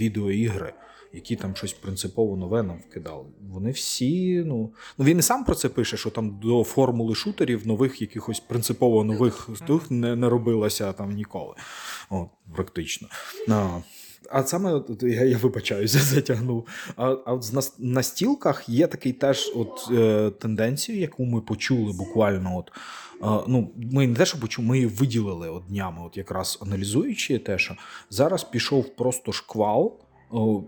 відеоігри, 0.00 0.74
які 1.12 1.36
там 1.36 1.56
щось 1.56 1.72
принципово 1.72 2.36
нове 2.36 2.62
нам 2.62 2.78
вкидали. 2.88 3.24
Вони 3.40 3.70
всі, 3.70 4.42
ну 4.46 4.72
ну 4.98 5.04
він 5.04 5.18
і 5.18 5.22
сам 5.22 5.44
про 5.44 5.54
це 5.54 5.68
пише, 5.68 5.96
що 5.96 6.10
там 6.10 6.40
до 6.42 6.64
формули 6.64 7.14
шутерів 7.14 7.66
нових 7.66 8.00
якихось 8.00 8.40
принципово 8.40 9.04
нових 9.04 9.48
не, 9.90 10.16
не 10.16 10.28
робилося 10.28 10.92
там 10.92 11.10
ніколи. 11.10 11.54
От, 12.10 12.28
Практично. 12.54 13.08
А, 14.30 14.42
саме 14.42 14.82
я 15.02 15.24
я 15.24 15.38
вибачаюся, 15.38 15.98
затягнув. 16.14 16.66
А 16.96 17.16
а 17.26 17.32
от 17.32 17.52
на, 17.52 17.60
на 17.78 18.02
стілках 18.02 18.68
є 18.68 18.86
такий 18.86 19.12
теж 19.12 19.52
от 19.56 19.88
е, 19.90 20.30
тенденцію, 20.30 20.98
яку 20.98 21.24
ми 21.24 21.40
почули 21.40 21.92
буквально. 21.92 22.58
от 22.58 22.70
е, 23.22 23.44
ну 23.48 23.70
Ми 23.76 24.06
не 24.06 24.14
те, 24.14 24.26
що 24.26 24.40
почули, 24.40 24.68
ми 24.68 24.76
її 24.76 24.88
виділили 24.88 25.48
от 25.48 25.66
днями, 25.66 25.98
от 26.06 26.16
якраз 26.16 26.58
аналізуючи 26.62 27.38
те, 27.38 27.58
що 27.58 27.76
зараз 28.10 28.44
пішов 28.44 28.96
просто 28.96 29.32
шквал 29.32 30.00
о, 30.30 30.62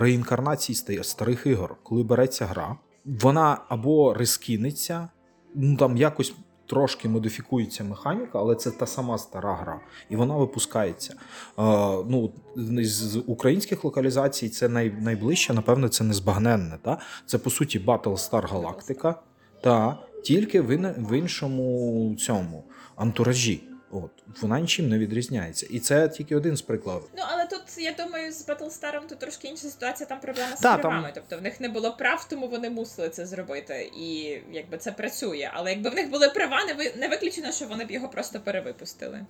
реінкарнації 0.00 1.04
старих 1.04 1.46
ігор, 1.46 1.76
коли 1.82 2.02
береться 2.02 2.46
гра, 2.46 2.76
вона 3.04 3.58
або 3.68 4.14
рискіниться, 4.14 5.08
ну 5.54 5.76
там 5.76 5.96
якось 5.96 6.34
трошки 6.72 7.08
модифікується 7.08 7.84
механіка, 7.84 8.38
але 8.38 8.54
це 8.54 8.70
та 8.70 8.86
сама 8.86 9.18
стара 9.18 9.54
гра, 9.54 9.80
і 10.10 10.16
вона 10.16 10.36
випускається. 10.36 11.14
Е, 11.14 11.62
ну, 12.08 12.32
З 12.56 13.22
українських 13.26 13.84
локалізацій 13.84 14.48
це 14.48 14.68
най, 14.68 14.90
найближче, 15.00 15.54
напевно, 15.54 15.88
це 15.88 16.04
незбагненне. 16.04 16.78
Та? 16.82 16.98
Це 17.26 17.38
по 17.38 17.50
суті 17.50 17.80
Battlestar 17.80 18.48
Galactica, 18.52 19.14
та 19.62 19.98
тільки 20.24 20.60
в, 20.60 20.94
в 20.98 21.18
іншому 21.18 22.16
цьому 22.18 22.64
антуражі. 22.96 23.62
От 23.90 24.10
вона 24.40 24.60
нічим 24.60 24.88
не 24.88 24.98
відрізняється, 24.98 25.66
і 25.70 25.78
це 25.80 26.08
тільки 26.08 26.36
один 26.36 26.56
з 26.56 26.62
прикладів. 26.62 27.08
Ну 27.16 27.22
але 27.32 27.46
тут 27.46 27.60
я 27.78 27.92
думаю, 28.04 28.32
з 28.32 28.48
Battlestar 28.48 29.00
тут 29.08 29.18
трошки 29.18 29.48
інша 29.48 29.68
ситуація. 29.68 30.06
Там 30.08 30.20
проблема 30.20 30.56
з 30.56 30.60
Та, 30.60 30.78
правами. 30.78 31.02
там- 31.02 31.12
Тобто 31.14 31.38
в 31.38 31.42
них 31.42 31.60
не 31.60 31.68
було 31.68 31.92
прав, 31.92 32.26
тому 32.30 32.48
вони 32.48 32.70
мусили 32.70 33.08
це 33.08 33.26
зробити, 33.26 33.90
і 34.00 34.38
якби 34.52 34.78
це 34.78 34.92
працює. 34.92 35.50
Але 35.54 35.70
якби 35.70 35.90
в 35.90 35.94
них 35.94 36.10
були 36.10 36.28
права, 36.28 36.64
не 36.66 36.74
ви 36.74 36.92
не 36.96 37.08
виключено, 37.08 37.52
що 37.52 37.66
вони 37.66 37.84
б 37.84 37.90
його 37.90 38.08
просто 38.08 38.40
перевипустили. 38.40 39.26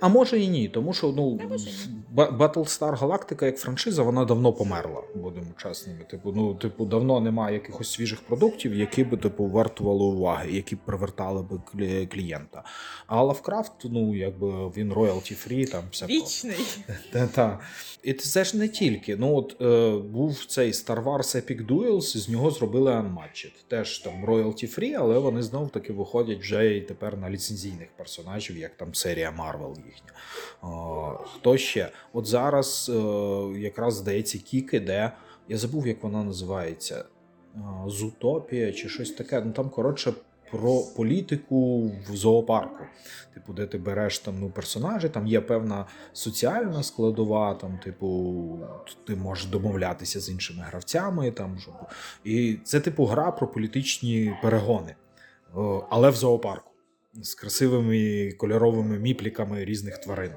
А 0.00 0.08
може 0.08 0.38
і 0.40 0.48
ні, 0.48 0.68
тому 0.68 0.92
що 0.94 1.06
ну 1.16 1.38
Та 1.38 1.44
може 1.44 1.70
і 1.70 1.72
ні. 1.72 1.98
Ба- 2.10 2.30
Battlestar 2.30 2.98
Galactica 2.98 3.44
як 3.44 3.58
франшиза, 3.58 4.02
вона 4.02 4.24
давно 4.24 4.52
померла, 4.52 5.02
будемо 5.14 5.46
чесними. 5.56 6.04
Типу, 6.10 6.32
ну 6.32 6.54
типу, 6.54 6.84
давно 6.84 7.20
немає 7.20 7.54
якихось 7.54 7.90
свіжих 7.92 8.20
продуктів, 8.22 8.74
які 8.74 9.04
би 9.04 9.16
типу 9.16 9.46
вартували 9.46 10.04
уваги, 10.04 10.52
які 10.52 10.76
б 10.76 10.78
привертали 10.78 11.42
би 11.42 11.60
клієнта. 12.06 12.64
А 13.06 13.22
Лавкрафт, 13.22 13.72
ну 13.84 14.16
якби 14.16 14.45
він 14.76 14.92
royalty 14.92 15.48
free, 15.48 15.70
там 15.70 15.84
все 15.90 16.06
Вічний. 16.06 16.56
Та. 17.34 17.60
І 18.02 18.12
це 18.12 18.44
ж 18.44 18.56
не 18.56 18.68
тільки. 18.68 19.16
Ну 19.16 19.36
от 19.36 19.56
е, 19.60 19.98
був 19.98 20.44
цей 20.44 20.72
Star 20.72 21.04
Wars 21.04 21.36
Epic 21.36 21.66
Duels, 21.66 22.00
з 22.00 22.28
нього 22.28 22.50
зробили 22.50 22.90
Unmatched. 22.90 23.52
Теж 23.68 23.98
там 23.98 24.24
royalty 24.26 24.78
free, 24.78 24.94
але 24.98 25.18
вони 25.18 25.42
знов 25.42 25.70
таки 25.70 25.92
виходять 25.92 26.38
вже 26.38 26.76
і 26.76 26.80
тепер 26.80 27.18
на 27.18 27.30
ліцензійних 27.30 27.88
персонажів, 27.96 28.58
як 28.58 28.76
там 28.76 28.94
серія 28.94 29.30
Marvel 29.30 29.76
їхня. 29.76 30.12
О, 30.62 31.18
хто 31.34 31.56
ще? 31.56 31.88
От 32.12 32.26
зараз 32.26 32.90
е, 32.94 33.58
якраз 33.58 33.94
здається 33.94 34.38
Кік 34.38 34.74
іде. 34.74 35.12
Я 35.48 35.58
забув, 35.58 35.86
як 35.86 36.02
вона 36.02 36.24
називається. 36.24 37.04
Е, 37.56 37.60
Зутопія 37.86 38.72
чи 38.72 38.88
щось 38.88 39.10
таке. 39.10 39.40
Ну 39.40 39.52
там, 39.52 39.70
коротше, 39.70 40.12
про 40.50 40.80
політику 40.96 41.90
в 42.10 42.16
зоопарку. 42.16 42.84
Типу, 43.34 43.52
де 43.52 43.66
ти 43.66 43.78
береш 43.78 44.18
там 44.18 44.34
ну, 44.40 44.50
персонажі, 44.50 45.08
там 45.08 45.26
є 45.26 45.40
певна 45.40 45.86
соціальна 46.12 46.82
складова, 46.82 47.54
там, 47.54 47.78
типу, 47.84 48.58
ти 49.06 49.16
можеш 49.16 49.46
домовлятися 49.46 50.20
з 50.20 50.30
іншими 50.30 50.62
гравцями. 50.62 51.30
Там, 51.30 51.58
щоб... 51.58 51.74
І 52.24 52.58
це, 52.64 52.80
типу, 52.80 53.04
гра 53.04 53.30
про 53.30 53.48
політичні 53.48 54.36
перегони, 54.42 54.94
але 55.90 56.10
в 56.10 56.14
зоопарку 56.14 56.70
з 57.22 57.34
красивими 57.34 58.32
кольоровими 58.32 58.98
міпліками 58.98 59.64
різних 59.64 59.98
тварин. 59.98 60.32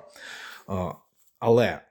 Але 1.39 1.66
е, 1.66 1.82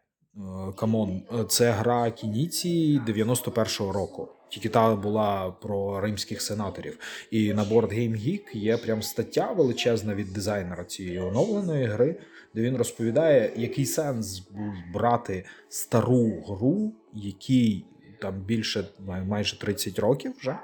come 0.76 1.03
on, 1.03 1.22
е, 1.32 1.44
це 1.44 1.70
гра 1.70 2.10
Кніції 2.10 3.00
91-го 3.06 3.92
року. 3.92 4.28
Тільки 4.48 4.68
та 4.68 4.94
була 4.96 5.50
про 5.50 6.00
римських 6.00 6.42
сенаторів. 6.42 6.98
І 7.30 7.54
на 7.54 7.64
Board 7.64 7.94
Game 7.94 8.16
Geek 8.16 8.56
є 8.56 8.76
прям 8.76 9.02
стаття 9.02 9.52
величезна 9.52 10.14
від 10.14 10.32
дизайнера 10.32 10.84
цієї 10.84 11.18
оновленої 11.18 11.84
гри, 11.84 12.16
де 12.54 12.62
він 12.62 12.76
розповідає, 12.76 13.52
який 13.56 13.86
сенс 13.86 14.38
був 14.38 14.72
брати 14.94 15.44
стару 15.68 16.42
гру, 16.48 16.92
якій 17.14 17.84
там 18.20 18.40
більше 18.40 18.84
майже 19.26 19.58
30 19.58 19.98
років 19.98 20.32
вже, 20.38 20.58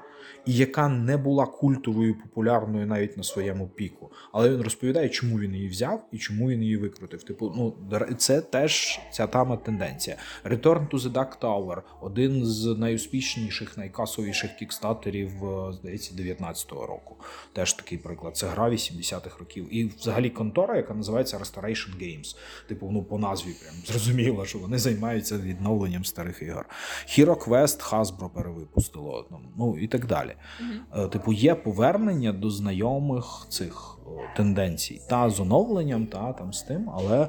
і 0.45 0.53
яка 0.53 0.87
не 0.89 1.17
була 1.17 1.45
культовою, 1.45 2.15
популярною 2.15 2.87
навіть 2.87 3.17
на 3.17 3.23
своєму 3.23 3.67
піку. 3.67 4.11
Але 4.31 4.49
він 4.49 4.61
розповідає, 4.61 5.09
чому 5.09 5.39
він 5.39 5.55
її 5.55 5.67
взяв 5.67 6.07
і 6.11 6.17
чому 6.17 6.49
він 6.49 6.63
її 6.63 6.77
викрутив. 6.77 7.23
Типу, 7.23 7.53
ну 7.55 7.75
це 8.17 8.41
теж 8.41 8.99
ця 9.11 9.27
тама 9.27 9.57
тенденція. 9.57 10.17
Return 10.45 10.89
to 10.89 10.99
the 10.99 11.11
Dark 11.11 11.39
Tower 11.39 11.81
один 12.01 12.45
з 12.45 12.65
найуспішніших, 12.65 13.77
найкасовіших 13.77 14.55
кікстатерів, 14.55 15.45
е, 15.45 15.73
здається, 15.73 16.15
19-го 16.15 16.85
року. 16.87 17.15
Теж 17.53 17.73
такий 17.73 17.97
приклад. 17.97 18.37
Це 18.37 18.47
гра 18.47 18.69
80-х 18.69 19.39
років. 19.39 19.75
І 19.75 19.85
взагалі 19.85 20.29
контора, 20.29 20.77
яка 20.77 20.93
називається 20.93 21.37
Restoration 21.37 22.01
Games. 22.01 22.35
Типу, 22.67 22.89
ну 22.91 23.03
по 23.03 23.19
назві 23.19 23.49
прям 23.61 23.75
зрозуміло, 23.85 24.45
що 24.45 24.59
вони 24.59 24.77
займаються 24.77 25.37
відновленням 25.37 26.05
старих 26.05 26.41
ігор. 26.41 26.69
Hero 27.07 27.35
Quest 27.35 27.89
Hasbro 27.89 28.29
перевипустило, 28.29 29.27
ну, 29.31 29.39
ну 29.57 29.77
і 29.79 29.87
так 29.87 30.05
далі. 30.05 30.14
Мгм. 30.23 30.71
Угу. 30.95 31.07
Типу, 31.07 31.33
є 31.33 31.55
повернення 31.55 32.33
до 32.33 32.49
знайомих 32.49 33.25
цих 33.49 33.97
тенденцій. 34.37 35.01
Та 35.09 35.29
з 35.29 35.39
оновленням, 35.39 36.05
та 36.05 36.33
там 36.33 36.53
з 36.53 36.63
тим, 36.63 36.89
але 36.93 37.27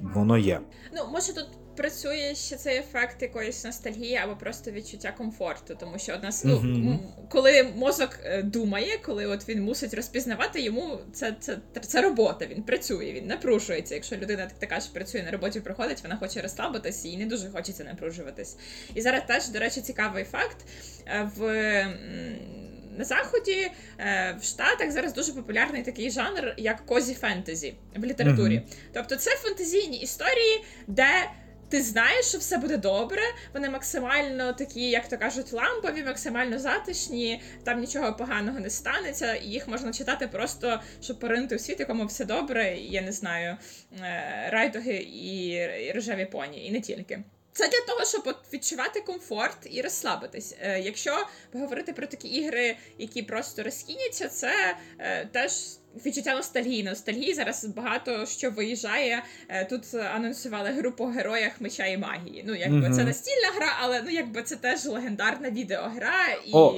воно 0.00 0.38
є. 0.38 0.60
Ну, 0.94 1.02
може 1.12 1.34
тут 1.34 1.46
працює 1.76 2.34
ще 2.34 2.56
цей 2.56 2.78
ефект 2.78 3.22
якоїсь 3.22 3.64
ностальгії 3.64 4.16
або 4.16 4.36
просто 4.36 4.70
відчуття 4.70 5.14
комфорту, 5.18 5.76
тому 5.80 5.98
що 5.98 6.14
одна 6.14 6.30
ну, 6.44 6.56
м, 6.56 6.98
коли 7.30 7.62
мозок 7.62 8.18
е, 8.24 8.42
думає, 8.42 8.98
коли 9.02 9.26
от 9.26 9.48
він 9.48 9.62
мусить 9.62 9.94
розпізнавати, 9.94 10.60
йому 10.60 10.98
це, 11.12 11.36
це, 11.40 11.58
це 11.80 12.02
робота, 12.02 12.46
він 12.46 12.62
працює, 12.62 13.12
він 13.12 13.26
напружується. 13.26 13.94
Якщо 13.94 14.16
людина 14.16 14.46
так 14.46 14.58
така 14.58 14.80
ж 14.80 14.92
працює 14.92 15.22
на 15.22 15.30
роботі, 15.30 15.60
приходить, 15.60 16.02
вона 16.02 16.16
хоче 16.16 16.40
розслабитись, 16.40 17.04
їй 17.04 17.16
не 17.16 17.26
дуже 17.26 17.50
хочеться 17.50 17.84
напружуватись. 17.84 18.56
І 18.94 19.00
зараз 19.00 19.22
теж, 19.26 19.48
до 19.48 19.58
речі, 19.58 19.80
цікавий 19.80 20.24
факт 20.24 20.56
Е, 21.06 21.30
в. 21.36 21.86
На 22.98 23.04
заході 23.04 23.70
е, 23.98 24.36
в 24.40 24.44
Штатах 24.44 24.90
зараз 24.90 25.14
дуже 25.14 25.32
популярний 25.32 25.82
такий 25.82 26.10
жанр, 26.10 26.54
як 26.56 26.86
козі 26.86 27.14
фентезі 27.14 27.74
в 27.96 28.04
літературі. 28.04 28.56
Мгм. 28.56 28.66
Тобто 28.92 29.16
це 29.16 29.30
фантазійні 29.30 29.98
історії, 29.98 30.64
де 30.86 31.30
ти 31.72 31.82
знаєш, 31.82 32.26
що 32.26 32.38
все 32.38 32.58
буде 32.58 32.76
добре. 32.76 33.22
Вони 33.54 33.70
максимально 33.70 34.52
такі, 34.52 34.90
як 34.90 35.08
то 35.08 35.18
кажуть, 35.18 35.52
лампові, 35.52 36.04
максимально 36.04 36.58
затишні, 36.58 37.42
там 37.64 37.80
нічого 37.80 38.12
поганого 38.12 38.60
не 38.60 38.70
станеться. 38.70 39.34
і 39.34 39.46
Їх 39.48 39.68
можна 39.68 39.92
читати 39.92 40.28
просто, 40.28 40.80
щоб 41.02 41.18
поринути 41.18 41.56
у 41.56 41.58
світ, 41.58 41.80
якому 41.80 42.06
все 42.06 42.24
добре, 42.24 42.76
я 42.78 43.02
не 43.02 43.12
знаю, 43.12 43.56
е, 44.00 44.48
райдуги 44.52 44.94
і, 44.94 45.92
рожеві 45.94 46.26
поні, 46.26 46.66
і 46.66 46.70
не 46.70 46.80
тільки. 46.80 47.22
Це 47.52 47.68
для 47.68 47.80
того, 47.86 48.04
щоб 48.04 48.36
відчувати 48.52 49.00
комфорт 49.00 49.58
і 49.70 49.82
розслабитись. 49.82 50.56
Е, 50.60 50.80
якщо 50.80 51.26
говорити 51.52 51.92
про 51.92 52.06
такі 52.06 52.28
ігри, 52.28 52.76
які 52.98 53.22
просто 53.22 53.62
розкиняться, 53.62 54.28
це 54.28 54.76
е, 54.98 55.28
теж 55.32 55.52
відчуття 56.06 56.36
ностальгії. 56.36 56.84
Ностальгії 56.84 57.34
зараз 57.34 57.64
багато 57.64 58.26
що 58.26 58.50
виїжджає. 58.50 59.22
Е, 59.48 59.64
тут 59.64 59.94
анонсували 59.94 60.70
гру 60.70 60.92
по 60.92 61.06
героях 61.06 61.52
меча 61.60 61.86
і 61.86 61.98
магії. 61.98 62.44
Ну, 62.46 62.54
якби 62.54 62.76
Мгм. 62.78 62.92
це 62.92 63.04
настільна 63.04 63.48
гра, 63.56 63.68
але 63.82 64.02
ну 64.04 64.10
якби 64.10 64.42
це 64.42 64.56
теж 64.56 64.86
легендарна 64.86 65.50
відеогра 65.50 66.12
і. 66.46 66.52
О. 66.52 66.74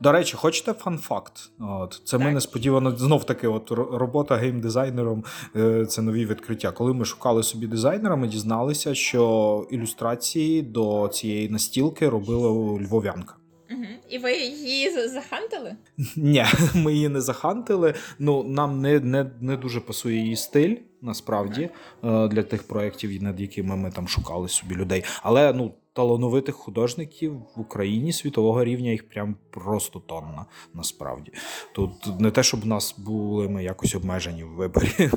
До 0.00 0.12
речі, 0.12 0.36
хочете 0.36 0.72
fun 0.72 1.01
fact? 1.01 1.50
От 1.60 2.02
це 2.04 2.18
ми 2.18 2.24
Так. 2.24 2.34
несподівано 2.34 2.96
знов 2.96 3.24
таки, 3.24 3.48
от 3.48 3.70
ро- 3.70 3.96
робота 3.96 4.36
геймдизайнером 4.36 5.24
е, 5.56 5.86
це 5.86 6.02
нові 6.02 6.26
відкриття. 6.26 6.72
Коли 6.72 6.94
ми 6.94 7.04
шукали 7.04 7.42
собі 7.42 7.66
дизайнера, 7.66 8.16
ми 8.16 8.28
дізналися, 8.28 8.94
що 8.94 9.66
ілюстрації 9.70 10.62
до 10.62 11.10
цієї 11.12 11.48
настілки 11.48 12.08
робила 12.08 12.48
львов'янка. 12.80 13.34
Угу. 13.70 13.84
І 14.08 14.18
ви 14.18 14.36
її 14.36 15.08
захантили? 15.08 15.76
Ні, 16.16 16.44
ми 16.74 16.94
її 16.94 17.08
не 17.08 17.20
захантили. 17.20 17.94
Ну 18.18 18.44
нам 18.44 18.80
не, 18.80 19.00
не, 19.00 19.30
не 19.40 19.56
дуже 19.56 19.80
пасує 19.80 20.16
її 20.16 20.36
стиль. 20.36 20.76
Насправді 21.02 21.70
е, 22.04 22.28
для 22.28 22.42
тих 22.42 22.62
проєктів, 22.62 23.22
над 23.22 23.40
якими 23.40 23.76
ми 23.76 23.90
там 23.90 24.08
шукали 24.08 24.48
собі 24.48 24.74
людей. 24.74 25.04
Але 25.22 25.52
ну 25.52 25.74
талановитих 25.98 26.54
художників 26.54 27.32
в 27.56 27.60
Україні 27.60 28.12
світового 28.12 28.64
рівня 28.64 28.90
їх 28.90 29.08
прям 29.08 29.36
просто 29.50 29.98
тонна. 29.98 30.46
Насправді 30.74 31.32
тут 31.74 32.20
не 32.20 32.30
те, 32.30 32.42
щоб 32.42 32.60
в 32.60 32.66
нас 32.66 32.94
були 32.98 33.48
ми 33.48 33.64
якось 33.64 33.94
обмежені 33.94 34.44
в 34.44 34.48
виборі. 34.48 34.88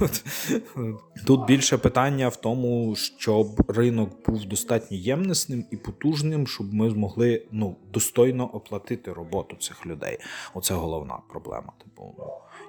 Тут 1.27 1.45
більше 1.45 1.77
питання 1.77 2.27
в 2.27 2.35
тому, 2.35 2.95
щоб 2.95 3.71
ринок 3.71 4.09
був 4.25 4.45
достатньо 4.45 4.97
ємнисним 4.97 5.65
і 5.71 5.77
потужним, 5.77 6.47
щоб 6.47 6.73
ми 6.73 6.89
змогли 6.89 7.45
ну 7.51 7.75
достойно 7.93 8.45
оплатити 8.45 9.13
роботу 9.13 9.55
цих 9.55 9.85
людей. 9.85 10.17
Оце 10.53 10.73
головна 10.73 11.19
проблема, 11.29 11.73
типу, 11.83 12.15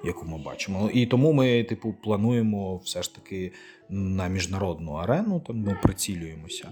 яку 0.05 0.25
ми 0.25 0.37
бачимо. 0.37 0.89
І 0.93 1.05
тому 1.05 1.33
ми, 1.33 1.63
типу, 1.63 1.95
плануємо 2.03 2.77
все 2.77 3.03
ж 3.03 3.15
таки 3.15 3.51
на 3.89 4.27
міжнародну 4.27 4.93
арену, 4.93 5.39
там 5.39 5.57
ми 5.57 5.79
прицілюємося. 5.83 6.71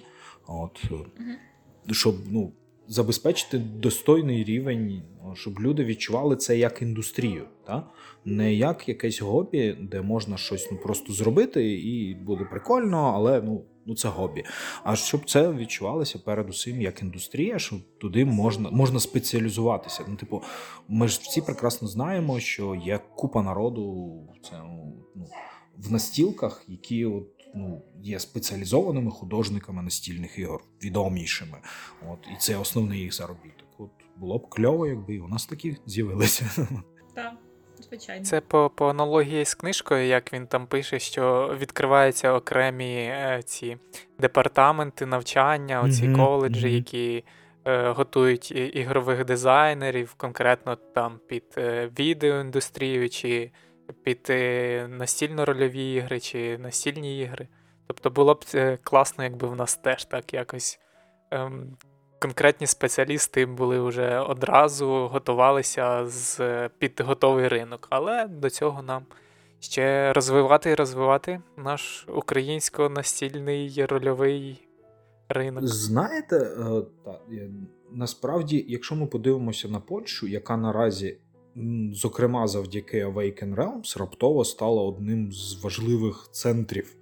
От, 0.59 0.83
е, 0.91 1.93
щоб 1.93 2.15
ну, 2.29 2.51
забезпечити 2.87 3.57
достойний 3.57 4.43
рівень, 4.43 5.03
ну, 5.23 5.35
щоб 5.35 5.59
люди 5.59 5.83
відчували 5.83 6.35
це 6.35 6.57
як 6.57 6.81
індустрію, 6.81 7.45
та? 7.67 7.87
не 8.25 8.53
як 8.53 8.89
якесь 8.89 9.19
хобі, 9.19 9.77
де 9.79 10.01
можна 10.01 10.37
щось 10.37 10.69
ну, 10.71 10.77
просто 10.77 11.13
зробити, 11.13 11.73
і 11.73 12.15
буде 12.15 12.43
прикольно, 12.43 12.97
але 13.15 13.41
ну. 13.41 13.63
Ну, 13.85 13.95
це 13.95 14.09
хобі. 14.09 14.43
А 14.83 14.95
щоб 14.95 15.29
це 15.29 15.51
відчувалося 15.51 16.19
передусім 16.19 16.81
як 16.81 17.01
індустрія, 17.01 17.59
що 17.59 17.75
туди 17.97 18.25
можна 18.25 18.71
можна 18.71 18.99
спеціалізуватися. 18.99 20.05
Ну, 20.07 20.15
типу, 20.15 20.41
ми 20.87 21.07
ж 21.07 21.19
всі 21.23 21.41
прекрасно 21.41 21.87
знаємо, 21.87 22.39
що 22.39 22.75
є 22.75 22.99
купа 23.15 23.43
народу 23.43 23.83
в 24.35 24.49
цьому, 24.49 25.05
ну, 25.15 25.25
в 25.77 25.91
настілках, 25.91 26.65
які 26.67 27.05
от, 27.05 27.27
ну, 27.55 27.81
є 28.01 28.19
спеціалізованими 28.19 29.11
художниками 29.11 29.83
настільних 29.83 30.39
ігор, 30.39 30.63
відомішими. 30.83 31.57
От, 32.09 32.19
і 32.33 32.37
це 32.39 32.57
основний 32.57 32.99
їх 32.99 33.13
заробіток. 33.13 33.67
От 33.77 33.89
було 34.17 34.37
б 34.37 34.49
кльово, 34.49 34.87
якби 34.87 35.15
і 35.15 35.19
у 35.19 35.27
нас 35.27 35.45
такі 35.45 35.77
з'явилися. 35.85 36.67
Так. 37.15 37.33
Звичайно. 37.83 38.25
Це 38.25 38.41
по 38.41 38.71
по 38.75 38.89
аналогії 38.89 39.45
з 39.45 39.55
книжкою, 39.55 40.07
як 40.07 40.33
він 40.33 40.47
там 40.47 40.67
пише, 40.67 40.99
що 40.99 41.55
відкриваються 41.59 42.33
окремі 42.33 42.93
е, 42.95 43.41
ці 43.45 43.77
департаменти 44.19 45.05
навчання, 45.05 45.81
оці 45.81 46.03
mm-hmm. 46.03 46.15
коледжі, 46.15 46.67
mm-hmm. 46.67 46.75
які 46.75 47.23
е, 47.65 47.89
готують 47.89 48.51
ігрових 48.51 49.25
дизайнерів, 49.25 50.13
конкретно 50.13 50.75
там 50.75 51.19
під 51.27 51.43
е, 51.57 51.89
відеоіндустрію, 51.99 53.09
чи 53.09 53.51
під 54.03 54.27
е, 54.29 54.87
настільно-рольові 54.87 55.93
ігри, 55.93 56.19
чи 56.19 56.57
настільні 56.57 57.19
ігри. 57.19 57.47
Тобто 57.87 58.09
було 58.09 58.33
б 58.33 58.45
е, 58.55 58.77
класно, 58.83 59.23
якби 59.23 59.47
в 59.47 59.55
нас 59.55 59.75
теж 59.75 60.05
так 60.05 60.33
якось. 60.33 60.79
Ем, 61.31 61.77
конкретні 62.19 62.67
спеціалісти 62.67 63.45
були 63.45 63.79
вже 63.79 64.19
одразу 64.19 64.87
готувалися 64.87 66.05
з 66.05 66.39
під 66.69 67.01
готовий 67.01 67.47
ринок, 67.47 67.87
але 67.89 68.27
до 68.27 68.49
цього 68.49 68.81
нам 68.81 69.05
ще 69.59 70.13
розвивати 70.13 70.71
і 70.71 70.75
розвивати 70.75 71.41
наш 71.57 72.05
українсько-настільний 72.15 73.85
рольовий 73.85 74.67
ринок. 75.29 75.67
Знаєте, 75.67 76.35
е, 76.35 76.81
так, 77.05 77.21
насправді, 77.91 78.65
якщо 78.67 78.95
ми 78.95 79.07
подивимося 79.07 79.67
на 79.67 79.79
Польщу, 79.79 80.27
яка 80.27 80.57
наразі. 80.57 81.17
Зокрема, 81.93 82.47
завдяки 82.47 83.05
Awaken 83.05 83.55
Realms 83.55 83.99
раптово 83.99 84.45
стала 84.45 84.83
одним 84.83 85.31
з 85.31 85.63
важливих 85.63 86.29
центрів 86.31 86.95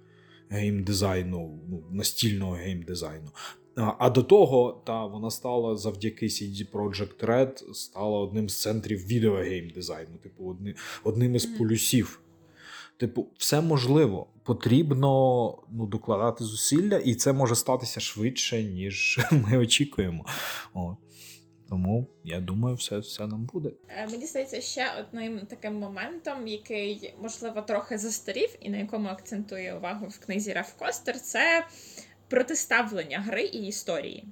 геймдизайну, 0.48 1.58
ну, 1.68 1.82
настільного 1.90 2.52
геймдизайну. 2.52 3.30
А 3.74 4.10
до 4.10 4.22
того, 4.22 4.82
та 4.86 5.06
вона 5.06 5.30
стала 5.30 5.76
завдяки 5.76 6.26
CD 6.26 6.70
Projekt 6.72 7.26
Red, 7.26 7.74
стала 7.74 8.18
одним 8.18 8.48
з 8.48 8.62
центрів 8.62 9.06
відеогейм-дизайну, 9.06 10.18
типу, 10.22 10.44
одни, 10.50 10.74
одним 11.04 11.34
із 11.34 11.46
полюсів. 11.46 12.20
Типу, 12.96 13.26
все 13.38 13.60
можливо. 13.60 14.26
Потрібно 14.42 15.08
ну, 15.70 15.86
докладати 15.86 16.44
зусилля, 16.44 16.96
і 16.96 17.14
це 17.14 17.32
може 17.32 17.54
статися 17.54 18.00
швидше, 18.00 18.62
ніж 18.62 19.20
ми 19.32 19.58
очікуємо. 19.58 20.24
О. 20.74 20.96
Тому 21.70 22.06
я 22.24 22.40
думаю, 22.40 22.76
все 22.76 22.98
все 22.98 23.26
нам 23.26 23.44
буде. 23.44 23.70
Е, 23.88 24.06
мені 24.06 24.26
здається, 24.26 24.60
ще 24.60 24.86
одним 25.00 25.40
таким 25.48 25.74
моментом, 25.74 26.48
який 26.48 27.14
можливо 27.22 27.62
трохи 27.62 27.98
застарів, 27.98 28.56
і 28.60 28.70
на 28.70 28.78
якому 28.78 29.08
акцентує 29.08 29.76
увагу 29.76 30.06
в 30.06 30.18
книзі 30.18 30.52
Раф 30.52 30.72
Костер, 30.78 31.20
це 31.20 31.66
протиставлення 32.28 33.20
гри 33.20 33.42
і 33.42 33.66
історії. 33.66 34.24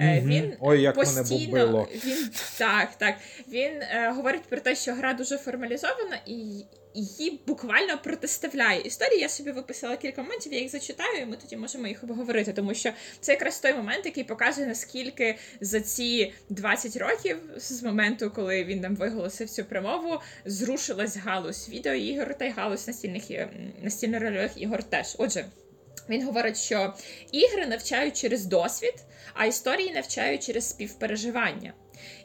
Mm-hmm. 0.00 0.24
Він 0.24 0.56
Ой, 0.60 0.82
як 0.82 0.94
постійно 0.94 1.52
мене 1.52 1.86
він 2.04 2.30
так, 2.58 2.94
так. 2.94 3.14
Він 3.48 3.82
е, 3.82 4.12
говорить 4.16 4.42
про 4.42 4.60
те, 4.60 4.74
що 4.74 4.94
гра 4.94 5.14
дуже 5.14 5.38
формалізована 5.38 6.18
і 6.26 6.64
її 6.94 7.40
буквально 7.46 7.98
протиставляє. 7.98 8.80
Історії 8.80 9.20
я 9.20 9.28
собі 9.28 9.50
виписала 9.50 9.96
кілька 9.96 10.22
моментів, 10.22 10.52
я 10.52 10.58
їх 10.58 10.70
зачитаю, 10.70 11.22
і 11.22 11.26
ми 11.26 11.36
тоді 11.36 11.56
можемо 11.56 11.86
їх 11.86 12.04
обговорити, 12.04 12.52
тому 12.52 12.74
що 12.74 12.92
це 13.20 13.32
якраз 13.32 13.58
той 13.58 13.74
момент, 13.74 14.06
який 14.06 14.24
показує, 14.24 14.66
наскільки 14.66 15.38
за 15.60 15.80
ці 15.80 16.32
20 16.48 16.96
років, 16.96 17.36
з 17.56 17.82
моменту, 17.82 18.30
коли 18.30 18.64
він 18.64 18.80
нам 18.80 18.96
виголосив 18.96 19.50
цю 19.50 19.64
промову, 19.64 20.20
зрушилась 20.44 21.16
галузь 21.16 21.68
відеоігор 21.68 22.38
та 22.38 22.44
й 22.44 22.50
галузь 22.50 22.86
настільних 22.86 23.22
настільно-рольових 23.82 24.50
ігор 24.56 24.82
теж. 24.82 25.14
Отже. 25.18 25.44
Він 26.08 26.26
говорить, 26.26 26.56
що 26.56 26.94
ігри 27.32 27.66
навчають 27.66 28.16
через 28.16 28.44
досвід, 28.46 28.94
а 29.34 29.46
історії 29.46 29.92
навчають 29.92 30.46
через 30.46 30.68
співпереживання. 30.68 31.72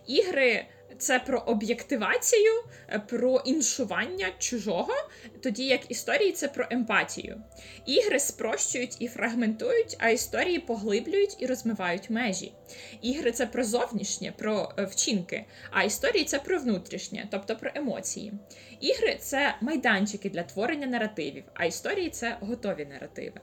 Ігри 0.07 0.65
це 0.97 1.19
про 1.19 1.39
об'єктивацію, 1.39 2.51
е, 2.89 2.99
про 2.99 3.41
іншування 3.45 4.27
чужого, 4.39 4.93
тоді 5.41 5.65
як 5.65 5.91
історії 5.91 6.31
це 6.31 6.47
про 6.47 6.67
емпатію. 6.69 7.41
Ігри 7.85 8.19
спрощують 8.19 8.95
і 8.99 9.07
фрагментують, 9.07 9.97
а 9.99 10.09
історії 10.09 10.59
поглиблюють 10.59 11.35
і 11.39 11.45
розмивають 11.45 12.09
межі. 12.09 12.53
Ігри 13.01 13.31
це 13.31 13.45
про 13.45 13.63
зовнішнє, 13.63 14.33
про 14.37 14.71
е, 14.77 14.85
вчинки, 14.85 15.45
а 15.71 15.83
історії 15.83 16.25
це 16.25 16.39
про 16.39 16.59
внутрішнє, 16.59 17.27
тобто 17.31 17.55
про 17.55 17.71
емоції. 17.75 18.33
Ігри 18.81 19.17
це 19.19 19.55
майданчики 19.61 20.29
для 20.29 20.43
творення 20.43 20.87
наративів, 20.87 21.43
а 21.53 21.65
історії 21.65 22.09
це 22.09 22.37
готові 22.41 22.85
наративи. 22.85 23.41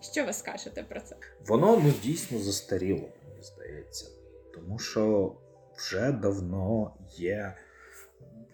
Що 0.00 0.24
ви 0.24 0.32
скажете 0.32 0.82
про 0.82 1.00
це? 1.00 1.16
Воно 1.46 1.80
ну 1.84 1.92
дійсно 2.02 2.38
застаріло, 2.38 3.08
мені 3.28 3.42
здається. 3.42 4.06
Тому 4.54 4.78
що 4.78 5.32
вже 5.78 6.12
давно 6.12 6.94
є 7.10 7.54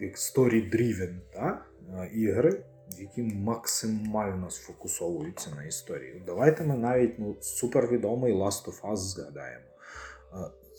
story-driven 0.01 1.15
та, 1.33 1.65
ігри, 2.13 2.63
які 2.99 3.21
максимально 3.21 4.49
сфокусовуються 4.49 5.49
на 5.55 5.63
історії. 5.63 6.23
Давайте 6.25 6.63
ми 6.63 6.77
навіть 6.77 7.19
ну, 7.19 7.35
супервідомий 7.41 8.33
Last 8.33 8.65
of 8.65 8.81
Us 8.81 8.95
згадаємо. 8.97 9.65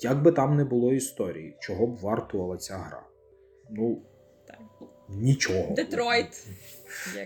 Як 0.00 0.22
би 0.22 0.32
там 0.32 0.56
не 0.56 0.64
було 0.64 0.92
історії, 0.92 1.56
чого 1.60 1.86
б 1.86 1.96
вартувала 1.96 2.56
ця 2.56 2.76
гра? 2.76 3.02
Ну, 3.70 4.02
так. 4.46 4.58
нічого. 5.08 5.74
Детройт. 5.74 6.46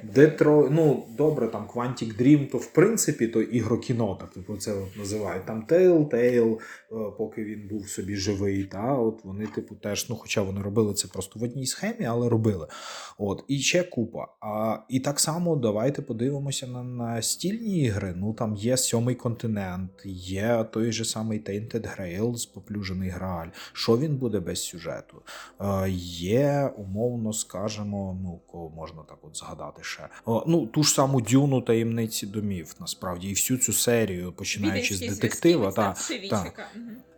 Детро, 0.03 0.69
ну 0.71 1.07
добре, 1.17 1.49
там 1.49 1.67
Quantic 1.75 2.23
Dream, 2.23 2.51
то 2.51 2.59
в 2.59 2.67
принципі 2.67 3.29
то 3.29 3.43
ігрокіно, 3.43 4.19
так 4.21 4.31
типу 4.31 4.57
це 4.57 4.73
от 4.73 4.97
називають. 4.97 5.47
Там 5.47 5.67
Telltale, 5.69 6.55
е, 6.55 6.59
поки 7.19 7.45
він 7.45 7.69
був 7.69 7.89
собі 7.89 8.17
живий. 8.17 8.65
Та 8.65 8.95
от 8.95 9.25
Вони, 9.25 9.47
типу, 9.47 9.75
теж, 9.75 10.09
ну 10.11 10.17
хоча 10.17 10.43
вони 10.43 10.63
робили 10.63 10.95
це 10.95 11.09
просто 11.09 11.41
в 11.41 11.43
одній 11.43 11.67
схемі, 11.67 12.05
але 12.05 12.29
робили. 12.29 12.67
От, 13.19 13.45
І 13.49 13.59
ще 13.59 13.83
купа. 13.83 14.29
А, 14.41 14.79
І 14.89 15.01
так 15.01 15.21
само 15.21 15.57
давайте 15.57 16.03
подивимося 16.03 16.67
на 16.67 16.83
на 16.83 17.23
стільні 17.23 17.81
ігри. 17.81 18.15
Ну 18.17 18.35
там 18.35 18.57
є 18.57 18.77
сьомий 18.77 19.15
континент, 19.15 19.91
є 20.05 20.67
той 20.73 20.93
же 20.93 21.05
самий 21.05 21.45
Tainted 21.45 21.99
Grail, 21.99 22.55
поплюжений 22.55 23.09
Грааль. 23.09 23.49
Що 23.73 23.99
він 23.99 24.17
буде 24.17 24.41
без 24.41 24.65
сюжету? 24.65 25.23
Е, 25.61 25.91
Є, 25.91 26.73
умовно 26.77 27.33
скажемо, 27.33 28.19
ну 28.23 28.41
кого 28.47 28.71
можна 28.71 29.03
так 29.09 29.19
от 29.23 29.37
згадати 29.37 29.60
згадати 29.61 29.83
ще. 29.85 30.09
О, 30.25 30.45
ну 30.47 30.67
ту 30.67 30.83
ж 30.83 30.95
саму 30.95 31.21
дюну 31.21 31.61
таємниці 31.61 32.27
домів, 32.27 32.75
насправді, 32.81 33.29
і 33.29 33.33
всю 33.33 33.59
цю 33.59 33.73
серію, 33.73 34.33
починаючи 34.33 34.95
з 34.95 35.01
детектива, 35.01 35.73
та, 35.73 35.95
та, 36.31 36.53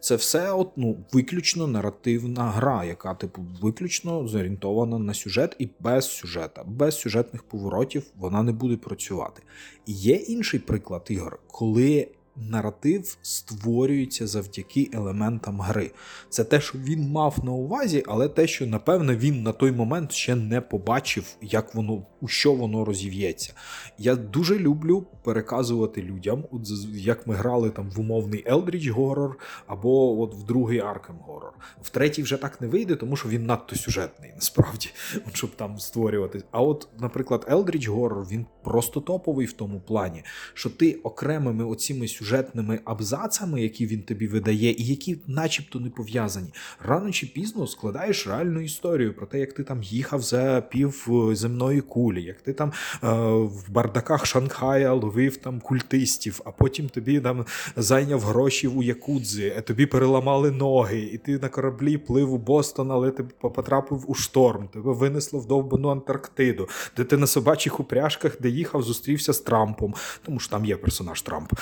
це 0.00 0.16
все 0.16 0.52
от, 0.52 0.70
ну, 0.76 0.96
виключно 1.12 1.66
наративна 1.66 2.50
гра, 2.50 2.84
яка 2.84 3.14
типу 3.14 3.42
виключно 3.60 4.28
зорієнтована 4.28 4.98
на 4.98 5.14
сюжет 5.14 5.56
і 5.58 5.68
без 5.80 6.10
сюжета, 6.10 6.64
без 6.66 7.00
сюжетних 7.00 7.42
поворотів 7.42 8.02
вона 8.16 8.42
не 8.42 8.52
буде 8.52 8.76
працювати. 8.76 9.42
І 9.86 9.92
є 9.92 10.14
інший 10.14 10.60
приклад 10.60 11.06
ігор, 11.08 11.38
коли 11.46 12.08
наратив 12.36 13.18
створюється 13.22 14.26
завдяки 14.26 14.90
елементам 14.92 15.60
гри. 15.60 15.90
Це 16.28 16.44
те, 16.44 16.60
що 16.60 16.78
він 16.78 17.10
мав 17.10 17.44
на 17.44 17.52
увазі, 17.52 18.04
але 18.06 18.28
те, 18.28 18.46
що 18.46 18.66
напевне 18.66 19.16
він 19.16 19.42
на 19.42 19.52
той 19.52 19.72
момент 19.72 20.12
ще 20.12 20.34
не 20.34 20.60
побачив, 20.60 21.36
як 21.40 21.74
воно 21.74 22.06
у 22.20 22.28
що 22.28 22.52
воно 22.52 22.84
розів'ється. 22.84 23.52
Я 23.98 24.14
дуже 24.16 24.58
люблю 24.58 25.06
переказувати 25.24 26.02
людям, 26.02 26.44
от 26.50 26.68
як 26.94 27.26
ми 27.26 27.34
грали 27.34 27.70
там 27.70 27.90
в 27.90 28.00
умовний 28.00 28.44
Eldritch 28.44 28.94
Horror 28.94 29.32
або 29.66 30.20
от 30.20 30.34
в 30.34 30.42
другий 30.42 30.80
Arkham 30.80 31.26
Horror. 31.28 31.50
В 31.82 31.90
третій 31.90 32.22
вже 32.22 32.36
так 32.36 32.60
не 32.60 32.66
вийде, 32.66 32.96
тому 32.96 33.16
що 33.16 33.28
він 33.28 33.46
надто 33.46 33.76
сюжетний, 33.76 34.32
насправді, 34.34 34.90
щоб 35.32 35.50
там 35.50 35.78
створювати. 35.78 36.42
А 36.50 36.62
от, 36.62 36.88
наприклад, 37.00 37.46
Eldritch 37.50 37.90
Horror, 37.90 38.28
він 38.28 38.46
просто 38.64 39.00
топовий 39.00 39.46
в 39.46 39.52
тому 39.52 39.80
плані, 39.80 40.24
що 40.54 40.70
ти 40.70 40.94
окремими 40.94 41.64
оціми 41.64 42.08
сюжетними 42.22 42.80
абзацами, 42.84 43.62
які 43.62 43.86
він 43.86 44.02
тобі 44.02 44.26
видає, 44.26 44.70
і 44.72 44.84
які, 44.84 45.18
начебто, 45.26 45.80
не 45.80 45.90
пов'язані, 45.90 46.48
рано 46.84 47.10
чи 47.10 47.26
пізно 47.26 47.66
складаєш 47.66 48.26
реальну 48.26 48.60
історію 48.60 49.14
про 49.14 49.26
те, 49.26 49.38
як 49.38 49.52
ти 49.52 49.64
там 49.64 49.82
їхав 49.82 50.22
за 50.22 50.62
пів 50.70 51.08
е, 51.10 51.34
земної 51.34 51.80
кулі, 51.80 52.22
як 52.22 52.40
ти 52.40 52.52
там 52.52 52.72
е, 53.04 53.08
в 53.32 53.70
бардаках 53.70 54.26
Шанхая 54.26 54.92
ловив 54.92 55.36
там 55.36 55.60
культистів, 55.60 56.40
а 56.44 56.50
потім 56.50 56.88
тобі 56.88 57.20
там 57.20 57.44
зайняв 57.76 58.20
гроші 58.20 58.68
у 58.68 58.82
Якудзі, 58.82 59.62
тобі 59.66 59.86
переламали 59.86 60.50
ноги, 60.50 61.00
і 61.00 61.18
ти 61.18 61.38
на 61.38 61.48
кораблі 61.48 61.98
плив 61.98 62.32
у 62.32 62.38
Бостон, 62.38 62.90
але 62.90 63.10
ти 63.10 63.22
потрапив 63.22 64.10
у 64.10 64.14
шторм, 64.14 64.68
тебе 64.68 64.92
винесло 64.92 65.40
в 65.40 65.46
довбану 65.46 65.88
Антарктиду, 65.88 66.68
де 66.96 67.04
ти 67.04 67.16
на 67.16 67.26
собачих 67.26 67.80
упряжках, 67.80 68.36
де 68.40 68.48
їхав, 68.48 68.82
зустрівся 68.82 69.32
з 69.32 69.40
Трампом, 69.40 69.94
тому 70.22 70.40
що 70.40 70.50
там 70.50 70.64
є 70.64 70.76
персонаж 70.76 71.22
Трамп. 71.22 71.52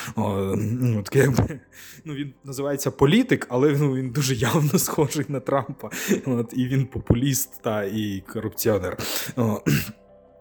Ну, 0.56 1.02
таке, 1.02 1.32
ну, 2.04 2.14
Він 2.14 2.34
називається 2.44 2.90
політик, 2.90 3.46
але 3.50 3.76
ну, 3.78 3.94
він 3.94 4.10
дуже 4.10 4.34
явно 4.34 4.78
схожий 4.78 5.24
на 5.28 5.40
Трампа. 5.40 5.90
От, 6.26 6.52
І 6.56 6.66
він 6.66 6.86
популіст 6.86 7.62
та 7.62 7.84
і 7.84 8.22
корупціонер. 8.32 8.98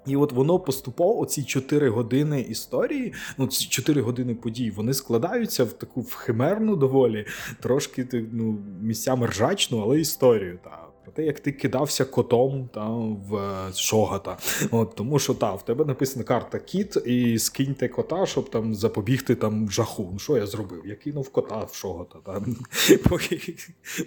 І 0.05 0.15
от 0.15 0.31
воно 0.31 0.59
поступово, 0.59 1.25
ці 1.25 1.43
4 1.43 1.89
години 1.89 2.41
історії, 2.41 3.13
ну 3.37 3.47
ці 3.47 3.67
4 3.67 4.01
години 4.01 4.35
подій, 4.35 4.71
вони 4.71 4.93
складаються 4.93 5.63
в 5.63 5.73
таку 5.73 6.01
в 6.01 6.13
химерну 6.13 6.75
доволі, 6.75 7.25
трошки 7.59 8.07
ну, 8.31 8.59
місцями 8.81 9.27
ржачну, 9.27 9.79
але 9.79 9.99
історію. 9.99 10.59
Та. 10.63 10.88
Про 11.09 11.15
те, 11.15 11.25
як 11.25 11.39
ти 11.39 11.51
кидався 11.51 12.05
котом 12.05 12.69
там 12.73 13.15
в 13.15 13.35
е, 13.35 13.73
шогата. 13.73 14.37
От, 14.71 14.95
Тому 14.95 15.19
що 15.19 15.33
та, 15.33 15.53
в 15.53 15.65
тебе 15.65 15.85
написана 15.85 16.25
карта 16.25 16.59
кіт, 16.59 16.97
і 17.05 17.39
скиньте 17.39 17.87
кота, 17.87 18.25
щоб 18.25 18.49
там 18.49 18.75
запобігти 18.75 19.35
там 19.35 19.71
жаху. 19.71 20.09
Ну 20.13 20.19
що 20.19 20.37
я 20.37 20.47
зробив? 20.47 20.81
Я 20.85 20.95
кинув 20.95 21.29
кота 21.29 21.63
в 21.63 21.73
шогата. 21.73 22.19
Там. 22.25 22.55
Поки 23.09 23.55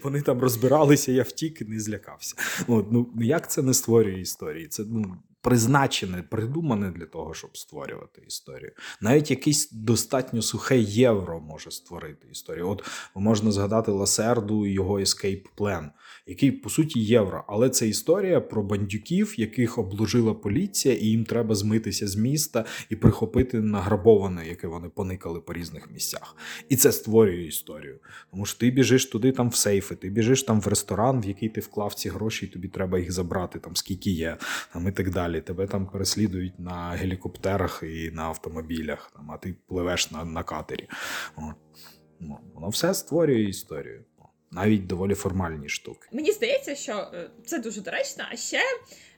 вони 0.03 0.23
там 0.23 0.41
розбиралися, 0.41 1.13
я 1.13 1.23
втік 1.23 1.61
і 1.61 1.65
не 1.65 1.81
злякався. 1.81 2.37
От, 2.69 2.93
ну 2.93 3.07
Як 3.21 3.51
це 3.51 3.63
не 3.63 3.75
створює 3.75 4.21
історії? 4.21 4.67
Це 4.67 4.83
ну, 4.87 5.17
призначене, 5.43 6.23
придумане 6.23 6.91
для 6.91 7.07
того, 7.07 7.35
щоб 7.35 7.57
створювати 7.57 8.23
історію. 8.27 8.73
Навіть 9.01 9.31
якийсь 9.31 9.71
достатньо 9.71 10.43
сухе 10.43 10.79
євро 10.79 11.41
може 11.41 11.71
створити 11.71 12.29
історію. 12.33 12.69
От 12.69 12.85
можна 13.15 13.53
згадати 13.53 13.91
Ласерду 13.91 14.67
і 14.67 14.73
його 14.73 14.99
Escape 14.99 15.45
Plan, 15.57 15.89
який 16.27 16.53
по 16.53 16.71
суті 16.71 17.01
євро, 17.01 17.45
але 17.49 17.71
це 17.71 17.89
історія 17.89 18.41
про 18.41 18.63
бандюків, 18.63 19.41
яких 19.41 19.79
обложила 19.79 20.35
поліція, 20.35 20.95
і 20.95 21.05
їм 21.05 21.25
треба 21.25 21.55
змитися 21.55 22.09
з 22.09 22.17
міста 22.17 22.65
і 22.91 22.97
прихопити 22.97 23.61
награбоване, 23.61 24.49
яке 24.49 24.67
вони 24.67 24.89
поникали 24.89 25.41
по 25.41 25.53
різних 25.53 25.91
місцях. 25.91 26.37
І 26.69 26.77
це 26.77 26.93
створює 26.93 27.43
історію. 27.43 27.99
Тому 28.31 28.47
що 28.47 28.59
ти 28.59 28.71
біжиш 28.71 29.07
туди, 29.07 29.33
там 29.33 29.49
в 29.49 29.55
сейфи, 29.55 29.95
ти 29.95 30.09
біжиш 30.09 30.43
там 30.43 30.61
в 30.61 30.67
ресторан, 30.67 31.21
в 31.21 31.25
який 31.25 31.49
ти 31.49 31.61
вклав 31.61 31.95
ці 31.95 32.09
гроші, 32.09 32.47
і 32.47 32.49
тобі 32.49 32.69
треба 32.69 32.99
їх 32.99 33.13
забрати, 33.13 33.59
там 33.59 33.77
скільки 33.77 34.11
є, 34.11 34.37
там 34.73 34.89
і 34.89 34.93
так 34.93 35.11
далі. 35.11 35.32
Тебе 35.41 35.67
там 35.67 35.87
переслідують 35.87 36.59
на 36.59 36.91
гелікоптерах 36.91 37.83
і 37.83 38.11
на 38.11 38.23
автомобілях, 38.23 39.13
там, 39.17 39.31
а 39.31 39.37
ти 39.37 39.55
пливеш 39.69 40.11
на 40.11 40.25
на 40.25 40.43
катері. 40.43 40.89
Ну, 42.21 42.39
Воно 42.55 42.69
все 42.69 42.95
створює 42.95 43.41
історію 43.43 44.05
навіть 44.53 44.87
доволі 44.87 45.15
формальні 45.15 45.69
штуки. 45.69 46.09
Мені 46.13 46.33
здається, 46.33 46.75
що 46.75 46.93
е, 46.93 47.31
це 47.45 47.59
дуже 47.59 47.81
доречно. 47.81 48.25
А 48.33 48.37
ще 48.37 48.61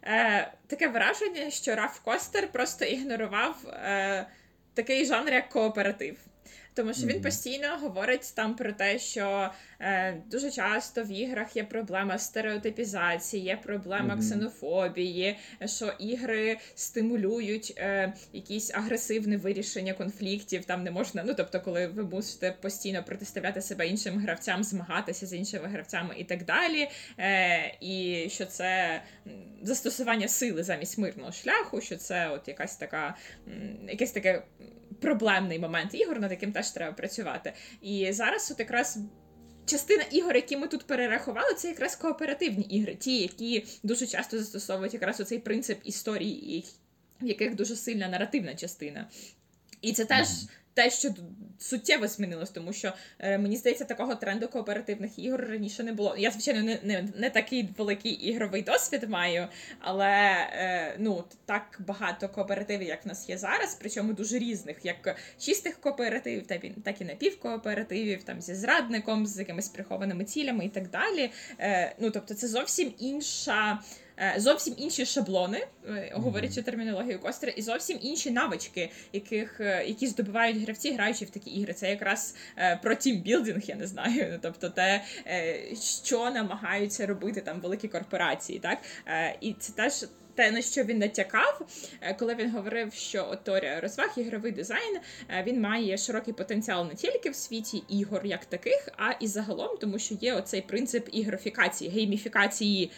е, 0.02 0.52
таке 0.66 0.88
враження, 0.88 1.50
що 1.50 1.74
Раф 1.74 2.00
Костер 2.00 2.52
просто 2.52 2.84
ігнорував 2.84 3.56
е, 3.66 4.26
такий 4.74 5.06
жанр, 5.06 5.32
як 5.32 5.48
кооператив. 5.48 6.16
Тому 6.74 6.94
що 6.94 7.06
він 7.06 7.22
постійно 7.22 7.78
говорить 7.80 8.32
там 8.36 8.56
про 8.56 8.72
те, 8.72 8.98
що 8.98 9.50
е, 9.80 10.22
дуже 10.30 10.50
часто 10.50 11.02
в 11.02 11.10
іграх 11.10 11.56
є 11.56 11.64
проблема 11.64 12.18
стереотипізації, 12.18 13.42
є 13.42 13.56
проблема 13.56 14.16
ксенофобії, 14.16 15.38
що 15.66 15.92
ігри 15.98 16.58
стимулюють 16.74 17.74
е, 17.76 18.12
якісь 18.32 18.74
агресивне 18.74 19.36
вирішення 19.36 19.92
конфліктів. 19.92 20.64
Там 20.64 20.84
не 20.84 20.90
можна, 20.90 21.24
ну 21.26 21.34
тобто, 21.36 21.60
коли 21.60 21.86
ви 21.86 22.04
мусите 22.04 22.52
постійно 22.60 23.04
протиставляти 23.04 23.62
себе 23.62 23.86
іншим 23.86 24.18
гравцям, 24.18 24.64
змагатися 24.64 25.26
з 25.26 25.32
іншими 25.32 25.68
гравцями 25.68 26.14
і 26.18 26.24
так 26.24 26.44
далі. 26.44 26.88
Е, 27.18 27.76
І 27.80 28.26
що 28.30 28.46
це 28.46 29.02
застосування 29.62 30.28
сили 30.28 30.62
замість 30.62 30.98
мирного 30.98 31.32
шляху, 31.32 31.80
що 31.80 31.96
це 31.96 32.28
от 32.28 32.48
якась 32.48 32.76
така 32.76 33.16
якесь 33.88 34.12
таке 34.12 34.42
проблемний 35.04 35.58
момент 35.58 35.94
ігор, 35.94 36.20
над 36.20 36.30
яким 36.30 36.52
теж 36.52 36.70
треба 36.70 36.92
працювати. 36.92 37.52
І 37.82 38.12
зараз, 38.12 38.50
от 38.50 38.58
якраз. 38.58 38.98
Частина 39.66 40.02
ігор, 40.10 40.36
які 40.36 40.56
ми 40.56 40.68
тут 40.68 40.86
перерахували, 40.86 41.54
це 41.54 41.68
якраз 41.68 41.96
кооперативні 41.96 42.64
ігри, 42.64 42.94
ті, 42.94 43.18
які 43.18 43.66
дуже 43.82 44.06
часто 44.06 44.38
застосовують 44.38 44.94
якраз 44.94 45.20
оцей 45.20 45.38
принцип 45.38 45.78
історії, 45.84 46.64
в 47.20 47.26
яких 47.26 47.54
дуже 47.54 47.76
сильна 47.76 48.08
наративна 48.08 48.54
частина. 48.54 49.08
І 49.80 49.92
це 49.92 50.04
теж 50.04 50.28
те, 50.74 50.90
що 50.90 51.08
суттєво 51.58 52.06
змінилось, 52.06 52.50
тому 52.50 52.72
що 52.72 52.92
е, 53.18 53.38
мені 53.38 53.56
здається, 53.56 53.84
такого 53.84 54.14
тренду 54.14 54.48
кооперативних 54.48 55.18
ігор 55.18 55.40
раніше 55.40 55.82
не 55.82 55.92
було. 55.92 56.16
Я, 56.18 56.30
звичайно, 56.30 56.62
не 56.62 56.78
не, 56.82 57.08
не 57.16 57.30
такий 57.30 57.68
великий 57.78 58.12
ігровий 58.12 58.62
досвід 58.62 59.08
маю, 59.08 59.48
але 59.80 60.06
е, 60.06 60.96
ну 60.98 61.24
так 61.46 61.80
багато 61.86 62.28
кооперативів, 62.28 62.88
як 62.88 63.04
в 63.04 63.08
нас 63.08 63.28
є 63.28 63.38
зараз, 63.38 63.76
причому 63.80 64.12
дуже 64.12 64.38
різних, 64.38 64.76
як 64.82 65.16
чистих 65.38 65.80
кооперативів, 65.80 66.46
так 66.84 67.00
і, 67.00 67.04
напівкооперативів, 67.04 68.24
там 68.24 68.40
зі 68.40 68.54
зрадником, 68.54 69.26
з 69.26 69.38
якимись 69.38 69.68
прихованими 69.68 70.24
цілями 70.24 70.64
і 70.64 70.68
так 70.68 70.90
далі. 70.90 71.30
Е, 71.60 71.94
Ну 71.98 72.10
тобто, 72.10 72.34
це 72.34 72.48
зовсім 72.48 72.94
інша. 72.98 73.80
Е, 74.18 74.34
зовсім 74.36 74.74
інші 74.76 75.06
шаблони, 75.06 75.66
е, 75.88 76.10
говорячи 76.14 76.62
термінологію 76.62 77.18
Костера, 77.18 77.52
і 77.52 77.62
зовсім 77.62 77.98
інші 78.02 78.30
навички, 78.30 78.90
яких 79.12 79.60
е, 79.60 79.84
які 79.86 80.06
здобувають 80.06 80.62
гравці, 80.62 80.92
граючи 80.92 81.24
в 81.24 81.30
такі 81.30 81.50
ігри. 81.50 81.74
Це 81.74 81.90
якраз 81.90 82.36
про 82.82 82.94
тімбілдинг, 82.94 83.62
я 83.66 83.74
не 83.74 83.86
знаю. 83.86 84.28
Ну, 84.32 84.38
тобто, 84.42 84.70
те, 84.70 85.04
що 86.00 86.30
намагаються 86.30 87.06
робити 87.06 87.40
там 87.40 87.60
великі 87.60 87.88
корпорації, 87.88 88.58
так 88.58 88.78
і 89.40 89.52
це 89.52 89.72
теж. 89.72 90.04
Те, 90.36 90.50
на 90.50 90.62
що 90.62 90.84
він 90.84 90.98
натякав, 90.98 91.66
коли 92.18 92.34
він 92.34 92.50
говорив, 92.50 92.92
що 92.92 93.28
от 93.30 93.44
теорія 93.44 93.80
розваг, 93.80 94.12
ігровий 94.16 94.52
дизайн 94.52 94.98
він 95.42 95.60
має 95.60 95.98
широкий 95.98 96.34
потенціал 96.34 96.86
не 96.86 96.94
тільки 96.94 97.30
в 97.30 97.34
світі 97.34 97.82
ігор 97.88 98.26
як 98.26 98.44
таких, 98.44 98.88
а 98.96 99.12
і 99.20 99.26
загалом, 99.26 99.76
тому 99.80 99.98
що 99.98 100.14
є 100.14 100.34
оцей 100.34 100.60
принцип 100.60 101.08
ігрофікації, 101.12 101.90
гейміфікації 101.90 102.90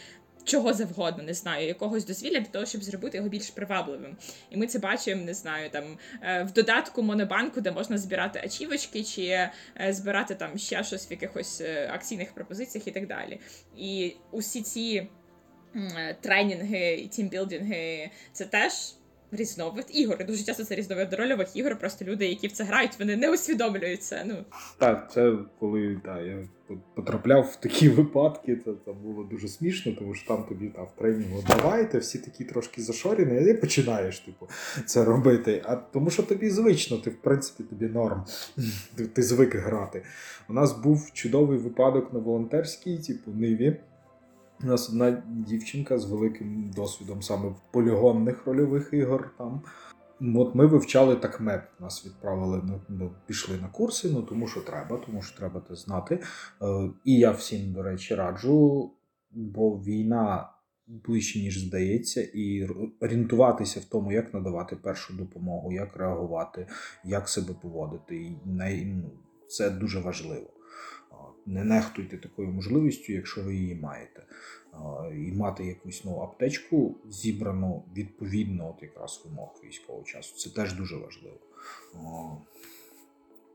чого 0.47 0.73
завгодно, 0.73 1.23
не 1.23 1.35
знаю, 1.35 1.67
якогось 1.67 2.05
дозвілля 2.05 2.41
для 2.41 2.47
того, 2.47 2.67
щоб 2.67 2.83
зробити 2.83 3.17
його 3.17 3.29
більш 3.29 3.51
привабливим. 3.51 4.17
І 4.51 4.57
ми 4.57 4.67
це 4.67 4.79
бачимо, 4.79 5.25
не 5.25 5.35
знаю, 5.35 5.71
там 5.71 5.85
е, 6.23 6.43
в 6.43 6.53
додатку 6.53 7.03
Монобанку, 7.03 7.61
де 7.61 7.73
можна 7.73 7.99
збирати 7.99 8.41
ачівочки, 8.45 9.05
чи 9.05 9.23
е, 9.25 9.53
збирати 9.89 10.35
там 10.35 10.59
ще 10.59 10.85
щось 10.85 11.11
в 11.11 11.13
якихось 11.13 11.61
е, 11.61 11.91
акційних 11.95 12.35
пропозиціях 12.35 12.87
і 12.87 12.91
так 12.91 13.07
далі. 13.07 13.41
І 13.77 14.17
усі 14.31 14.63
ці 14.63 15.09
тренінги 16.21 16.95
і 16.95 17.09
тімбілдинги 17.09 18.11
це 18.33 18.45
теж. 18.45 18.73
Різновид 19.37 19.87
ігор. 19.93 20.27
Дуже 20.27 20.45
часто 20.45 20.65
це 20.65 20.75
різновид 20.75 21.13
рольових 21.13 21.57
ігор. 21.57 21.79
Просто 21.79 22.05
люди, 22.05 22.27
які 22.27 22.47
в 22.47 22.53
це 22.53 22.65
грають, 22.65 22.99
вони 22.99 23.17
не 23.17 23.31
усвідомлюють 23.31 24.03
це. 24.03 24.25
Ну 24.27 24.45
так, 24.79 25.13
це 25.13 25.33
коли 25.59 26.01
да, 26.05 26.21
я 26.21 26.49
потрапляв 26.95 27.43
в 27.43 27.57
такі 27.57 27.89
випадки, 27.99 28.57
це, 28.57 28.71
це 28.85 28.93
було 28.93 29.25
дуже 29.25 29.49
смішно, 29.49 29.93
тому 29.99 30.15
що 30.15 30.29
там 30.29 30.45
тобі 30.45 30.69
та, 30.69 30.83
в 30.83 30.97
тренінгу 30.97 31.45
давайте, 31.49 31.99
всі 31.99 32.19
такі 32.19 32.45
трошки 32.45 32.83
зашорені, 32.83 33.43
і 33.43 33.45
ти 33.45 33.55
починаєш 33.55 34.21
типу, 34.21 34.49
це 34.87 35.05
робити. 35.05 35.63
А 35.65 35.77
тому 35.77 36.11
що 36.11 36.23
тобі 36.23 36.51
звично, 36.51 36.99
ти 36.99 37.11
в 37.11 37.17
принципі 37.17 37.63
тобі 37.63 37.87
норм, 37.87 38.25
ти, 38.97 39.07
ти 39.07 39.23
звик 39.23 39.55
грати. 39.55 40.03
У 40.49 40.53
нас 40.53 40.73
був 40.73 41.11
чудовий 41.13 41.59
випадок 41.59 42.13
на 42.13 42.19
волонтерській, 42.19 42.99
типу, 42.99 43.31
ниві. 43.31 43.77
У 44.63 44.67
нас 44.67 44.89
одна 44.89 45.23
дівчинка 45.29 45.99
з 45.99 46.11
великим 46.11 46.71
досвідом 46.77 47.23
саме 47.23 47.55
полігонних 47.71 48.47
рольових 48.47 48.89
ігор. 48.93 49.35
там. 49.39 49.63
От 50.35 50.55
Ми 50.55 50.67
вивчали 50.67 51.17
так 51.17 51.41
меп. 51.41 51.63
Нас 51.81 52.07
відправили, 52.07 52.81
ми 52.89 53.11
пішли 53.27 53.57
на 53.57 53.69
курси, 53.69 54.11
ну 54.13 54.23
тому 54.23 54.49
що 54.49 54.61
треба, 54.61 55.01
тому 55.07 55.23
що 55.23 55.39
треба 55.39 55.63
це 55.69 55.75
знати. 55.75 56.23
Е, 56.63 56.91
і 57.05 57.19
я 57.19 57.31
всім, 57.31 57.73
до 57.73 57.83
речі, 57.83 58.15
раджу, 58.15 58.91
бо 59.31 59.77
війна 59.77 60.51
ближче, 60.87 61.39
ніж 61.39 61.67
здається, 61.67 62.23
і 62.35 62.69
орієнтуватися 63.01 63.81
в 63.81 63.85
тому, 63.85 64.13
як 64.13 64.35
надавати 64.35 64.77
першу 64.77 65.17
допомогу, 65.17 65.73
як 65.73 65.97
реагувати, 65.97 66.67
як 67.05 67.29
себе 67.29 67.55
поводити. 67.63 68.17
І 68.17 68.37
ну, 68.87 69.11
Це 69.49 69.71
дуже 69.71 70.01
важливо. 70.01 70.56
Не 71.47 71.65
нехтуйте 71.65 72.17
такою 72.17 72.49
можливістю, 72.49 73.13
якщо 73.13 73.43
ви 73.43 73.55
її 73.57 73.75
маєте. 73.75 74.23
І 75.13 75.33
мати 75.33 75.67
якусь 75.67 76.05
ну, 76.05 76.19
аптечку 76.19 76.97
зібрану 77.09 77.85
відповідно 77.97 78.71
от 78.71 78.83
якраз 78.83 79.23
вимог 79.25 79.61
військового 79.65 80.05
часу. 80.05 80.37
Це 80.37 80.51
теж 80.51 80.75
дуже 80.75 80.97
важливо. 80.97 81.39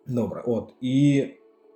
Добре, 0.07 0.43
от 0.45 0.73
і 0.81 1.27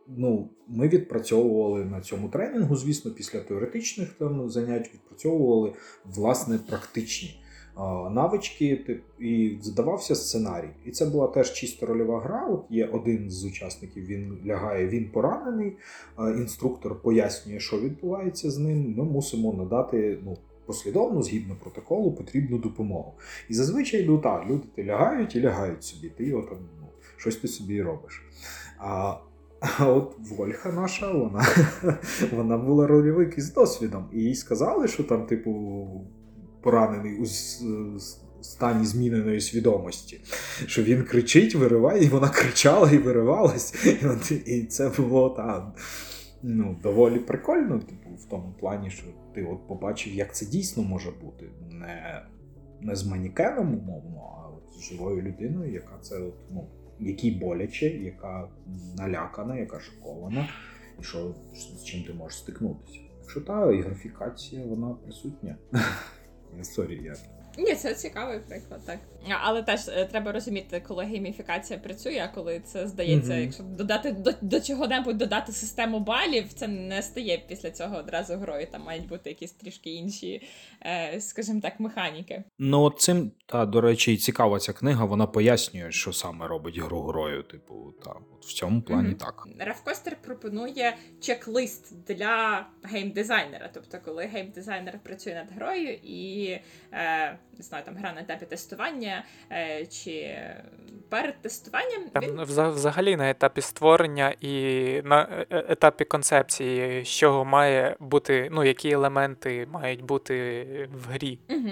ну, 0.08 0.50
ми 0.68 0.88
відпрацьовували 0.88 1.86
на 1.86 2.02
цьому 2.02 2.30
тренінгу, 2.30 2.76
звісно, 2.76 3.12
після 3.12 3.40
теоретичних 3.40 4.14
там 4.14 4.50
занять 4.50 4.94
відпрацьовували 4.94 5.74
власне 6.06 6.58
практичні 6.58 7.45
навички, 8.12 9.00
і 9.20 9.58
задавався 9.62 10.16
сценарій. 10.16 10.70
І 10.86 10.92
це 10.92 11.06
була 11.06 11.28
теж 11.28 11.54
чисто 11.54 11.86
рольова 11.86 12.20
гра. 12.20 12.48
От 12.48 12.66
Є 12.70 12.86
один 12.86 13.30
з 13.30 13.46
учасників, 13.46 14.06
він 14.06 14.38
лягає, 14.46 14.88
він 14.88 15.10
поранений. 15.10 15.78
Інструктор 16.20 17.02
пояснює, 17.02 17.60
що 17.60 17.80
відбувається 17.80 18.52
з 18.52 18.58
ним. 18.58 18.94
Ми 18.98 19.04
мусимо 19.04 19.54
надати 19.54 20.18
ну, 20.26 20.38
послідовно, 20.66 21.22
згідно 21.22 21.56
протоколу, 21.56 22.12
потрібну 22.12 22.58
допомогу. 22.58 23.14
І 23.50 23.54
зазвичай 23.54 24.06
ну 24.08 24.18
так, 24.18 24.46
люди 24.50 24.64
ти 24.76 24.86
лягають 24.86 25.36
і 25.36 25.42
лягають 25.42 25.84
собі. 25.84 26.10
Ти 26.10 26.26
його 26.26 26.42
там 26.42 26.58
ну, 26.82 26.88
щось 27.18 27.36
ти 27.36 27.48
собі 27.48 27.82
робиш. 27.82 28.24
А 28.80 29.16
а 29.60 29.88
от 29.88 30.16
Вольха 30.20 30.72
наша, 30.72 31.12
вона 31.12 31.46
вона 32.32 32.58
була 32.58 32.88
рольовик 32.88 33.38
із 33.38 33.54
досвідом. 33.54 34.10
І 34.14 34.22
їй 34.22 34.36
сказали, 34.36 34.88
що 34.88 35.04
там, 35.04 35.26
типу, 35.26 35.88
поранений 36.66 37.18
у 37.18 37.26
стані 38.42 38.86
зміненої 38.86 39.42
свідомості. 39.42 40.22
Що 40.68 40.84
він 40.84 41.04
кричить, 41.04 41.56
вириває, 41.56 42.04
і 42.04 42.08
вона 42.08 42.30
кричала 42.30 42.92
і 42.92 42.98
виривалась. 42.98 43.86
І 44.46 44.64
це 44.64 44.90
було 44.90 45.30
так. 45.30 45.78
Ну, 46.44 46.80
доволі 46.84 47.20
прикольно, 47.20 47.80
типу, 47.80 48.10
в 48.10 48.30
тому 48.30 48.56
плані, 48.60 48.90
що 48.90 49.06
ти 49.36 49.46
от 49.46 49.68
побачив, 49.68 50.14
як 50.14 50.36
це 50.36 50.46
дійсно 50.46 50.84
може 50.84 51.12
бути. 51.12 51.46
Не 51.72 52.26
не 52.82 52.96
з 52.96 53.06
манікеном, 53.06 53.74
умовно, 53.74 54.22
а 54.38 54.48
от 54.48 54.74
з 54.74 54.84
живою 54.84 55.22
людиною, 55.22 55.74
яка 55.74 55.98
це 56.02 56.20
от, 56.20 56.36
ну, 56.52 56.68
якій 57.00 57.32
боляче, 57.32 57.86
яка 57.86 58.50
налякана, 58.98 59.58
яка 59.58 59.80
шокована, 59.80 60.50
і 61.00 61.04
що 61.04 61.36
з 61.54 61.84
чим 61.84 62.04
ти 62.04 62.14
можеш 62.14 62.40
стикнутися. 62.40 63.00
Якщо 63.22 63.42
та 63.42 63.72
і 63.72 63.82
гейміфікація, 63.82 64.66
вона 64.66 64.96
присутня. 65.04 65.56
Sorry, 66.64 67.00
я 67.04 67.16
ні, 67.58 67.76
це 67.76 67.94
цікавий 67.94 68.40
приклад, 68.40 68.86
так. 68.86 69.00
Але 69.42 69.64
теж 69.64 69.88
е, 69.88 70.06
треба 70.06 70.32
розуміти, 70.32 70.84
коли 70.88 71.06
гейміфікація 71.06 71.80
працює, 71.80 72.28
а 72.32 72.36
коли 72.36 72.60
це 72.60 72.88
здається, 72.88 73.34
mm-hmm. 73.34 73.42
якщо 73.42 73.64
додати 73.64 74.12
до 74.12 74.32
до 74.42 74.62
чого-небудь 74.62 75.18
додати 75.18 75.52
систему 75.52 76.00
балів, 76.00 76.54
це 76.54 76.68
не 76.68 77.02
стає 77.02 77.44
після 77.48 77.72
цього 77.72 77.98
одразу 77.98 78.34
грою. 78.34 78.68
Там 78.72 78.82
мають 78.82 79.08
бути 79.08 79.30
якісь 79.30 79.52
трішки 79.52 79.90
інші, 79.90 80.48
е, 80.82 81.22
скажімо 81.22 81.62
так, 81.62 81.80
механіки. 81.80 82.44
Ну 82.60 82.90
цим 82.90 83.32
та 83.46 83.66
до 83.66 83.82
речі, 83.82 84.14
і 84.14 84.18
цікава 84.18 84.60
ця 84.60 84.74
книга. 84.74 85.06
Вона 85.06 85.28
пояснює, 85.28 85.92
що 85.92 86.14
саме 86.14 86.48
робить 86.48 86.78
гру 86.78 87.02
грою. 87.02 87.44
Типу, 87.44 87.94
та 88.04 88.12
от 88.12 88.46
в 88.46 88.54
цьому 88.54 88.82
плані 88.82 89.10
mm-hmm. 89.10 89.26
так. 89.26 89.48
Раф 89.60 89.79
Костер 89.79 90.18
пропонує 90.22 90.98
чек-лист 91.22 91.94
для 92.08 92.68
геймдизайнера. 92.84 93.70
Тобто, 93.74 93.98
коли 94.06 94.26
геймдизайнер 94.26 95.00
працює 95.04 95.34
над 95.34 95.52
грою 95.52 95.94
і. 96.04 96.50
Е, 96.94 97.40
не 97.58 97.64
знаю, 97.64 97.84
там 97.86 97.96
гра 97.96 98.14
на 98.14 98.22
етапі 98.22 98.46
тестування 98.46 99.24
е, 99.52 99.86
чи 99.86 100.38
перед 101.10 101.42
тестуванням. 101.42 102.10
Там 102.14 102.24
він... 102.24 102.42
Взагалі 102.72 103.16
на 103.16 103.30
етапі 103.30 103.62
створення 103.62 104.36
і 104.42 104.52
на 105.04 105.22
е, 105.22 105.46
е, 105.50 105.66
етапі 105.70 106.06
концепції, 106.06 107.06
з 107.06 107.08
чого 107.08 107.46
має 107.46 107.96
бути, 108.00 108.50
ну, 108.52 108.64
які 108.64 108.92
елементи 108.92 109.68
мають 109.72 110.02
бути 110.02 110.66
в 110.94 111.12
грі. 111.12 111.40
Угу. 111.50 111.72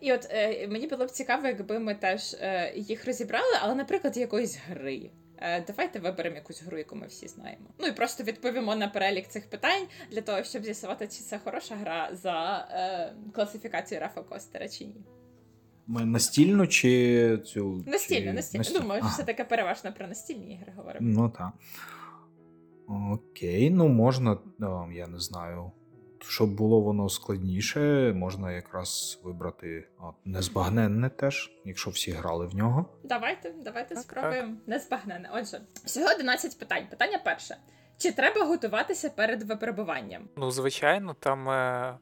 І 0.00 0.12
от 0.12 0.28
мені 0.68 0.86
було 0.86 1.06
б 1.06 1.10
цікаво, 1.10 1.46
якби 1.46 1.78
ми 1.78 1.94
теж 1.94 2.36
їх 2.74 3.06
розібрали, 3.06 3.58
але, 3.62 3.74
наприклад, 3.74 4.16
якоїсь 4.16 4.58
гри. 4.68 5.10
Е, 5.38 5.64
давайте 5.66 5.98
виберемо 5.98 6.36
якусь 6.36 6.62
гру, 6.62 6.78
яку 6.78 6.96
ми 6.96 7.06
всі 7.06 7.28
знаємо. 7.28 7.66
Ну 7.78 7.86
і 7.86 7.92
просто 7.92 8.24
відповімо 8.24 8.76
на 8.76 8.88
перелік 8.88 9.28
цих 9.28 9.50
питань 9.50 9.86
для 10.10 10.20
того, 10.20 10.44
щоб 10.44 10.64
з'ясувати, 10.64 11.06
чи 11.06 11.18
це 11.18 11.38
хороша 11.38 11.74
гра 11.76 12.10
за 12.12 12.68
е, 12.70 13.32
класифікацією 13.32 14.02
Рафа 14.02 14.22
Костера 14.22 14.68
чи 14.68 14.84
ні. 14.84 15.04
Ми 15.86 16.04
настільну 16.04 16.66
чи 16.66 17.38
цю. 17.38 17.84
Настільну, 17.86 18.26
чи... 18.26 18.32
настільну. 18.32 18.80
Думаю, 18.80 19.00
ага. 19.04 19.12
все 19.14 19.24
таке 19.24 19.44
переважно 19.44 19.92
про 19.92 20.06
настільні 20.06 20.54
ігри 20.54 20.72
говоримо. 20.76 21.08
Ну 21.10 21.28
так. 21.28 21.52
Окей, 23.12 23.70
ну 23.70 23.88
можна, 23.88 24.38
я 24.92 25.06
не 25.06 25.18
знаю. 25.18 25.72
Щоб 26.28 26.54
було 26.54 26.80
воно 26.80 27.08
складніше, 27.08 28.12
можна 28.16 28.52
якраз 28.52 29.20
вибрати 29.24 29.88
от, 30.00 30.14
незбагненне 30.24 31.10
теж, 31.10 31.50
якщо 31.64 31.90
всі 31.90 32.10
грали 32.10 32.46
в 32.46 32.54
нього. 32.54 32.86
Давайте, 33.04 33.54
давайте 33.64 33.94
так, 33.94 34.04
спробуємо 34.04 34.48
так. 34.48 34.68
незбагненне. 34.68 35.30
Отже, 35.34 35.60
всього 35.84 36.06
11 36.14 36.58
питань. 36.58 36.86
Питання 36.90 37.20
перше: 37.24 37.56
чи 37.98 38.12
треба 38.12 38.44
готуватися 38.44 39.10
перед 39.10 39.42
випробуванням? 39.42 40.28
Ну, 40.36 40.50
звичайно, 40.50 41.14
там. 41.14 41.48
Е... 41.48 41.98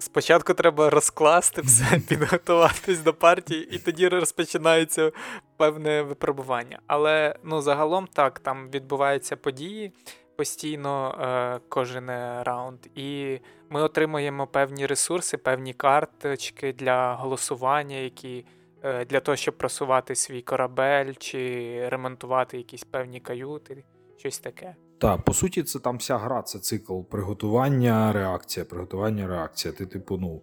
Спочатку 0.00 0.54
треба 0.54 0.90
розкласти 0.90 1.62
все, 1.62 2.00
підготуватись 2.08 3.00
до 3.00 3.14
партії, 3.14 3.68
і 3.74 3.78
тоді 3.78 4.08
розпочинається 4.08 5.12
певне 5.56 6.02
випробування. 6.02 6.78
Але 6.86 7.36
ну, 7.44 7.60
загалом 7.60 8.06
так, 8.12 8.38
там 8.38 8.70
відбуваються 8.70 9.36
події 9.36 9.92
постійно 10.38 11.14
е, 11.20 11.60
кожен 11.68 12.06
раунд, 12.42 12.78
і 12.94 13.38
ми 13.70 13.82
отримуємо 13.82 14.46
певні 14.46 14.86
ресурси, 14.86 15.36
певні 15.36 15.74
карточки 15.74 16.72
для 16.72 17.14
голосування, 17.14 17.96
які 17.96 18.44
е, 18.82 19.04
для 19.04 19.20
того, 19.20 19.36
щоб 19.36 19.58
просувати 19.58 20.14
свій 20.14 20.42
корабель 20.42 21.12
чи 21.18 21.88
ремонтувати 21.88 22.56
якісь 22.56 22.84
певні 22.84 23.20
каюти, 23.20 23.84
щось 24.16 24.38
таке. 24.38 24.76
Так, 24.98 25.22
по 25.22 25.34
суті, 25.34 25.62
це 25.62 25.78
там 25.78 25.96
вся 25.96 26.18
гра, 26.18 26.42
це 26.42 26.58
цикл 26.58 27.00
приготування, 27.00 28.12
реакція, 28.12 28.66
приготування, 28.66 29.26
реакція. 29.26 29.74
Ти, 29.74 29.86
типу, 29.86 30.16
ну 30.16 30.42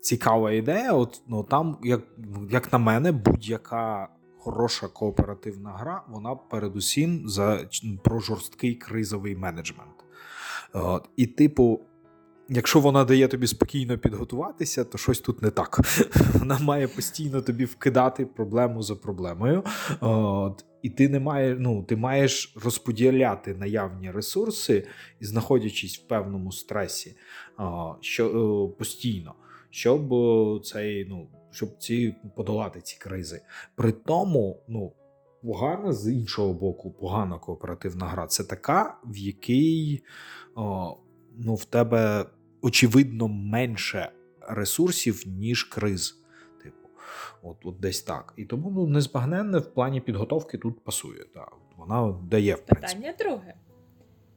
цікава 0.00 0.52
ідея. 0.52 0.92
От 0.92 1.22
ну 1.26 1.44
там, 1.44 1.78
як 1.82 2.00
як 2.50 2.72
на 2.72 2.78
мене, 2.78 3.12
будь-яка 3.12 4.08
хороша 4.40 4.88
кооперативна 4.88 5.70
гра, 5.70 6.02
вона 6.08 6.34
передусім 6.34 7.28
за 7.28 7.68
про 8.04 8.20
жорсткий 8.20 8.74
кризовий 8.74 9.36
менеджмент. 9.36 10.04
От, 10.72 11.08
І, 11.16 11.26
типу. 11.26 11.80
Якщо 12.52 12.80
вона 12.80 13.04
дає 13.04 13.28
тобі 13.28 13.46
спокійно 13.46 13.98
підготуватися, 13.98 14.84
то 14.84 14.98
щось 14.98 15.20
тут 15.20 15.42
не 15.42 15.50
так. 15.50 15.80
Вона 16.34 16.58
має 16.58 16.88
постійно 16.88 17.42
тобі 17.42 17.64
вкидати 17.64 18.26
проблему 18.26 18.82
за 18.82 18.96
проблемою. 18.96 19.64
От, 20.00 20.64
і 20.82 20.90
ти 20.90 21.08
не 21.08 21.20
маєш, 21.20 21.56
ну, 21.60 21.82
ти 21.82 21.96
маєш 21.96 22.54
розподіляти 22.64 23.54
наявні 23.54 24.10
ресурси 24.10 24.86
і 25.20 25.24
знаходячись 25.24 25.98
в 25.98 26.06
певному 26.06 26.52
стресі 26.52 27.16
що, 28.00 28.26
е, 28.26 28.78
постійно, 28.78 29.34
щоб 29.70 30.14
е, 30.14 30.60
цей, 30.64 31.06
ну, 31.08 31.28
щоб 31.50 31.78
ці 31.78 32.14
подолати 32.36 32.80
ці 32.80 32.98
кризи. 32.98 33.42
При 33.74 33.92
тому, 33.92 34.62
ну. 34.68 34.92
Погана 35.42 35.92
з 35.92 36.12
іншого 36.12 36.52
боку, 36.52 36.90
погана 36.90 37.38
кооперативна 37.38 38.06
гра 38.06 38.26
це 38.26 38.44
така, 38.44 38.98
в 39.04 39.16
якій 39.16 40.02
о, 40.54 40.96
ну, 41.38 41.54
в 41.54 41.64
тебе 41.64 42.26
очевидно 42.62 43.28
менше 43.28 44.12
ресурсів, 44.40 45.22
ніж 45.26 45.64
криз. 45.64 46.20
От 47.42 47.56
от 47.64 47.80
десь 47.80 48.02
так. 48.02 48.34
І 48.36 48.44
тому 48.44 48.70
ну, 48.70 48.86
незбагненне 48.86 49.58
в 49.58 49.74
плані 49.74 50.00
підготовки 50.00 50.58
тут 50.58 50.84
пасує. 50.84 51.24
Так. 51.34 51.52
Вона 51.76 52.18
дає 52.30 52.54
в 52.54 52.60
принципі. 52.60 53.02
Питання 53.02 53.14
друге. 53.18 53.54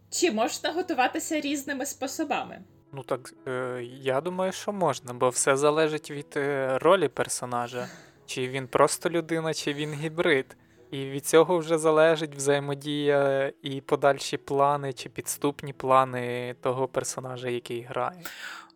Чи 0.09 0.31
можна 0.31 0.71
готуватися 0.71 1.41
різними 1.41 1.85
способами? 1.85 2.63
Ну 2.93 3.03
так 3.03 3.33
е, 3.47 3.83
я 4.01 4.21
думаю, 4.21 4.51
що 4.51 4.73
можна, 4.73 5.13
бо 5.13 5.29
все 5.29 5.57
залежить 5.57 6.11
від 6.11 6.33
е, 6.35 6.77
ролі 6.81 7.07
персонажа. 7.07 7.87
Чи 8.25 8.47
він 8.47 8.67
просто 8.67 9.09
людина, 9.09 9.53
чи 9.53 9.73
він 9.73 9.93
гібрид. 9.93 10.57
І 10.91 11.05
від 11.05 11.25
цього 11.25 11.57
вже 11.57 11.77
залежить 11.77 12.35
взаємодія 12.35 13.51
і 13.61 13.81
подальші 13.81 14.37
плани, 14.37 14.93
чи 14.93 15.09
підступні 15.09 15.73
плани 15.73 16.55
того 16.61 16.87
персонажа, 16.87 17.49
який 17.49 17.81
грає. 17.81 18.21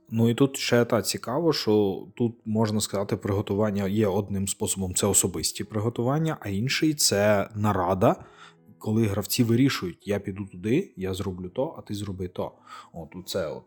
Ну 0.10 0.30
і 0.30 0.34
тут 0.34 0.58
ще 0.58 0.86
та 0.86 1.02
цікаво, 1.02 1.54
що 1.54 2.06
тут 2.16 2.36
можна 2.46 2.82
сказати, 2.82 3.18
приготування 3.18 3.88
є 3.88 4.08
одним 4.08 4.48
способом 4.48 4.96
це 4.96 5.08
особисті 5.08 5.64
приготування, 5.64 6.38
а 6.40 6.50
інший 6.50 6.94
це 6.94 7.50
нарада, 7.56 8.16
коли 8.78 9.06
гравці 9.06 9.44
вирішують: 9.44 10.08
я 10.08 10.20
піду 10.20 10.46
туди, 10.46 10.94
я 10.96 11.14
зроблю 11.14 11.50
то, 11.50 11.76
а 11.78 11.82
ти 11.82 11.94
зроби 11.94 12.28
то. 12.28 12.52
От 12.94 13.10
це 13.26 13.48
от, 13.48 13.64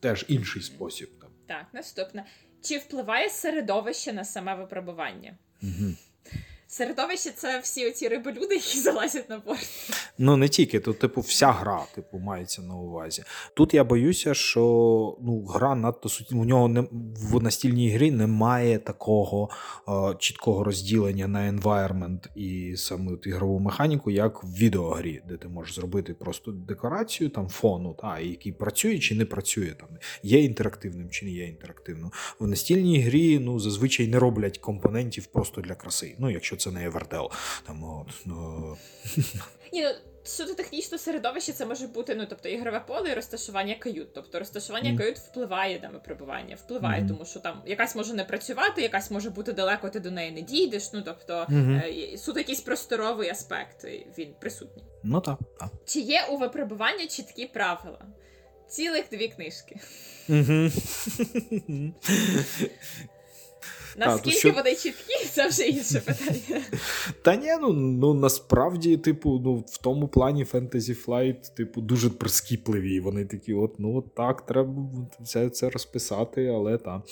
теж 0.00 0.24
інший 0.28 0.62
спосіб. 0.62 1.10
Так, 1.46 1.66
наступне. 1.72 2.24
Чи 2.62 2.78
впливає 2.78 3.30
середовище 3.30 4.12
на 4.12 4.24
саме 4.24 4.54
випробування? 4.54 5.38
Угу. 5.62 5.94
Середовище 6.72 7.30
це 7.36 7.58
всі 7.58 7.88
оці 7.88 8.08
риболюди, 8.08 8.54
які 8.54 8.78
залазять 8.84 9.30
на 9.30 9.38
борт. 9.38 9.68
Ну 10.18 10.36
не 10.36 10.48
тільки, 10.48 10.80
тут, 10.80 10.98
типу, 10.98 11.20
вся 11.20 11.52
гра, 11.52 11.84
типу, 11.94 12.18
мається 12.18 12.62
на 12.62 12.74
увазі. 12.74 13.22
Тут 13.54 13.74
я 13.74 13.84
боюся, 13.84 14.34
що 14.34 14.60
ну, 15.22 15.44
гра 15.44 15.74
надто 15.74 16.08
суті. 16.08 16.34
У 16.34 16.44
нього 16.44 16.68
не 16.68 16.80
в 17.30 17.42
настільній 17.42 17.90
грі 17.90 18.10
немає 18.10 18.78
такого 18.78 19.50
е, 19.88 19.92
чіткого 20.18 20.64
розділення 20.64 21.28
на 21.28 21.52
environment 21.52 22.28
і 22.34 22.76
саме 22.76 23.12
ігрову 23.22 23.58
механіку, 23.58 24.10
як 24.10 24.44
в 24.44 24.46
відеогрі, 24.46 25.22
де 25.28 25.36
ти 25.36 25.48
можеш 25.48 25.74
зробити 25.74 26.14
просто 26.14 26.52
декорацію 26.52 27.30
там 27.30 27.48
фону, 27.48 27.96
та, 28.00 28.20
який 28.20 28.52
працює 28.52 28.98
чи 28.98 29.14
не 29.14 29.24
працює, 29.24 29.74
там 29.80 29.88
є 30.22 30.44
інтерактивним 30.44 31.10
чи 31.10 31.26
не 31.26 31.32
є 31.32 31.46
інтерактивним. 31.46 32.10
В 32.38 32.46
настільній 32.46 33.00
грі 33.00 33.38
ну, 33.38 33.58
зазвичай 33.58 34.08
не 34.08 34.18
роблять 34.18 34.58
компонентів 34.58 35.26
просто 35.26 35.60
для 35.60 35.74
краси. 35.74 36.16
Ну, 36.18 36.30
якщо 36.30 36.59
це 36.60 36.70
не 36.70 36.84
Евердел. 36.84 37.30
Там, 37.66 37.84
от, 37.84 38.06
ну... 38.24 38.76
Ні, 39.72 39.82
ну, 39.82 39.90
Суто 40.24 40.54
технічно 40.54 40.98
середовище 40.98 41.52
це 41.52 41.66
може 41.66 41.86
бути 41.86 42.14
ну, 42.14 42.26
тобто 42.28 42.48
ігрове 42.48 42.80
поле 42.80 43.10
і 43.10 43.14
розташування 43.14 43.74
кают. 43.74 44.14
Тобто 44.14 44.38
розташування 44.38 44.90
mm. 44.90 44.98
кают 44.98 45.18
впливає 45.18 45.80
на 45.80 45.88
випробування, 45.88 46.54
впливає, 46.54 47.02
mm. 47.02 47.08
тому 47.08 47.24
що 47.24 47.40
там 47.40 47.62
якась 47.66 47.96
може 47.96 48.14
не 48.14 48.24
працювати, 48.24 48.82
якась 48.82 49.10
може 49.10 49.30
бути 49.30 49.52
далеко, 49.52 49.88
ти 49.88 50.00
до 50.00 50.10
неї 50.10 50.32
не 50.32 50.42
дійдеш. 50.42 50.92
Ну 50.92 51.02
тобто 51.04 51.46
mm-hmm. 51.50 52.16
суто 52.16 52.40
якийсь 52.40 52.60
просторовий 52.60 53.28
аспект 53.28 53.84
він 54.18 54.34
присутній. 54.40 54.84
Ну 55.02 55.20
так. 55.20 55.38
так. 55.60 55.68
Чи 55.84 56.00
є 56.00 56.26
у 56.30 56.36
випробування 56.36 57.06
чіткі 57.06 57.46
правила? 57.46 58.06
Цілих 58.68 59.04
дві 59.10 59.28
книжки. 59.28 59.76
Наскільки 63.96 64.38
що- 64.38 64.52
вони 64.52 64.74
чіткі, 64.74 65.24
це 65.32 65.48
вже 65.48 65.62
інше 65.62 66.00
питання. 66.06 66.62
Та 67.22 67.36
ні, 67.36 67.48
ну, 67.60 67.72
ну 67.72 68.14
насправді, 68.14 68.96
типу, 68.96 69.40
ну, 69.44 69.54
в 69.54 69.78
тому 69.78 70.08
плані 70.08 70.44
Fantasy 70.44 71.06
Flight, 71.06 71.54
типу, 71.56 71.80
дуже 71.80 72.10
прискіпливі. 72.10 73.00
Вони 73.00 73.24
такі, 73.24 73.54
от, 73.54 73.74
ну 73.78 73.96
от 73.96 74.14
так, 74.14 74.46
треба 74.46 74.74
все 75.20 75.50
це 75.50 75.70
розписати, 75.70 76.46
але 76.46 76.78
та 76.78 77.02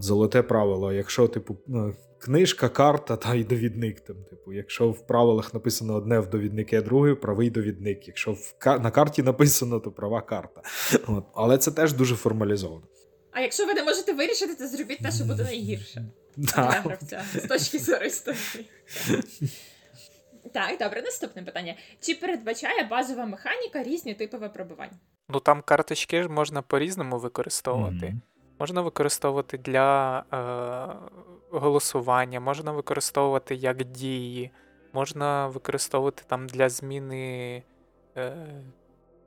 золоте 0.00 0.42
правило. 0.42 0.92
Якщо, 0.92 1.28
типу, 1.28 1.56
е, 1.68 1.92
книжка, 2.18 2.68
карта 2.68 3.16
та 3.16 3.34
й 3.34 3.44
довідник. 3.44 4.00
Там, 4.00 4.16
типу, 4.30 4.52
якщо 4.52 4.90
в 4.90 5.06
правилах 5.06 5.54
написано 5.54 5.94
одне 5.94 6.20
в 6.20 6.30
довіднике, 6.30 6.82
друге, 6.82 7.14
правий 7.14 7.50
довідник. 7.50 8.08
Якщо 8.08 8.32
в 8.32 8.54
на 8.66 8.90
карті 8.90 9.22
написано, 9.22 9.80
то 9.80 9.90
права 9.90 10.20
карта. 10.20 10.62
От. 11.08 11.24
Але 11.34 11.58
це 11.58 11.70
теж 11.70 11.92
дуже 11.92 12.16
формалізовано. 12.16 12.82
А 13.32 13.40
якщо 13.40 13.66
ви 13.66 13.74
не 13.74 13.82
можете 13.82 14.12
вирішити, 14.12 14.54
то 14.54 14.66
зробіть 14.68 15.02
те, 15.02 15.10
що 15.12 15.24
буде 15.24 15.42
найгірше 15.44 16.04
для 16.36 16.52
Да. 16.56 16.62
гравця 16.62 17.24
з 17.34 17.46
точки 17.46 17.78
зору 17.78 18.04
історії. 18.04 18.66
Так, 20.52 20.78
добре, 20.78 21.02
наступне 21.02 21.42
питання. 21.42 21.74
Чи 22.00 22.14
передбачає 22.14 22.84
базова 22.84 23.26
механіка 23.26 23.82
різні 23.82 24.14
типи 24.14 24.36
випробувань? 24.36 24.90
Ну 25.28 25.40
там 25.40 25.62
карточки 25.62 26.22
ж 26.22 26.28
можна 26.28 26.62
по-різному 26.62 27.18
використовувати. 27.18 28.06
Мгм. 28.06 28.20
Можна 28.58 28.80
використовувати 28.80 29.58
для 29.58 30.18
е, 30.32 31.58
голосування, 31.58 32.40
можна 32.40 32.72
використовувати 32.72 33.54
як 33.54 33.84
дії, 33.84 34.50
можна 34.92 35.46
використовувати 35.48 36.22
там 36.26 36.46
для 36.46 36.68
зміни 36.68 37.62
е, 38.16 38.46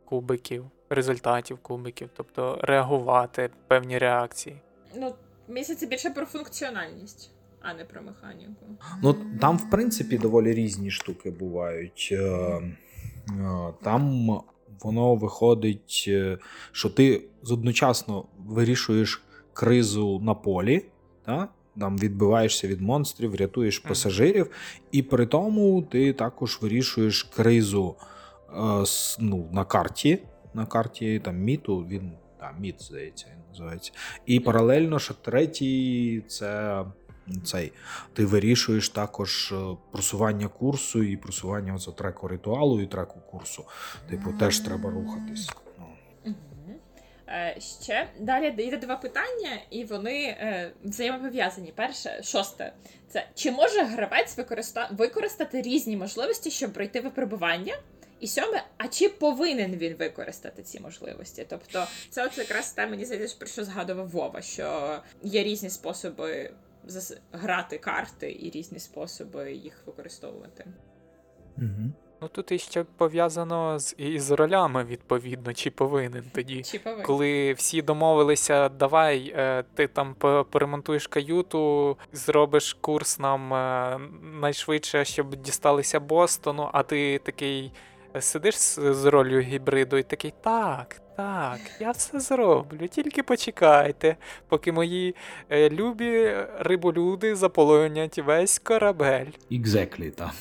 кубиків, 0.05 0.65
результатів 0.89 1.57
кубиків, 1.57 2.09
тобто 2.13 2.59
реагувати 2.61 3.49
певні 3.67 3.97
реакції. 3.97 4.55
Ну, 4.95 5.13
здається, 5.47 5.87
більше 5.87 6.09
про 6.09 6.25
функціональність, 6.25 7.31
а 7.61 7.73
не 7.73 7.85
про 7.85 8.01
механіку. 8.01 8.65
Ну, 9.03 9.15
там, 9.41 9.57
в 9.57 9.69
принципі, 9.69 10.17
доволі 10.17 10.53
різні 10.53 10.91
штуки 10.91 11.31
бувають. 11.31 12.09
Е, 12.11 12.17
е, 12.17 13.73
Там 13.83 14.29
воно 14.81 15.15
виходить, 15.15 16.05
е, 16.07 16.37
що 16.71 16.89
ти 16.89 17.21
одночасно 17.51 18.25
вирішуєш 18.37 19.23
кризу 19.53 20.19
на 20.19 20.33
полі, 20.33 20.85
та? 21.25 21.47
там 21.79 21.97
відбиваєшся 21.97 22.67
від 22.67 22.81
монстрів, 22.81 23.35
рятуєш 23.35 23.79
пасажирів, 23.79 24.51
і 24.91 25.01
при 25.01 25.25
тому 25.25 25.81
ти 25.81 26.13
також 26.13 26.59
вирішуєш 26.61 27.23
кризу 27.23 27.95
ну, 29.19 29.49
на 29.51 29.65
карті. 29.65 30.19
На 30.53 30.65
карті 30.65 31.19
там 31.19 31.37
міту, 31.37 31.77
він 31.77 32.11
там, 32.39 32.55
міт, 32.59 32.81
здається, 32.81 33.25
він 33.31 33.49
називається. 33.49 33.91
І 34.25 34.39
паралельно, 34.39 34.99
що 34.99 35.13
третій 35.13 36.23
це 36.27 36.83
цей. 37.45 37.71
Ти 38.13 38.25
вирішуєш 38.25 38.89
також 38.89 39.51
е, 39.51 39.77
просування 39.91 40.47
курсу 40.47 41.03
і 41.03 41.17
просування 41.17 41.75
оцього 41.75 41.97
треку 41.97 42.27
ритуалу 42.27 42.81
і 42.81 42.85
треку 42.85 43.19
курсу. 43.31 43.65
Типу, 44.09 44.33
теж 44.39 44.59
треба 44.59 44.89
рухатись. 44.89 45.49
Ну. 45.79 45.85
Е, 47.27 47.57
ще 47.59 48.09
далі 48.19 48.47
йде 48.47 48.77
два 48.77 48.95
питання, 48.95 49.61
і 49.69 49.83
вони 49.83 50.23
е, 50.23 50.71
взаємопов'язані. 50.83 51.73
Перше, 51.75 52.23
шосте, 52.23 52.73
це 53.07 53.27
чи 53.35 53.51
може 53.51 53.83
гравець 53.83 54.37
використа... 54.37 54.89
використати 54.91 55.61
різні 55.61 55.97
можливості, 55.97 56.51
щоб 56.51 56.73
пройти 56.73 57.01
випробування? 57.01 57.73
І 58.19 58.27
сьоме, 58.27 58.63
а 58.77 58.87
чи 58.87 59.09
повинен 59.09 59.75
він 59.75 59.95
використати 59.95 60.63
ці 60.63 60.79
можливості? 60.79 61.45
Тобто, 61.49 61.87
це 62.09 62.25
от 62.25 62.37
якраз 62.37 62.71
те, 62.71 62.87
мені 62.87 63.05
здається, 63.05 63.35
про 63.39 63.47
що 63.47 63.63
згадував 63.63 64.09
Вова, 64.09 64.41
що 64.41 64.99
є 65.23 65.43
різні 65.43 65.69
способи 65.69 66.51
грати 67.31 67.77
карти 67.77 68.37
і 68.39 68.49
різні 68.49 68.79
способи 68.79 69.53
їх 69.53 69.83
використовувати. 69.85 70.65
Угу. 71.57 71.91
Ну 72.21 72.27
тут 72.27 72.51
іще 72.51 72.85
пов'язано 72.97 73.79
з 73.79 73.95
із 73.97 74.31
ролями, 74.31 74.83
відповідно, 74.83 75.53
чи 75.53 75.71
повинен 75.71 76.23
тоді. 76.33 76.63
Чи 76.63 76.79
повинен? 76.79 77.05
Коли 77.05 77.53
всі 77.53 77.81
домовилися, 77.81 78.69
давай, 78.69 79.33
е, 79.35 79.63
ти 79.73 79.87
там 79.87 80.15
поремонтуєш 80.51 81.07
каюту, 81.07 81.97
зробиш 82.13 82.73
курс 82.81 83.19
нам 83.19 83.53
е, 83.53 83.99
найшвидше, 84.41 85.05
щоб 85.05 85.35
дісталися 85.35 85.99
Бостону, 85.99 86.69
а 86.73 86.83
ти 86.83 87.19
такий 87.23 87.71
сидиш 88.21 88.55
з, 88.57 88.93
з 88.93 89.05
ролью 89.05 89.41
гібриду 89.41 89.97
і 89.97 90.03
такий, 90.03 90.33
так, 90.41 91.01
так, 91.17 91.59
я 91.79 91.91
все 91.91 92.19
зроблю, 92.19 92.87
тільки 92.87 93.23
почекайте, 93.23 94.15
поки 94.47 94.71
мої 94.71 95.15
е, 95.49 95.69
любі 95.69 96.35
риболюди 96.59 97.35
заполонять 97.35 98.17
весь 98.17 98.59
корабель. 98.59 99.31
Exactly, 99.51 100.11
так. 100.11 100.31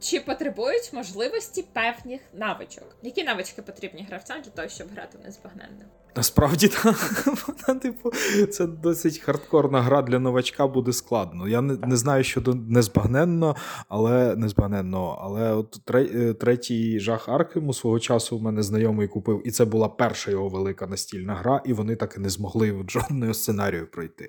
Чи 0.00 0.20
потребують 0.20 0.92
можливості 0.92 1.64
певних 1.72 2.20
навичок? 2.32 2.96
Які 3.02 3.24
навички 3.24 3.62
потрібні 3.62 4.06
гравцям 4.08 4.42
для 4.42 4.50
того, 4.50 4.68
щоб 4.68 4.88
грати 4.92 5.18
в 5.18 5.24
незбагненно? 5.24 5.84
Насправді, 6.16 6.68
так. 6.82 7.26
Вона, 7.26 7.80
типу, 7.80 8.10
це 8.50 8.66
досить 8.66 9.18
хардкорна 9.18 9.82
гра 9.82 10.02
для 10.02 10.18
новачка 10.18 10.66
буде 10.66 10.92
складно. 10.92 11.48
Я 11.48 11.60
не, 11.60 11.76
не 11.86 11.96
знаю 11.96 12.24
щодо 12.24 12.54
незбагненно, 12.54 13.56
але 13.88 14.36
незбагненно. 14.36 15.18
Але 15.22 15.52
от 15.52 15.80
е, 15.94 16.34
третій 16.34 17.00
жах 17.00 17.28
Аркему 17.28 17.74
свого 17.74 18.00
часу 18.00 18.38
в 18.38 18.42
мене 18.42 18.62
знайомий 18.62 19.08
купив, 19.08 19.42
і 19.44 19.50
це 19.50 19.64
була 19.64 19.88
перша 19.88 20.30
його 20.30 20.48
велика 20.48 20.86
настільна 20.86 21.34
гра, 21.34 21.62
і 21.64 21.72
вони 21.72 21.96
так 21.96 22.14
і 22.16 22.20
не 22.20 22.28
змогли 22.28 22.84
жодного 22.88 23.34
сценарію 23.34 23.86
пройти. 23.86 24.28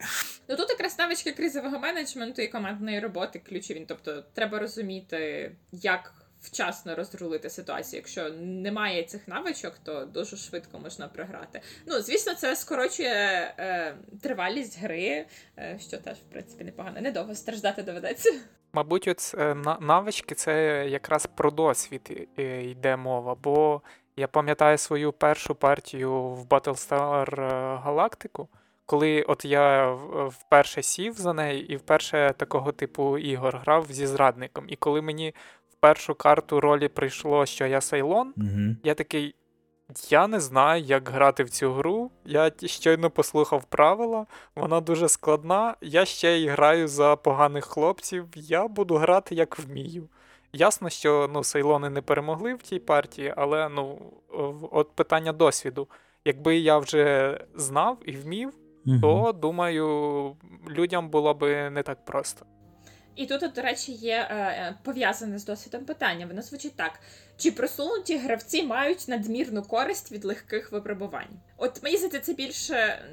Ну 0.50 0.56
тут 0.56 0.70
якраз 0.70 1.00
навички 1.00 1.32
кризового 1.32 1.80
менеджменту 1.80 2.42
і 2.42 2.48
командної 2.48 3.00
роботи 3.00 3.42
ключові. 3.50 3.86
Тобто 3.88 4.24
треба 4.34 4.60
розуміти, 4.60 5.52
як 5.72 6.25
вчасно 6.46 6.96
розрулити 6.96 7.50
ситуацію. 7.50 7.98
Якщо 7.98 8.30
немає 8.40 9.04
цих 9.04 9.28
навичок, 9.28 9.74
то 9.84 10.06
дуже 10.06 10.38
швидко 10.38 10.80
можна 10.80 11.08
програти. 11.08 11.62
Ну, 11.86 12.02
звісно, 12.02 12.34
це 12.34 12.56
скорочує 12.56 13.54
е, 13.58 13.96
тривалість 14.22 14.80
гри, 14.80 15.26
е, 15.58 15.80
що 15.88 15.98
теж, 15.98 16.18
в 16.18 16.32
принципі, 16.32 16.64
непогано. 16.64 17.02
Недовго 17.02 17.36
страждати 17.36 17.84
доведеться. 17.84 18.30
Мабуть, 18.74 19.08
от 19.08 19.36
е, 19.38 19.56
навички 19.80 20.36
це 20.36 20.86
якраз 20.90 21.28
про 21.36 21.52
досвід 21.52 22.30
е, 22.40 22.64
йде 22.64 22.98
мова, 22.98 23.36
бо 23.44 23.82
я 24.16 24.28
пам'ятаю 24.28 24.78
свою 24.78 25.12
першу 25.12 25.56
партію 25.56 26.14
в 26.14 26.46
Battlestar 26.46 27.30
Galactica, 27.86 28.48
коли 28.86 29.22
от 29.22 29.46
я 29.46 29.92
вперше 30.28 30.84
сів 30.84 31.14
за 31.14 31.34
неї 31.34 31.74
і 31.74 31.76
вперше 31.76 32.34
такого 32.38 32.72
типу 32.72 33.18
ігор 33.18 33.58
грав 33.58 33.86
зі 33.90 34.08
зрадником. 34.08 34.66
І 34.68 34.76
коли 34.76 35.02
мені 35.02 35.36
в 35.78 35.82
першу 35.82 36.16
карту 36.16 36.60
ролі 36.60 36.88
прийшло, 36.88 37.46
що 37.46 37.66
я 37.66 37.82
Сейлон, 37.82 38.34
Угу. 38.38 38.76
я 38.84 38.94
такий. 38.94 39.36
Я 40.10 40.28
не 40.28 40.40
знаю, 40.40 40.84
як 40.84 41.10
грати 41.10 41.44
в 41.44 41.50
цю 41.50 41.72
гру. 41.74 42.12
Я 42.26 42.52
щойно 42.66 43.10
послухав 43.10 43.64
правила, 43.66 44.26
вона 44.56 44.82
дуже 44.82 45.10
складна. 45.10 45.76
Я 45.82 46.06
ще 46.06 46.38
й 46.38 46.48
граю 46.48 46.88
за 46.88 47.16
поганих 47.16 47.66
хлопців. 47.66 48.26
Я 48.36 48.68
буду 48.68 48.96
грати 48.96 49.36
як 49.36 49.60
вмію. 49.60 50.08
Ясно, 50.54 50.90
що 50.90 51.30
ну, 51.34 51.44
Сейлони 51.44 51.90
не 51.90 52.02
перемогли 52.02 52.54
в 52.54 52.62
тій 52.62 52.80
партії, 52.80 53.34
але 53.38 53.70
ну, 53.70 54.00
от 54.72 54.92
питання 54.96 55.34
досвіду. 55.34 55.88
Якби 56.26 56.58
я 56.58 56.78
вже 56.78 57.38
знав 57.56 57.98
і 58.06 58.12
вмів, 58.12 58.54
то 59.02 59.32
думаю, 59.42 60.36
людям 60.70 61.10
було 61.10 61.34
би 61.34 61.70
не 61.70 61.84
так 61.84 62.06
просто. 62.06 62.46
І 63.16 63.26
тут, 63.26 63.54
до 63.54 63.62
речі, 63.62 63.92
є 63.92 64.28
е, 64.30 64.36
е, 64.36 64.76
пов'язане 64.84 65.40
з 65.40 65.46
досвідом 65.46 65.86
питання. 65.86 66.26
Воно 66.26 66.42
звучить 66.42 66.76
так: 66.76 67.00
чи 67.38 67.52
просунуті 67.52 68.18
гравці 68.18 68.64
мають 68.64 69.08
надмірну 69.08 69.64
користь 69.64 70.12
від 70.12 70.26
легких 70.26 70.72
випробувань? 70.72 71.40
От 71.58 71.84
мені 71.84 71.98
здається, 71.98 72.20
це 72.20 72.34
більше 72.34 73.06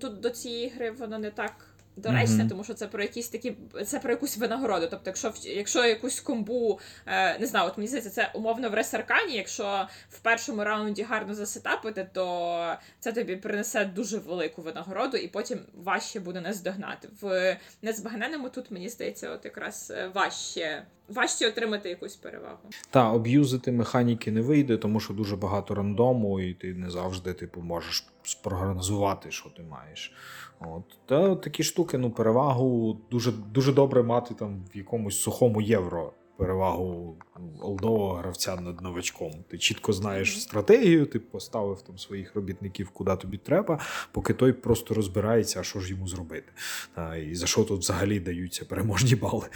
тут 0.00 0.20
до 0.20 0.30
цієї 0.30 0.68
гри 0.68 0.90
воно 0.90 1.18
не 1.18 1.30
так. 1.30 1.71
Доречне, 1.96 2.36
Мгм. 2.38 2.48
тому 2.48 2.64
що 2.64 2.74
це 2.74 2.86
про 2.86 3.02
якісь 3.02 3.28
такі, 3.28 3.56
це 3.86 3.98
про 3.98 4.10
якусь 4.10 4.36
винагороду. 4.38 4.86
Тобто, 4.90 5.02
якщо 5.06 5.32
якщо 5.44 5.84
якусь 5.84 6.20
комбу, 6.20 6.80
е, 7.06 7.38
не 7.38 7.46
знаю, 7.46 7.68
от 7.68 7.78
мені 7.78 7.88
здається, 7.88 8.10
це 8.10 8.30
умовно 8.34 8.70
в 8.70 8.74
ресаркані, 8.74 9.36
якщо 9.36 9.86
в 10.10 10.18
першому 10.18 10.64
раунді 10.64 11.02
гарно 11.02 11.34
засетапити, 11.34 12.08
то 12.12 12.74
це 13.00 13.12
тобі 13.12 13.36
принесе 13.36 13.84
дуже 13.84 14.18
велику 14.18 14.62
винагороду, 14.62 15.16
і 15.16 15.28
потім 15.28 15.58
важче 15.74 16.20
буде 16.20 16.40
наздогнати. 16.40 17.08
В 17.20 17.56
незбагненному 17.82 18.48
тут 18.48 18.70
мені 18.70 18.88
здається, 18.88 19.30
от 19.30 19.44
якраз 19.44 19.92
е, 19.96 20.10
важче, 20.14 20.82
важче 21.08 21.48
отримати 21.48 21.88
якусь 21.88 22.16
перевагу. 22.16 22.58
Та, 22.90 23.10
об'юзити 23.10 23.72
механіки 23.72 24.32
не 24.32 24.40
вийде, 24.40 24.76
тому 24.76 25.00
що 25.00 25.14
дуже 25.14 25.36
багато 25.36 25.74
рандому, 25.74 26.40
і 26.40 26.54
ти 26.54 26.74
не 26.74 26.90
завжди 26.90 27.32
типу, 27.32 27.60
можеш 27.60 28.06
спрогнозувати, 28.22 29.30
що 29.30 29.50
ти 29.50 29.62
маєш. 29.62 30.12
От. 30.60 30.82
Та 31.06 31.36
такі 31.36 31.62
штуки, 31.62 31.98
ну, 31.98 32.10
перевагу 32.10 32.98
дуже, 33.10 33.32
дуже 33.32 33.72
добре 33.72 34.02
мати 34.02 34.34
там 34.34 34.64
в 34.74 34.76
якомусь 34.76 35.20
сухому 35.20 35.60
євро. 35.60 36.12
Перевагу 36.36 37.16
олдового 37.60 38.14
гравця 38.14 38.56
над 38.56 38.80
новачком. 38.80 39.44
Ти 39.48 39.58
чітко 39.58 39.92
знаєш 39.92 40.42
стратегію, 40.42 41.06
ти 41.06 41.18
поставив 41.18 41.82
там 41.82 41.98
своїх 41.98 42.34
робітників, 42.34 42.90
куди 42.90 43.16
тобі 43.16 43.38
треба, 43.38 43.80
поки 44.12 44.34
той 44.34 44.52
просто 44.52 44.94
розбирається, 44.94 45.60
а 45.60 45.62
що 45.62 45.80
ж 45.80 45.90
йому 45.90 46.08
зробити. 46.08 46.52
А, 46.94 47.16
І 47.16 47.34
за 47.34 47.46
що 47.46 47.64
тут 47.64 47.80
взагалі 47.80 48.20
даються 48.20 48.64
переможні 48.64 49.14
бали. 49.14 49.46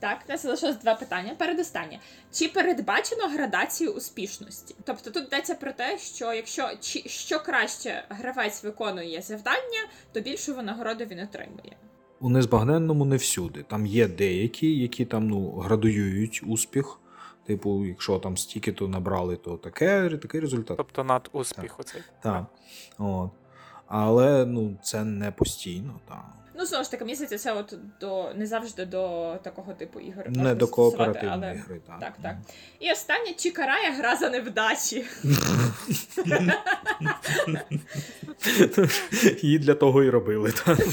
Так, 0.00 0.18
у 0.28 0.32
нас 0.32 0.42
залишилось 0.42 0.78
два 0.78 0.94
питання. 0.94 1.34
Передостаннє. 1.38 2.00
Чи 2.32 2.48
передбачено 2.48 3.28
градацію 3.28 3.92
успішності? 3.92 4.74
Тобто 4.84 5.10
тут 5.10 5.26
йдеться 5.26 5.54
про 5.54 5.72
те, 5.72 5.98
що 5.98 6.32
якщо 6.32 6.70
чи, 6.80 7.08
що 7.08 7.40
краще 7.40 8.04
гравець 8.08 8.64
виконує 8.64 9.22
завдання, 9.22 9.80
то 10.12 10.20
більшу 10.20 10.54
винагороду 10.54 11.04
він 11.04 11.20
отримує. 11.20 11.76
У 12.20 12.28
незбагненному 12.28 13.04
не 13.04 13.16
всюди. 13.16 13.62
Там 13.62 13.86
є 13.86 14.08
деякі, 14.08 14.78
які 14.78 15.04
там 15.04 15.28
ну, 15.28 15.50
градуюють 15.50 16.42
успіх. 16.46 17.00
Типу, 17.46 17.84
якщо 17.84 18.18
там 18.18 18.36
стільки 18.36 18.72
то 18.72 18.88
набрали, 18.88 19.36
то 19.36 19.56
таке, 19.56 20.10
такий 20.10 20.40
результат. 20.40 20.76
Тобто 20.76 21.04
над 21.04 21.30
успіх 21.32 21.70
так. 21.70 21.80
оцей. 21.80 22.02
Так. 22.22 22.46
От. 22.98 23.30
Але 23.86 24.46
ну, 24.46 24.76
це 24.82 25.04
не 25.04 25.30
постійно. 25.30 26.00
так. 26.08 26.39
Ну, 26.54 26.66
знову 26.66 26.84
ж 26.84 26.90
таки, 26.90 27.04
мені 27.04 27.14
здається, 27.14 27.38
це 27.38 27.52
от 27.52 27.74
до 28.00 28.34
не 28.34 28.46
завжди 28.46 28.86
до 28.86 29.36
такого 29.42 29.74
типу 29.74 30.00
ігор. 30.00 30.30
Не 30.30 30.54
до 30.54 30.68
кооперативної 30.68 31.32
але... 31.32 31.54
ігри, 31.54 31.80
так. 31.86 32.00
Так, 32.00 32.12
так. 32.22 32.36
І 32.80 32.92
останнє, 32.92 33.32
чи 33.36 33.50
карає 33.50 33.90
гра 33.90 34.16
за 34.16 34.30
невдачі? 34.30 35.06
Її 39.42 39.58
для 39.58 39.74
того 39.74 40.02
і 40.02 40.10
робили. 40.10 40.52
так. 40.52 40.78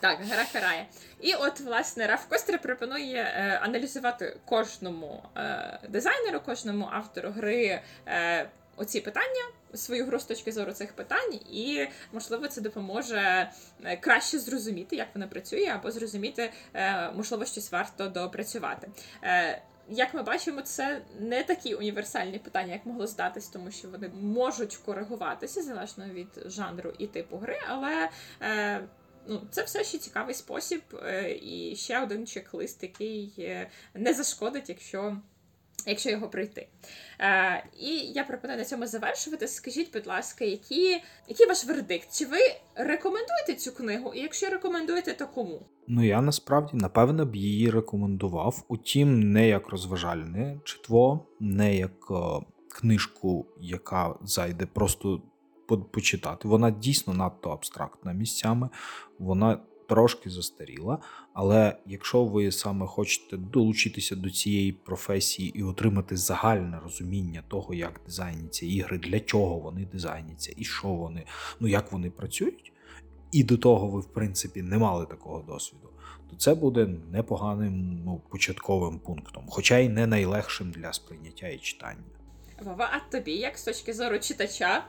Так, 0.00 0.18
гра 0.30 0.44
карає. 0.52 0.86
І 1.20 1.34
от, 1.34 1.60
власне, 1.60 2.06
Раф 2.06 2.24
Костер 2.28 2.62
пропонує 2.62 3.16
е, 3.16 3.60
аналізувати 3.62 4.36
кожному 4.44 5.22
е, 5.36 5.80
дизайнеру, 5.88 6.40
кожному 6.40 6.88
автору 6.92 7.30
гри 7.30 7.80
е, 8.06 8.48
оці 8.76 9.00
питання, 9.00 9.42
свою 9.74 10.06
гру 10.06 10.18
з 10.18 10.24
точки 10.24 10.52
зору 10.52 10.72
цих 10.72 10.92
питань, 10.92 11.34
і, 11.50 11.88
можливо, 12.12 12.48
це 12.48 12.60
допоможе 12.60 13.50
е, 13.84 13.96
краще 13.96 14.38
зрозуміти, 14.38 14.96
як 14.96 15.08
вона 15.14 15.26
працює, 15.26 15.66
або 15.66 15.90
зрозуміти, 15.90 16.52
е, 16.74 17.10
можливо, 17.10 17.44
щось 17.44 17.72
варто 17.72 18.08
допрацювати. 18.08 18.88
Е, 19.22 19.62
як 19.88 20.14
ми 20.14 20.22
бачимо, 20.22 20.62
це 20.62 21.02
не 21.20 21.42
такі 21.42 21.74
універсальні 21.74 22.38
питання, 22.38 22.72
як 22.72 22.86
могло 22.86 23.06
здатись, 23.06 23.48
тому 23.48 23.70
що 23.70 23.88
вони 23.88 24.08
можуть 24.08 24.76
коригуватися 24.76 25.62
залежно 25.62 26.08
від 26.08 26.28
жанру 26.46 26.92
і 26.98 27.06
типу 27.06 27.36
гри, 27.36 27.58
але 27.68 28.08
ну, 29.26 29.42
це 29.50 29.62
все 29.62 29.84
ще 29.84 29.98
цікавий 29.98 30.34
спосіб, 30.34 30.82
і 31.42 31.74
ще 31.76 32.02
один 32.02 32.26
чек-лист, 32.26 32.82
який 32.82 33.32
не 33.94 34.14
зашкодить, 34.14 34.68
якщо 34.68 35.16
якщо 35.86 36.10
його 36.10 36.28
пройти. 36.28 36.68
Е, 37.20 37.64
І 37.78 37.96
я 37.96 38.24
пропоную 38.24 38.58
на 38.58 38.64
цьому 38.64 38.86
завершувати. 38.86 39.48
Скажіть, 39.48 39.92
будь 39.92 40.06
ласка, 40.06 40.44
які, 40.44 41.00
який 41.28 41.46
ваш 41.46 41.64
вердикт? 41.64 42.08
Чи 42.12 42.26
ви 42.26 42.38
рекомендуєте 42.74 43.54
цю 43.54 43.72
книгу? 43.72 44.12
І 44.14 44.20
якщо 44.20 44.50
рекомендуєте, 44.50 45.12
то 45.12 45.26
кому? 45.26 45.62
Ну 45.88 46.04
я 46.04 46.20
насправді 46.20 46.76
напевно 46.76 47.26
б 47.26 47.36
її 47.36 47.70
рекомендував. 47.70 48.64
Утім, 48.68 49.32
не 49.32 49.48
як 49.48 49.68
розважальне 49.68 50.60
читво, 50.64 51.26
не 51.40 51.76
як 51.76 52.10
е, 52.10 52.14
книжку, 52.68 53.46
яка 53.60 54.14
зайде 54.24 54.66
просто 54.66 55.22
почитати. 55.92 56.48
Вона 56.48 56.70
дійсно 56.70 57.14
надто 57.14 57.50
абстрактна 57.50 58.12
місцями. 58.12 58.68
Вона 59.18 59.58
трошки 59.92 60.30
застаріла, 60.30 60.98
але 61.32 61.76
якщо 61.86 62.24
ви 62.24 62.52
саме 62.52 62.86
хочете 62.86 63.36
долучитися 63.36 64.16
до 64.16 64.30
цієї 64.30 64.72
професії 64.72 65.58
і 65.58 65.62
отримати 65.62 66.16
загальне 66.16 66.80
розуміння 66.84 67.42
того, 67.48 67.74
як 67.74 68.00
дизайняться 68.06 68.66
ігри, 68.66 68.98
для 68.98 69.20
чого 69.20 69.58
вони 69.58 69.84
дизайняться 69.92 70.52
і 70.56 70.64
що 70.64 70.88
вони, 70.88 71.24
ну 71.60 71.68
як 71.68 71.92
вони 71.92 72.10
працюють, 72.10 72.72
і 73.32 73.44
до 73.44 73.56
того 73.56 73.88
ви, 73.88 74.00
в 74.00 74.12
принципі, 74.12 74.62
не 74.62 74.78
мали 74.78 75.06
такого 75.06 75.44
досвіду, 75.48 75.88
то 76.30 76.36
це 76.36 76.54
буде 76.54 76.86
непоганим 77.12 78.02
ну, 78.04 78.22
початковим 78.28 78.98
пунктом, 78.98 79.44
хоча 79.48 79.78
й 79.78 79.88
не 79.88 80.06
найлегшим 80.06 80.70
для 80.70 80.92
сприйняття 80.92 81.48
і 81.48 81.58
читання. 81.58 82.04
Вова, 82.64 82.90
а 82.92 83.12
тобі, 83.12 83.32
як 83.32 83.58
з 83.58 83.64
точки 83.64 83.92
зору 83.92 84.18
читача, 84.18 84.84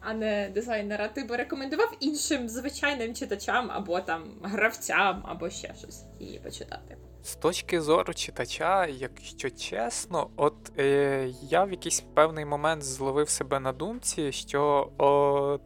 а 0.00 0.14
не 0.14 0.50
дизайнера, 0.54 1.08
ти 1.08 1.24
би 1.24 1.36
рекомендував 1.36 1.96
іншим 2.00 2.48
звичайним 2.48 3.14
читачам 3.14 3.70
або 3.70 4.00
там 4.00 4.22
гравцям, 4.42 5.22
або 5.24 5.50
ще 5.50 5.74
щось 5.78 6.04
її 6.20 6.38
почитати. 6.38 6.96
З 7.22 7.34
точки 7.34 7.80
зору 7.80 8.14
читача, 8.14 8.86
якщо 8.86 9.50
чесно, 9.50 10.30
от 10.36 10.78
е, 10.78 11.28
я 11.42 11.64
в 11.64 11.70
якийсь 11.70 12.00
певний 12.14 12.44
момент 12.44 12.82
зловив 12.82 13.28
себе 13.28 13.60
на 13.60 13.72
думці, 13.72 14.32
що 14.32 14.92
о, 14.98 15.58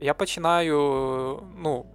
я 0.00 0.14
починаю 0.14 0.78
ну, 1.58 1.86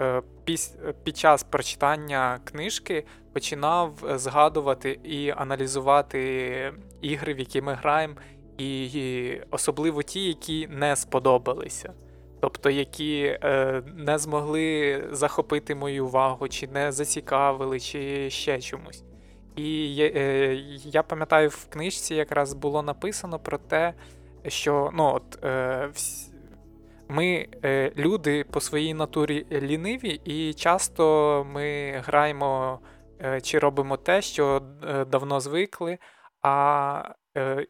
е, 0.00 0.22
піс, 0.44 0.74
під 1.04 1.16
час 1.16 1.42
прочитання 1.42 2.40
книжки 2.44 3.06
починав 3.32 4.04
згадувати 4.14 5.00
і 5.04 5.30
аналізувати 5.30 6.72
ігри, 7.00 7.34
в 7.34 7.38
які 7.38 7.62
ми 7.62 7.74
граємо 7.74 8.14
і 8.60 9.40
особливо 9.50 10.02
ті, 10.02 10.24
які 10.24 10.68
не 10.68 10.96
сподобалися. 10.96 11.92
Тобто, 12.40 12.70
які 12.70 13.38
е, 13.42 13.82
не 13.96 14.18
змогли 14.18 15.04
захопити 15.10 15.74
мою 15.74 16.06
увагу, 16.06 16.48
чи 16.48 16.66
не 16.66 16.92
зацікавили, 16.92 17.80
чи 17.80 18.30
ще 18.30 18.60
чомусь. 18.60 19.04
І 19.56 19.96
е, 20.00 20.54
я 20.84 21.02
пам'ятаю, 21.02 21.48
в 21.48 21.66
книжці 21.68 22.14
якраз 22.14 22.54
було 22.54 22.82
написано 22.82 23.38
про 23.38 23.58
те, 23.58 23.94
що 24.46 24.90
ну, 24.94 25.12
от, 25.14 25.44
е, 25.44 25.90
ми 27.08 27.46
е, 27.64 27.92
люди 27.96 28.44
по 28.44 28.60
своїй 28.60 28.94
натурі 28.94 29.46
ліниві, 29.52 30.20
і 30.24 30.54
часто 30.54 31.46
ми 31.52 31.92
граємо 32.06 32.80
е, 33.22 33.40
чи 33.40 33.58
робимо 33.58 33.96
те, 33.96 34.22
що 34.22 34.62
е, 34.84 35.04
давно 35.04 35.40
звикли. 35.40 35.98
А 36.42 37.02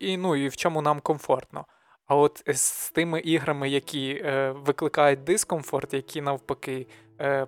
і 0.01 0.17
ну, 0.17 0.37
і 0.37 0.49
в 0.49 0.57
чому 0.57 0.83
нам 0.83 1.01
комфортно. 1.01 1.67
А 2.11 2.17
от 2.17 2.43
з 2.47 2.91
тими 2.91 3.21
іграми, 3.21 3.69
які 3.69 4.23
е, 4.25 4.51
викликають 4.51 5.25
дискомфорт, 5.25 5.95
які 5.95 6.21
навпаки 6.21 6.87
е, 7.21 7.47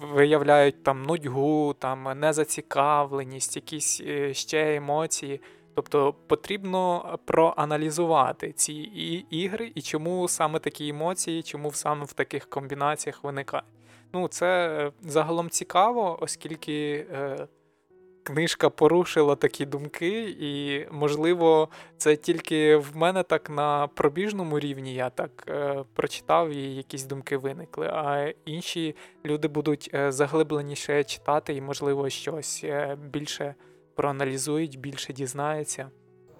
виявляють 0.00 0.82
там 0.82 1.02
нудьгу, 1.02 1.74
там 1.78 2.20
незацікавленість, 2.20 3.56
якісь 3.56 4.02
ще 4.32 4.76
емоції. 4.76 5.40
Тобто 5.74 6.12
потрібно 6.12 7.18
проаналізувати 7.24 8.52
ці 8.52 8.72
ігри 9.30 9.72
і 9.74 9.82
чому 9.82 10.28
саме 10.28 10.58
такі 10.58 10.88
емоції, 10.88 11.42
чому 11.42 11.72
саме 11.72 12.04
в 12.04 12.12
таких 12.12 12.50
комбінаціях 12.50 13.24
виникають. 13.24 13.66
Ну, 14.12 14.28
це 14.28 14.90
загалом 15.02 15.50
цікаво, 15.50 16.18
оскільки 16.20 17.06
книжка 18.24 18.70
порушила 18.70 19.36
такі 19.36 19.66
думки, 19.66 20.36
і, 20.40 20.86
можливо, 20.90 21.68
це 21.96 22.16
тільки 22.16 22.76
в 22.76 22.96
мене 22.96 23.22
так 23.22 23.50
на 23.50 23.86
пробіжному 23.86 24.58
рівні 24.58 24.94
я 24.94 25.10
так 25.10 25.44
е, 25.48 25.84
прочитав 25.94 26.50
і 26.50 26.74
якісь 26.74 27.04
думки 27.04 27.36
виникли. 27.36 27.86
А 27.86 28.32
інші 28.44 28.96
люди 29.24 29.48
будуть 29.48 29.90
е, 29.94 30.12
заглибленіше 30.12 31.04
читати 31.04 31.54
і, 31.54 31.60
можливо, 31.60 32.08
щось 32.08 32.60
е, 32.64 32.96
більше 33.12 33.54
проаналізують, 33.94 34.78
більше 34.78 35.12
дізнаються. 35.12 35.90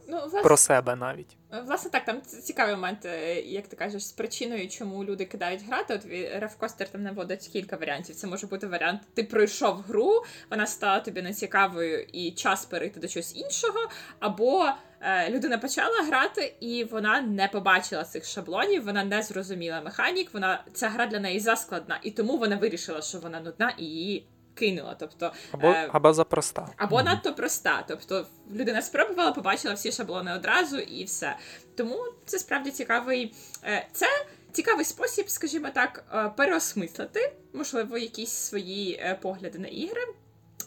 Ну, 0.08 0.18
власне, 0.18 0.42
Про 0.42 0.56
себе 0.56 0.96
навіть. 0.96 1.36
Власне, 1.66 1.90
так, 1.90 2.04
там 2.04 2.22
цікавий 2.22 2.74
момент, 2.74 3.04
е, 3.04 3.40
як 3.40 3.68
ти 3.68 3.76
кажеш, 3.76 4.06
з 4.06 4.12
причиною, 4.12 4.68
чому 4.68 5.04
люди 5.04 5.24
кидають 5.24 5.62
грати. 5.66 5.94
От 5.94 6.04
Реф 6.40 6.54
Костер 6.56 6.88
там 6.88 7.02
наводить 7.02 7.48
кілька 7.52 7.76
варіантів. 7.76 8.16
Це 8.16 8.26
може 8.26 8.46
бути 8.46 8.66
варіант, 8.66 9.00
ти 9.14 9.22
пройшов 9.22 9.80
гру, 9.80 10.24
вона 10.50 10.66
стала 10.66 11.00
тобі 11.00 11.22
нецікавою 11.22 12.02
і 12.12 12.30
час 12.30 12.64
перейти 12.64 13.00
до 13.00 13.08
чогось 13.08 13.36
іншого. 13.36 13.78
Або 14.18 14.68
е, 15.00 15.30
людина 15.30 15.58
почала 15.58 16.02
грати, 16.02 16.54
і 16.60 16.84
вона 16.84 17.20
не 17.20 17.48
побачила 17.48 18.04
цих 18.04 18.24
шаблонів, 18.24 18.84
вона 18.84 19.04
не 19.04 19.22
зрозуміла 19.22 19.80
механік, 19.80 20.34
вона 20.34 20.64
ця 20.72 20.88
гра 20.88 21.06
для 21.06 21.20
неї 21.20 21.40
заскладна, 21.40 22.00
і 22.02 22.10
тому 22.10 22.38
вона 22.38 22.56
вирішила, 22.56 23.02
що 23.02 23.18
вона 23.18 23.40
нудна 23.40 23.74
і 23.78 23.84
її 23.84 24.26
кинула. 24.54 24.96
Тобто, 24.98 25.32
Або 25.52 25.68
е, 25.68 25.88
або 25.92 26.12
запроста. 26.12 26.68
Або 26.76 26.96
mm-hmm. 26.96 27.04
надто 27.04 27.34
проста. 27.34 27.84
Тобто 27.88 28.26
людина 28.52 28.82
спробувала, 28.82 29.32
побачила 29.32 29.74
всі 29.74 29.92
шаблони 29.92 30.34
одразу 30.34 30.78
і 30.78 31.04
все. 31.04 31.36
Тому 31.76 32.04
це 32.24 32.38
справді 32.38 32.70
цікавий. 32.70 33.34
Е, 33.64 33.86
це 33.92 34.06
цікавий 34.52 34.84
спосіб, 34.84 35.30
скажімо 35.30 35.68
так, 35.74 36.04
е, 36.14 36.32
переосмислити, 36.36 37.32
можливо, 37.52 37.98
якісь 37.98 38.32
свої 38.32 38.92
е, 38.92 39.18
погляди 39.22 39.58
на 39.58 39.68
ігри. 39.68 40.02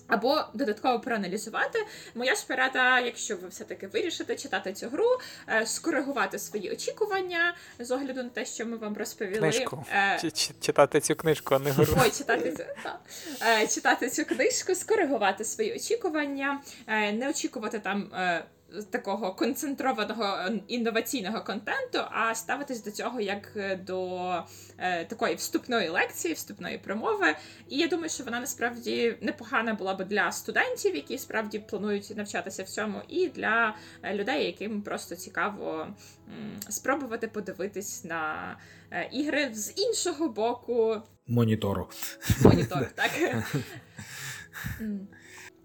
Або 0.07 0.41
додатково 0.53 0.99
проаналізувати. 0.99 1.79
Моя 2.15 2.35
ж 2.35 2.47
порада, 2.47 2.99
якщо 2.99 3.37
ви 3.37 3.47
все-таки 3.47 3.87
вирішите 3.87 4.35
читати 4.35 4.73
цю 4.73 4.89
гру, 4.89 5.05
е, 5.49 5.65
скоригувати 5.65 6.39
свої 6.39 6.71
очікування 6.71 7.55
з 7.79 7.91
огляду 7.91 8.23
на 8.23 8.29
те, 8.29 8.45
що 8.45 8.65
ми 8.65 8.77
вам 8.77 8.97
розповіли. 8.97 9.39
Книжку. 9.39 9.85
Е, 9.93 10.17
Чи- 10.21 10.31
чи- 10.31 10.53
Читати 10.61 10.99
цю 10.99 11.15
книжку, 11.15 11.55
а 11.55 11.59
не 11.59 11.71
гру. 11.71 11.97
Ой, 12.03 12.11
читати 12.11 12.51
цю. 12.51 12.63
Е, 13.47 13.67
читати 13.67 14.09
цю 14.09 14.25
книжку, 14.25 14.75
скоригувати 14.75 15.45
свої 15.45 15.75
очікування, 15.75 16.61
не 16.87 17.29
очікувати 17.29 17.79
там. 17.79 18.11
Такого 18.89 19.33
концентрованого 19.33 20.23
е, 20.23 20.59
інноваційного 20.67 21.43
контенту, 21.43 21.99
а 22.11 22.35
ставитись 22.35 22.83
до 22.83 22.91
цього 22.91 23.21
як 23.21 23.51
е, 23.55 23.75
до 23.75 24.43
е, 24.77 25.05
такої 25.05 25.35
вступної 25.35 25.89
лекції, 25.89 26.33
вступної 26.33 26.77
промови. 26.77 27.35
І 27.69 27.77
я 27.77 27.87
думаю, 27.87 28.09
що 28.09 28.23
вона 28.23 28.39
насправді 28.39 29.17
непогана 29.21 29.73
була 29.73 29.93
би 29.93 30.05
для 30.05 30.31
студентів, 30.31 30.95
які 30.95 31.17
справді 31.17 31.59
планують 31.59 32.13
навчатися 32.17 32.63
в 32.63 32.69
цьому, 32.69 33.01
і 33.07 33.27
для 33.27 33.75
е, 34.03 34.13
людей, 34.13 34.45
яким 34.45 34.81
просто 34.81 35.15
цікаво 35.15 35.87
спробувати 36.69 37.27
подивитись 37.27 38.03
на 38.03 38.55
ігри 39.11 39.49
з 39.53 39.73
іншого 39.77 40.29
боку, 40.29 41.01
Монітору. 41.27 41.89
монітор, 42.43 42.87
так. 42.95 43.11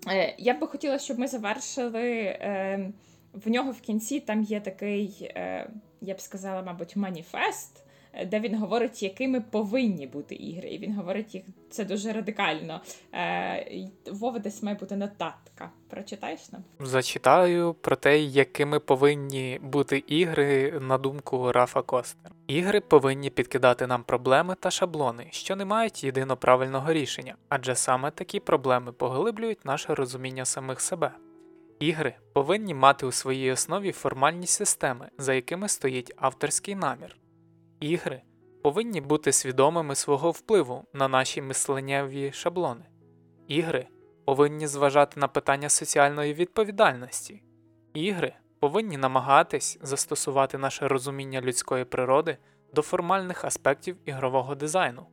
Е, 0.08 0.34
Я 0.38 0.54
би 0.54 0.66
хотіла, 0.66 0.98
щоб 0.98 1.18
ми 1.18 1.26
завершили. 1.28 2.10
е, 2.22 2.90
В 3.32 3.48
нього 3.50 3.70
в 3.70 3.80
кінці 3.80 4.20
там 4.20 4.42
є 4.42 4.60
такий, 4.60 5.30
е, 5.36 5.70
я 6.00 6.14
б 6.14 6.20
сказала, 6.20 6.62
мабуть, 6.62 6.96
маніфест, 6.96 7.81
де 8.26 8.40
він 8.40 8.58
говорить, 8.58 9.02
якими 9.02 9.40
повинні 9.40 10.06
бути 10.06 10.34
ігри. 10.34 10.68
І 10.68 10.78
він 10.78 10.94
говорить 10.94 11.34
їх 11.34 11.44
це 11.70 11.84
дуже 11.84 12.12
радикально. 12.12 12.80
Е, 13.14 13.88
Вова 14.06 14.38
десь 14.38 14.62
має 14.62 14.76
бути 14.76 14.96
нотатка. 14.96 15.70
Прочитаєш 15.88 16.52
нам? 16.52 16.64
Зачитаю 16.80 17.74
про 17.74 17.96
те, 17.96 18.20
якими 18.20 18.78
повинні 18.78 19.60
бути 19.62 20.04
ігри 20.06 20.80
на 20.80 20.98
думку 20.98 21.52
Рафа 21.52 21.82
Костер. 21.82 22.32
Ігри 22.46 22.80
повинні 22.80 23.30
підкидати 23.30 23.86
нам 23.86 24.02
проблеми 24.02 24.56
та 24.60 24.70
шаблони, 24.70 25.26
що 25.30 25.56
не 25.56 25.64
мають 25.64 26.04
єдино 26.04 26.36
правильного 26.36 26.92
рішення, 26.92 27.34
адже 27.48 27.74
саме 27.74 28.10
такі 28.10 28.40
проблеми 28.40 28.92
поглиблюють 28.92 29.64
наше 29.64 29.94
розуміння 29.94 30.44
самих 30.44 30.80
себе. 30.80 31.12
Ігри 31.80 32.14
повинні 32.32 32.74
мати 32.74 33.06
у 33.06 33.12
своїй 33.12 33.52
основі 33.52 33.92
формальні 33.92 34.46
системи, 34.46 35.08
за 35.18 35.34
якими 35.34 35.68
стоїть 35.68 36.12
авторський 36.16 36.74
намір. 36.74 37.16
Ігри 37.82 38.22
повинні 38.62 39.00
бути 39.00 39.32
свідомими 39.32 39.94
свого 39.94 40.30
впливу 40.30 40.84
на 40.92 41.08
наші 41.08 41.42
мисленнєві 41.42 42.32
шаблони. 42.32 42.84
Ігри 43.48 43.88
повинні 44.24 44.66
зважати 44.66 45.20
на 45.20 45.28
питання 45.28 45.68
соціальної 45.68 46.34
відповідальності. 46.34 47.42
Ігри 47.94 48.34
повинні 48.60 48.96
намагатись 48.96 49.78
застосувати 49.82 50.58
наше 50.58 50.88
розуміння 50.88 51.40
людської 51.40 51.84
природи 51.84 52.38
до 52.74 52.82
формальних 52.82 53.44
аспектів 53.44 53.96
ігрового 54.04 54.54
дизайну. 54.54 55.06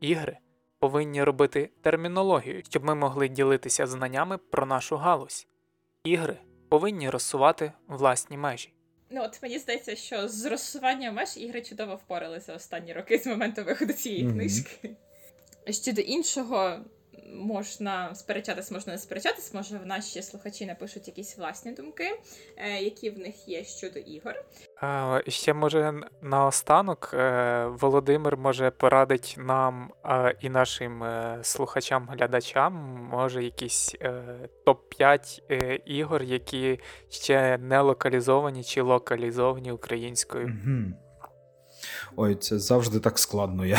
Ігри 0.00 0.38
повинні 0.78 1.24
робити 1.24 1.70
термінологію, 1.82 2.62
щоб 2.68 2.84
ми 2.84 2.94
могли 2.94 3.28
ділитися 3.28 3.86
знаннями 3.86 4.38
про 4.38 4.66
нашу 4.66 4.96
галузь. 4.96 5.46
Ігри 6.04 6.38
повинні 6.68 7.10
розсувати 7.10 7.72
власні 7.88 8.36
межі. 8.36 8.74
Ну, 9.10 9.22
от 9.22 9.42
мені 9.42 9.58
здається, 9.58 9.96
що 9.96 10.28
з 10.28 10.44
розсуванням 10.44 11.14
меж 11.14 11.36
ігри 11.36 11.62
чудово 11.62 11.96
впоралися 11.96 12.54
останні 12.54 12.92
роки 12.92 13.18
з 13.18 13.26
моменту 13.26 13.64
виходу 13.64 13.92
цієї 13.92 14.24
Мгм. 14.24 14.32
книжки. 14.32 14.90
Щодо 15.70 16.00
іншого, 16.00 16.78
можна 17.34 18.14
сперечатись, 18.14 18.70
можна 18.70 18.92
не 18.92 18.98
сперечатись, 18.98 19.54
може 19.54 19.78
в 19.78 19.86
наші 19.86 20.22
слухачі 20.22 20.66
напишуть 20.66 21.08
якісь 21.08 21.36
власні 21.36 21.72
думки, 21.72 22.10
е, 22.56 22.82
які 22.82 23.10
в 23.10 23.18
них 23.18 23.34
є 23.48 23.64
щодо 23.64 23.98
ігор. 23.98 24.44
Ще 25.28 25.52
може 25.54 25.92
наостанок 26.22 27.10
е, 27.14 27.66
Володимир 27.66 28.36
може 28.36 28.70
порадить 28.70 29.34
нам 29.38 29.90
е, 30.04 30.34
і 30.40 30.48
нашим 30.48 31.02
е, 31.02 31.38
слухачам-глядачам, 31.42 32.72
може 33.10 33.44
якісь 33.44 33.96
е, 34.00 34.22
топ-5 34.66 35.42
е, 35.50 35.80
ігор, 35.86 36.22
які 36.22 36.80
ще 37.08 37.58
не 37.58 37.80
локалізовані 37.80 38.64
чи 38.64 38.80
локалізовані 38.80 39.72
українською. 39.72 40.48
Мгм. 40.48 40.94
Ой, 42.16 42.34
це 42.34 42.58
завжди 42.58 43.00
так 43.00 43.18
складно. 43.18 43.66
Я, 43.66 43.78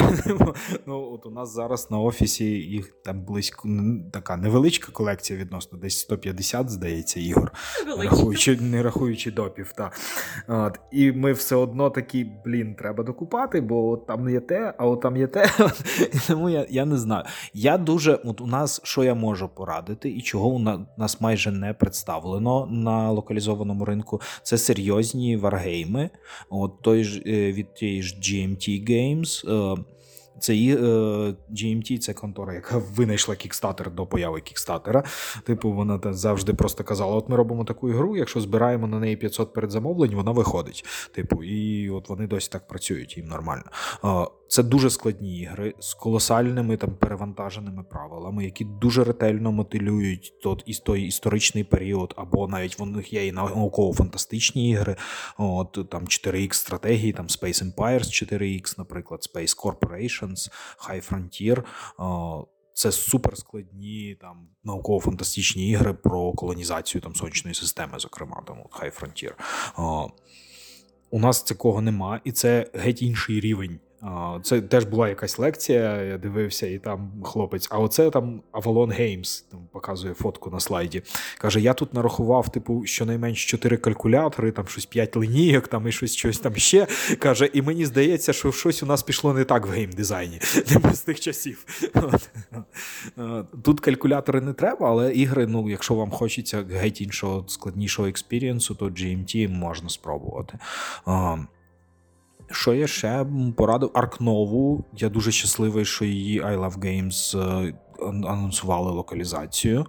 ну, 0.86 1.12
от 1.14 1.26
у 1.26 1.30
нас 1.30 1.54
зараз 1.54 1.92
на 1.92 2.00
офісі 2.00 2.46
їх 2.46 2.92
там 3.06 3.26
близько 3.26 3.70
така 4.14 4.38
невеличка 4.38 4.92
колекція 4.92 5.40
відносно, 5.40 5.78
десь 5.78 6.00
150, 6.00 6.70
здається, 6.70 7.20
ігор. 7.20 7.52
Рахуючи, 7.98 8.58
не 8.62 8.84
рахуючи 8.84 9.32
допів. 9.32 9.72
Та. 9.72 9.92
От, 10.48 10.80
і 10.92 11.12
ми 11.12 11.34
все 11.34 11.56
одно 11.56 11.90
такі, 11.90 12.28
блін, 12.46 12.76
треба 12.76 13.04
докупати, 13.04 13.62
бо 13.62 13.90
от 13.90 14.08
там 14.08 14.30
є 14.30 14.40
те, 14.40 14.74
а 14.78 14.86
от 14.86 15.02
там 15.02 15.18
є 15.18 15.28
те. 15.28 15.50
Тому 16.28 16.50
я, 16.50 16.66
я 16.70 16.86
не 16.86 16.98
знаю. 16.98 17.26
Я 17.54 17.78
дуже, 17.78 18.14
от 18.14 18.42
у 18.42 18.48
нас, 18.48 18.82
що 18.84 19.04
я 19.04 19.16
можу 19.16 19.50
порадити, 19.50 20.10
і 20.10 20.22
чого 20.22 20.48
у 20.48 20.60
нас 20.98 21.22
майже 21.22 21.52
не 21.52 21.74
представлено 21.74 22.68
на 22.72 23.12
локалізованому 23.12 23.86
ринку, 23.86 24.22
це 24.44 24.58
серйозні 24.58 25.38
варгейми. 25.38 26.10
От 26.50 26.82
той 26.82 27.04
ж 27.04 27.22
е, 27.26 27.52
від 27.52 27.74
тієї 27.74 28.02
ж 28.02 28.21
GMT 28.22 28.90
Games. 28.90 29.50
е, 29.80 29.84
Це 30.40 30.56
і, 30.56 30.76
е, 30.76 30.80
GMT 31.52 31.98
це 31.98 32.14
контора, 32.14 32.54
яка 32.54 32.78
винайшла 32.96 33.36
кікстатер 33.36 33.92
до 33.92 34.06
появи 34.06 34.42
кікстатера. 34.42 35.04
Типу, 35.44 35.72
вона 35.72 36.00
завжди 36.04 36.54
просто 36.54 36.84
казала: 36.84 37.16
от 37.16 37.30
ми 37.30 37.36
робимо 37.36 37.64
таку 37.66 37.90
ігру, 37.90 38.18
якщо 38.18 38.42
збираємо 38.42 38.88
на 38.88 39.00
неї 39.00 39.16
500 39.16 39.54
передзамовлень, 39.54 40.16
вона 40.16 40.32
виходить. 40.32 40.86
Типу, 41.16 41.44
і 41.44 41.90
от 41.90 42.10
вони 42.10 42.28
досі 42.28 42.50
так 42.52 42.68
працюють, 42.68 43.18
їм 43.18 43.28
нормально. 43.28 43.64
Це 44.52 44.64
дуже 44.64 44.90
складні 44.90 45.40
ігри 45.40 45.74
з 45.80 45.94
колосальними 45.94 46.78
там 46.78 46.96
перевантаженими 46.96 47.84
правилами, 47.84 48.46
які 48.46 48.66
дуже 48.66 49.04
ретельно 49.04 49.52
мотилюють 49.52 50.34
тот 50.44 50.64
і 50.66 50.74
той 50.74 51.02
історичний 51.02 51.64
період, 51.64 52.14
або 52.18 52.48
навіть 52.48 52.80
в 52.80 52.86
них 52.86 53.14
є 53.14 53.28
і 53.28 53.32
науково-фантастичні 53.32 54.70
ігри. 54.70 54.96
От 55.38 55.90
там 55.92 56.04
4X 56.06 56.54
стратегії, 56.54 57.14
там 57.14 57.28
Space 57.28 57.76
Empires 57.76 58.04
4X, 58.04 58.76
наприклад, 58.78 59.30
Space 59.34 59.58
Corporations, 59.64 60.52
High 60.90 61.12
Frontier. 61.12 61.64
А, 61.98 62.42
це 62.74 62.92
суперскладні 62.92 64.18
там 64.22 64.48
науково-фантастичні 64.64 65.70
ігри 65.70 65.94
про 65.94 66.32
колонізацію 66.34 67.02
там 67.02 67.16
сонячної 67.16 67.56
системи, 67.56 68.00
зокрема, 68.00 68.44
там 68.48 68.58
High 68.58 69.02
Frontier. 69.02 69.34
А, 69.76 70.06
у 71.12 71.20
нас 71.20 71.44
такого 71.44 71.82
нема, 71.82 72.22
і 72.24 72.32
це 72.32 72.72
геть 72.74 73.02
інший 73.02 73.40
рівень. 73.40 73.80
Це 74.44 74.62
теж 74.62 74.86
була 74.86 75.10
якась 75.10 75.40
лекція, 75.40 76.02
я 76.02 76.18
дивився, 76.18 76.68
і 76.68 76.78
там 76.78 77.12
хлопець. 77.24 77.68
А 77.72 77.80
оце 77.80 78.10
там 78.10 78.42
Avalon 78.54 79.02
Games, 79.02 79.44
там 79.52 79.60
показує 79.72 80.14
фотку 80.14 80.50
на 80.50 80.60
слайді. 80.60 81.04
Каже: 81.38 81.62
я 81.62 81.74
тут 81.74 81.94
нарахував, 81.94 82.50
типу, 82.50 82.86
щонайменш 82.86 83.46
4 83.46 83.78
калькулятори, 83.78 84.52
там 84.52 84.68
щось 84.68 84.86
5 84.86 85.16
линійок, 85.16 85.68
там 85.68 85.88
і 85.88 85.92
щось, 85.92 86.16
щось 86.16 86.40
там 86.40 86.56
ще. 86.56 86.88
Каже, 87.20 87.50
і 87.54 87.62
мені 87.62 87.86
здається, 87.86 88.34
що 88.34 88.52
щось 88.52 88.84
у 88.84 88.86
нас 88.86 89.04
пішло 89.04 89.34
не 89.34 89.44
так 89.44 89.68
в 89.68 89.70
геймдизайні, 89.70 90.40
з 90.94 91.00
тих 91.00 91.20
часів. 91.20 91.66
Е, 93.18 93.44
Тут 93.64 93.80
калькулятори 93.80 94.42
не 94.42 94.54
треба, 94.54 94.90
але 94.90 95.14
ігри, 95.14 95.48
ну, 95.48 95.70
якщо 95.70 95.94
вам 95.94 96.12
хочеться 96.12 96.64
геть 96.72 97.02
іншого 97.02 97.46
складнішого 97.48 98.08
experience 98.08 98.64
у, 98.64 98.76
то 98.76 98.86
GMT 98.86 99.48
можна 99.48 99.90
спробувати. 99.90 100.60
Що 102.52 102.74
я 102.74 102.88
ще 102.88 103.26
порадив? 103.58 103.92
Аркнову. 103.94 104.84
Я 104.98 105.10
дуже 105.10 105.32
щасливий, 105.32 105.86
що 105.86 106.06
її 106.06 106.42
I 106.42 106.60
Love 106.60 106.80
Games 106.80 107.40
е, 107.40 107.74
анонсували 108.08 108.92
локалізацію. 108.92 109.86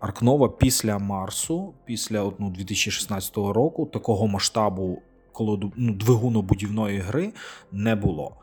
Аркнова 0.00 0.48
після 0.48 0.98
Марсу, 0.98 1.74
після 1.84 2.32
ну, 2.38 2.50
2016 2.50 3.36
року, 3.36 3.86
такого 3.86 4.26
масштабу 4.26 5.02
колоду, 5.32 5.72
ну, 5.76 5.94
двигунобудівної 5.94 6.98
гри 6.98 7.32
не 7.72 7.96
було. 7.96 8.36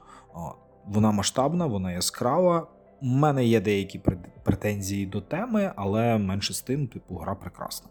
Вона 0.85 1.11
масштабна, 1.11 1.65
вона 1.65 1.91
яскрава. 1.91 2.67
У 3.01 3.05
мене 3.05 3.45
є 3.45 3.61
деякі 3.61 4.01
претензії 4.43 5.05
до 5.05 5.21
теми, 5.21 5.73
але 5.75 6.17
менше 6.17 6.53
з 6.53 6.61
тим, 6.61 6.87
типу, 6.87 7.15
гра 7.15 7.35
прекрасна. 7.35 7.89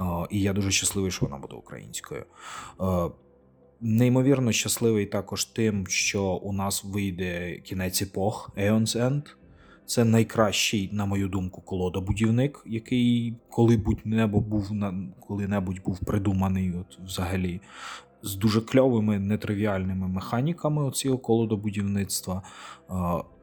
Е, 0.00 0.26
І 0.30 0.40
я 0.40 0.52
дуже 0.52 0.70
щасливий, 0.70 1.10
що 1.10 1.26
вона 1.26 1.38
буде 1.38 1.56
українською. 1.56 2.24
Неймовірно 3.80 4.52
щасливий 4.52 5.06
також 5.06 5.44
тим, 5.44 5.86
що 5.86 6.24
у 6.24 6.52
нас 6.52 6.84
вийде 6.84 7.58
кінець 7.58 8.02
епох 8.02 8.50
Aeon's 8.56 8.98
End. 8.98 9.22
Це 9.86 10.04
найкращий, 10.04 10.90
на 10.92 11.06
мою 11.06 11.28
думку, 11.28 11.60
колодобудівник, 11.60 12.62
який 12.66 13.34
коли-будь-небудь 13.50 14.46
був 14.46 14.70
коли-небудь 15.20 15.82
був 15.84 15.98
придуманий, 15.98 16.72
от 16.80 16.98
взагалі, 17.06 17.60
з 18.22 18.34
дуже 18.34 18.60
кльовими 18.60 19.18
нетривіальними 19.18 20.08
механіками 20.08 20.90
цього 20.90 21.18
колодобудівництва. 21.18 22.42
Е, 22.90 22.94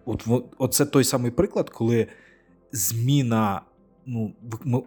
От 0.05 0.27
оце 0.57 0.85
той 0.85 1.03
самий 1.03 1.31
приклад, 1.31 1.69
коли 1.69 2.07
зміна 2.71 3.61
ну, 4.05 4.33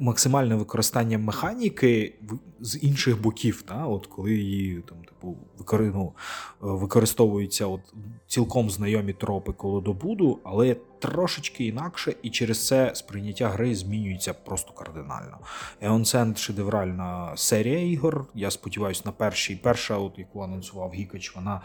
максимальне 0.00 0.54
використання 0.54 1.18
механіки 1.18 2.14
з 2.60 2.78
інших 2.82 3.22
боків, 3.22 3.62
та? 3.62 3.86
от 3.86 4.06
коли 4.06 4.34
її 4.34 4.82
там, 4.88 4.98
типу, 4.98 5.36
ну, 5.70 6.12
використовуються 6.60 7.66
от, 7.66 7.80
цілком 8.26 8.70
знайомі 8.70 9.12
тропи 9.12 9.52
колодобуду, 9.52 10.38
але 10.44 10.76
трошечки 10.98 11.64
інакше, 11.64 12.14
і 12.22 12.30
через 12.30 12.66
це 12.66 12.94
сприйняття 12.94 13.48
гри 13.48 13.74
змінюється 13.74 14.34
просто 14.34 14.72
кардинально. 14.72 15.38
Eon 15.82 16.00
Send 16.00 16.36
шедевральна 16.36 17.32
серія 17.36 17.80
ігор. 17.80 18.26
Я 18.34 18.50
сподіваюся, 18.50 19.02
на 19.04 19.12
першій. 19.12 19.56
Перша, 19.56 19.96
от 19.96 20.18
яку 20.18 20.40
анонсував 20.40 20.92
Гікач, 20.94 21.34
вона 21.36 21.60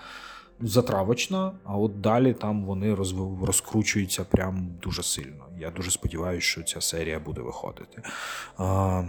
затравочна, 0.62 1.52
а 1.64 1.78
от 1.78 2.02
далі 2.02 2.34
там 2.34 2.66
вони 2.66 2.96
розв... 2.96 3.44
розкручуються 3.44 4.24
прям 4.24 4.70
дуже 4.82 5.04
сильно. 5.04 5.46
Я 5.60 5.72
дуже 5.72 5.92
сподіваюся, 5.92 6.48
що 6.48 6.64
ця 6.64 6.82
серія 6.82 7.20
буде 7.20 7.42
виходити. 7.42 8.02
А... 8.58 9.04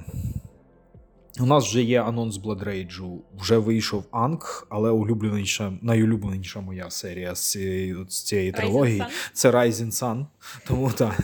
У 1.41 1.47
нас 1.47 1.65
вже 1.65 1.83
є 1.83 2.03
анонс 2.03 2.41
Blood 2.41 2.65
Rage, 2.65 3.19
вже 3.39 3.59
вийшов 3.59 4.05
Анг, 4.11 4.67
але 4.71 4.91
улюбленіша, 4.91 5.73
найулюбленіша 5.83 6.61
моя 6.61 6.91
серія 6.91 7.35
з 7.35 7.51
цієї, 7.51 7.97
з 8.09 8.23
цієї 8.23 8.53
трилогії 8.53 9.05
це 9.33 9.51
Rising 9.51 9.93
Sun. 9.93 10.27
Тому 10.67 10.93
так. 10.93 11.19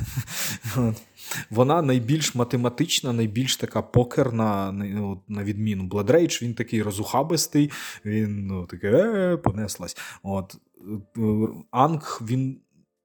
Вона 1.51 1.83
найбільш 1.83 2.35
математична, 2.35 3.13
найбільш 3.13 3.57
така 3.57 3.83
покерна, 3.83 4.73
ну, 4.73 5.23
на 5.29 5.45
відміну 5.45 5.85
Blood 5.85 6.11
Rage, 6.11 6.43
він 6.43 6.55
такий 6.55 6.83
розухабистий, 6.83 7.71
він 8.05 8.47
ну, 8.47 8.67
такий 8.67 8.91
е, 8.91 9.37
понеслась. 9.37 9.97
От. 10.23 10.57
Е, 11.19 11.21
Анг, 11.71 12.23
він. 12.29 12.61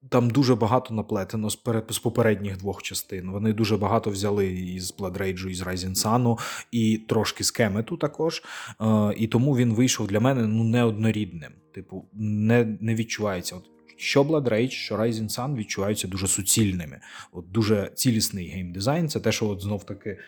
Там 0.08 0.30
дуже 0.30 0.54
багато 0.54 0.94
наплетено 0.94 1.50
з 1.50 1.58
з 1.88 1.98
попередніх 1.98 2.56
двох 2.56 2.82
частин. 2.82 3.30
Вони 3.30 3.52
дуже 3.52 3.76
багато 3.76 4.10
взяли 4.10 4.46
із 4.46 4.96
Blood 4.96 5.18
Rage, 5.18 5.48
із 5.48 5.62
Rising 5.62 5.94
Sun, 5.94 6.38
і 6.70 6.98
трошки 7.08 7.44
з 7.44 7.50
Кемету 7.50 7.96
також. 7.96 8.42
Е, 8.80 9.14
І 9.16 9.26
тому 9.26 9.56
він 9.56 9.74
вийшов 9.74 10.06
для 10.06 10.20
мене 10.20 10.46
ну, 10.46 10.64
неоднорідним. 10.64 11.52
Типу, 11.74 12.08
не 12.12 12.78
не 12.80 12.94
відчувається. 12.94 13.56
От 13.56 13.64
що 13.96 14.22
Blood 14.22 14.48
Rage, 14.48 14.70
що 14.70 14.96
Rising 14.96 15.38
Sun 15.38 15.56
відчуваються 15.56 16.08
дуже 16.08 16.26
суцільними. 16.26 17.00
От 17.32 17.50
Дуже 17.50 17.90
цілісний 17.94 18.48
геймдизайн. 18.48 19.08
Це 19.08 19.20
те, 19.20 19.32
що 19.32 19.48
от 19.48 19.60
знов 19.60 19.84
таки 19.84 20.10
е, 20.10 20.18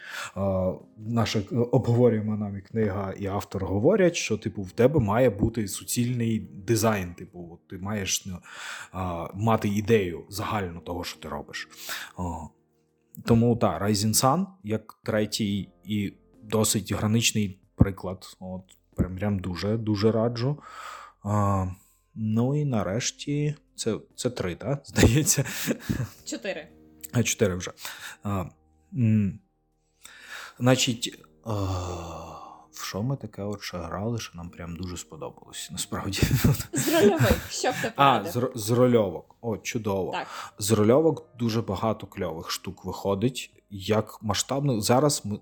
наша 0.99 1.41
обговорювана 1.51 2.37
нами 2.37 2.61
книга 2.61 3.13
і 3.13 3.27
автор 3.27 3.65
говорять, 3.65 4.17
що 4.17 4.39
типу 4.39 4.63
в 4.63 4.73
тебе 4.73 5.01
має 5.01 5.31
бути 5.31 5.69
суцільний 5.69 6.39
дизайн. 6.67 7.15
Типу, 7.15 7.49
от 7.53 7.69
ти 7.69 7.79
маєш 7.79 8.27
ну, 8.27 8.39
е, 8.95 8.99
мати 9.35 9.69
ідею 9.69 10.25
загальну 10.29 10.81
того, 10.81 11.05
що 11.05 11.21
ти 11.21 11.29
робиш. 11.29 11.69
Тому 13.25 13.57
так, 13.57 13.83
Rising 13.83 14.15
Sun 14.15 14.47
як 14.65 14.99
третій 15.03 15.69
і 15.85 16.13
досить 16.43 16.93
граничний 16.93 17.59
приклад. 17.77 18.37
От 18.41 18.63
Прям 18.97 19.39
дуже 19.39 19.77
дуже 19.77 20.13
раджу. 20.13 20.59
Ну 22.15 22.61
і 22.61 22.65
нарешті 22.65 23.55
це 23.77 23.99
це 24.17 24.31
три, 24.31 24.55
так? 24.55 24.83
Здається. 24.87 25.45
Чотири. 26.25 26.69
А, 27.13 27.23
чотири 27.23 27.55
вже. 27.55 27.73
А, 28.23 28.45
м- 28.95 29.39
Значить, 30.59 31.19
а, 31.45 31.53
в 32.73 32.85
що 32.85 33.03
ми 33.03 33.17
таке 33.17 33.43
от 33.43 33.63
ще 33.63 33.79
грали, 33.79 34.19
що 34.19 34.33
нам 34.39 34.51
прям 34.51 34.77
дуже 34.77 34.97
сподобалось, 34.97 35.69
насправді. 35.73 36.21
З 36.73 36.89
рольових, 36.89 37.51
що 37.53 37.71
б 37.71 37.75
ти 37.83 37.93
А, 37.97 38.25
з, 38.25 38.51
з 38.55 38.71
рольовок. 38.71 39.37
О, 39.41 39.57
чудово. 39.57 40.13
Так. 40.13 40.27
З 40.59 40.71
рольовок 40.71 41.37
дуже 41.39 41.63
багато 41.63 42.07
кльових 42.07 42.51
штук 42.51 42.85
виходить. 42.85 43.51
Як 43.71 44.19
масштабно 44.23 44.81
зараз 44.81 45.23
ми 45.25 45.39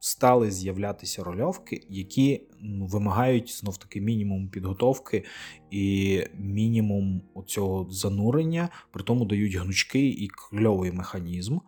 стали 0.00 0.50
з'являтися 0.50 1.24
рольовки, 1.24 1.86
які 1.88 2.42
вимагають 2.80 3.58
знов 3.58 3.76
таки 3.76 4.00
мінімум 4.00 4.48
підготовки 4.48 5.24
і 5.70 6.24
мінімум 6.38 7.22
цього 7.46 7.86
занурення, 7.90 8.68
при 8.90 9.02
тому 9.02 9.24
дають 9.24 9.54
гнучкий 9.54 10.08
і 10.10 10.28
кльовий 10.28 10.92
механізм. 10.92 11.58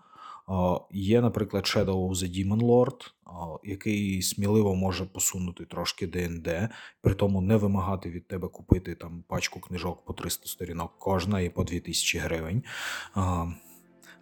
Є, 0.90 1.20
наприклад, 1.20 1.64
Shadow 1.64 2.08
of 2.08 2.14
the 2.14 2.46
Demon 2.46 2.60
Lord, 2.60 3.10
який 3.64 4.22
сміливо 4.22 4.74
може 4.74 5.04
посунути 5.04 5.64
трошки 5.64 6.06
ДНД, 6.06 6.48
при 7.00 7.14
тому 7.14 7.40
не 7.40 7.56
вимагати 7.56 8.10
від 8.10 8.28
тебе 8.28 8.48
купити 8.48 8.94
там 8.94 9.24
пачку 9.28 9.60
книжок 9.60 10.04
по 10.04 10.12
300 10.12 10.46
сторінок 10.46 10.92
кожна 10.98 11.40
і 11.40 11.50
по 11.50 11.64
2000 11.64 12.18
гривень. 12.18 12.62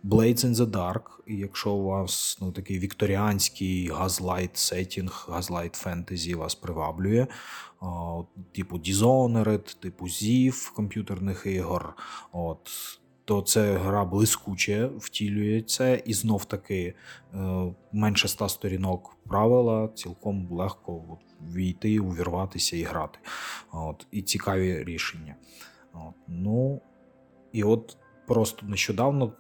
Blades 0.05 0.45
in 0.45 0.55
the 0.55 0.67
Dark, 0.67 1.03
якщо 1.27 1.73
у 1.73 1.85
вас 1.85 2.39
ну, 2.41 2.53
такий 2.53 2.79
вікторіанський 2.79 3.89
gaslight 3.89 4.57
сеттінг, 4.57 5.27
gaslight 5.31 5.75
фентезі 5.75 6.35
вас 6.35 6.55
приваблює, 6.55 7.27
о, 7.81 8.25
типу 8.53 8.79
Dishonored, 8.79 9.81
типу 9.81 10.05
Thief 10.05 10.75
комп'ютерних 10.75 11.47
ігор, 11.47 11.97
от, 12.33 12.71
то 13.25 13.43
це 13.43 13.73
гра 13.73 14.05
блискуче 14.05 14.91
втілює 14.99 15.63
це, 15.63 16.03
і 16.05 16.15
знов 16.15 16.45
таки 16.45 16.95
е, 17.35 17.75
менше 17.93 18.27
ста 18.27 18.49
сторінок 18.49 19.17
правила, 19.29 19.89
цілком 19.95 20.49
легко 20.51 21.19
війти, 21.53 22.01
увірватися 22.01 22.77
і 22.77 22.83
грати. 22.83 23.19
От, 23.73 24.07
І 24.11 24.23
цікаві 24.23 24.85
рішення. 24.85 25.37
От, 25.93 26.15
Ну, 26.29 26.81
і 27.53 27.65
от 27.65 27.97
Просто 28.31 28.67
нещодавно 28.67 29.33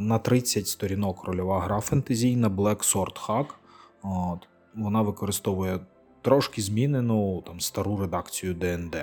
на 0.00 0.18
30 0.18 0.68
сторінок 0.68 1.24
рольова 1.24 1.60
гра 1.60 1.80
фентезійна 1.80 2.48
Black 2.48 2.94
Sword 2.94 3.26
Hack. 3.26 3.46
От, 4.02 4.48
Вона 4.74 5.02
використовує 5.02 5.80
трошки 6.22 6.62
змінену 6.62 7.42
там 7.46 7.60
стару 7.60 7.96
редакцію 7.96 8.54
ДНД. 8.54 8.96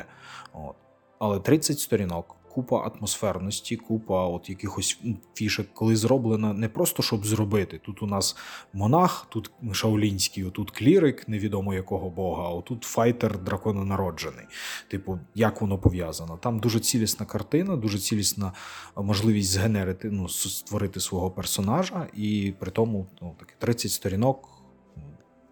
От. 0.53 0.75
Але 1.19 1.39
30 1.39 1.79
сторінок 1.79 2.35
купа 2.55 2.91
атмосферності, 2.91 3.75
купа 3.75 4.27
от 4.27 4.49
якихось 4.49 4.99
фішек, 5.33 5.67
коли 5.73 5.95
зроблено 5.95 6.53
не 6.53 6.69
просто 6.69 7.03
щоб 7.03 7.25
зробити. 7.25 7.81
Тут 7.85 8.03
у 8.03 8.05
нас 8.07 8.35
монах, 8.73 9.27
тут 9.29 9.51
шаулінський, 9.71 10.43
тут 10.43 10.71
клірик, 10.71 11.27
невідомо 11.29 11.73
якого 11.73 12.09
бога, 12.09 12.43
а 12.43 12.49
отут 12.49 12.83
файтер 12.83 13.39
дракононароджений. 13.39 14.45
Типу, 14.87 15.19
як 15.35 15.61
воно 15.61 15.77
пов'язано? 15.77 16.37
Там 16.37 16.59
дуже 16.59 16.79
цілісна 16.79 17.25
картина, 17.25 17.75
дуже 17.75 17.99
цілісна 17.99 18.51
можливість 18.97 19.51
згенерити, 19.51 20.11
ну, 20.11 20.29
створити 20.29 20.99
свого 20.99 21.31
персонажа, 21.31 22.07
і 22.13 22.53
при 22.59 22.71
тому 22.71 23.07
ну, 23.21 23.35
таки 23.39 23.53
30 23.59 23.91
сторінок. 23.91 24.54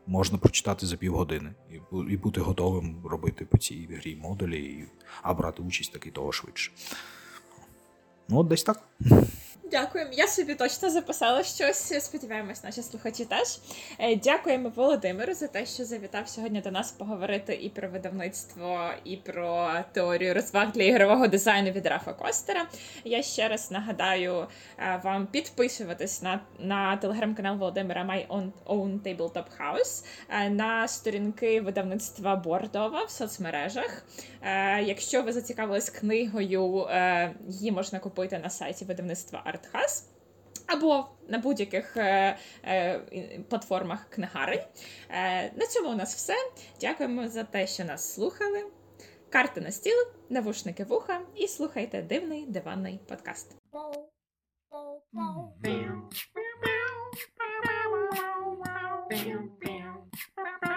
Можна 0.07 0.37
прочитати 0.37 0.85
за 0.85 0.97
півгодини 0.97 1.53
і 2.09 2.17
бути 2.17 2.41
готовим 2.41 3.01
робити 3.05 3.45
по 3.45 3.57
цій 3.57 3.87
грі 3.91 4.15
модулі, 4.15 4.85
а 5.21 5.33
брати 5.33 5.61
участь 5.61 5.93
таки 5.93 6.11
того 6.11 6.31
швидше. 6.31 6.71
Ну, 8.29 8.37
от 8.39 8.47
десь 8.47 8.63
так. 8.63 8.87
Дякуємо. 9.73 10.11
Я 10.13 10.27
собі 10.27 10.55
точно 10.55 10.89
записала 10.89 11.43
щось. 11.43 12.03
Сподіваємось, 12.03 12.63
наші 12.63 12.81
слухачі 12.81 13.25
теж. 13.25 13.59
Е, 13.99 14.15
дякуємо 14.15 14.71
Володимиру 14.75 15.33
за 15.33 15.47
те, 15.47 15.65
що 15.65 15.85
завітав 15.85 16.27
сьогодні 16.29 16.61
до 16.61 16.71
нас 16.71 16.91
поговорити 16.91 17.53
і 17.53 17.69
про 17.69 17.89
видавництво, 17.89 18.89
і 19.03 19.17
про 19.17 19.71
теорію 19.91 20.33
розваг 20.33 20.71
для 20.71 20.83
ігрового 20.83 21.27
дизайну 21.27 21.71
від 21.71 21.85
Рафа 21.85 22.13
Костера. 22.13 22.65
Я 23.03 23.21
ще 23.23 23.47
раз 23.47 23.71
нагадаю 23.71 24.47
е, 24.77 25.01
вам 25.03 25.27
підписуватись 25.27 26.21
на 26.21 26.39
на 26.59 26.97
телеграм-канал 26.97 27.57
Володимира 27.57 28.03
My 28.03 28.27
Own, 28.67 28.99
Tabletop 28.99 29.45
House, 29.59 30.05
е, 30.29 30.49
на 30.49 30.87
сторінки 30.87 31.61
видавництва 31.61 32.35
Бордова 32.35 33.03
в 33.03 33.09
соцмережах. 33.09 34.05
Якщо 34.83 35.21
ви 35.21 35.33
зацікавились 35.33 35.89
книгою, 35.89 36.87
її 37.47 37.71
можна 37.71 37.99
купити 37.99 38.39
на 38.39 38.49
сайті 38.49 38.85
видавництва 38.85 39.41
Арт. 39.45 39.62
Артхас. 39.63 40.09
Або 40.67 41.05
на 41.27 41.37
будь-яких 41.37 41.97
е, 41.97 42.37
е, 42.65 43.39
платформах 43.49 44.09
книгарень. 44.09 44.63
Е, 45.09 45.51
На 45.55 45.65
цьому 45.67 45.89
у 45.89 45.95
нас 45.95 46.15
все. 46.15 46.33
Дякуємо 46.81 47.27
за 47.27 47.43
те, 47.43 47.67
що 47.67 47.83
нас 47.85 48.13
слухали. 48.13 48.65
Карти 49.29 49.61
на 49.61 49.71
стіл, 49.71 49.95
навушники 50.29 50.83
вуха, 50.83 51.21
і 51.35 51.47
слухайте 51.47 52.01
дивний 52.01 52.45
диванний 52.45 52.99
подкаст. 53.07 53.55
Bam, 55.13 55.47
bam, 55.63 56.09
bam, 56.33 56.59
bam, 57.35 58.09
bam, 59.09 59.09
bam, 59.09 59.49
bam. 60.61 60.72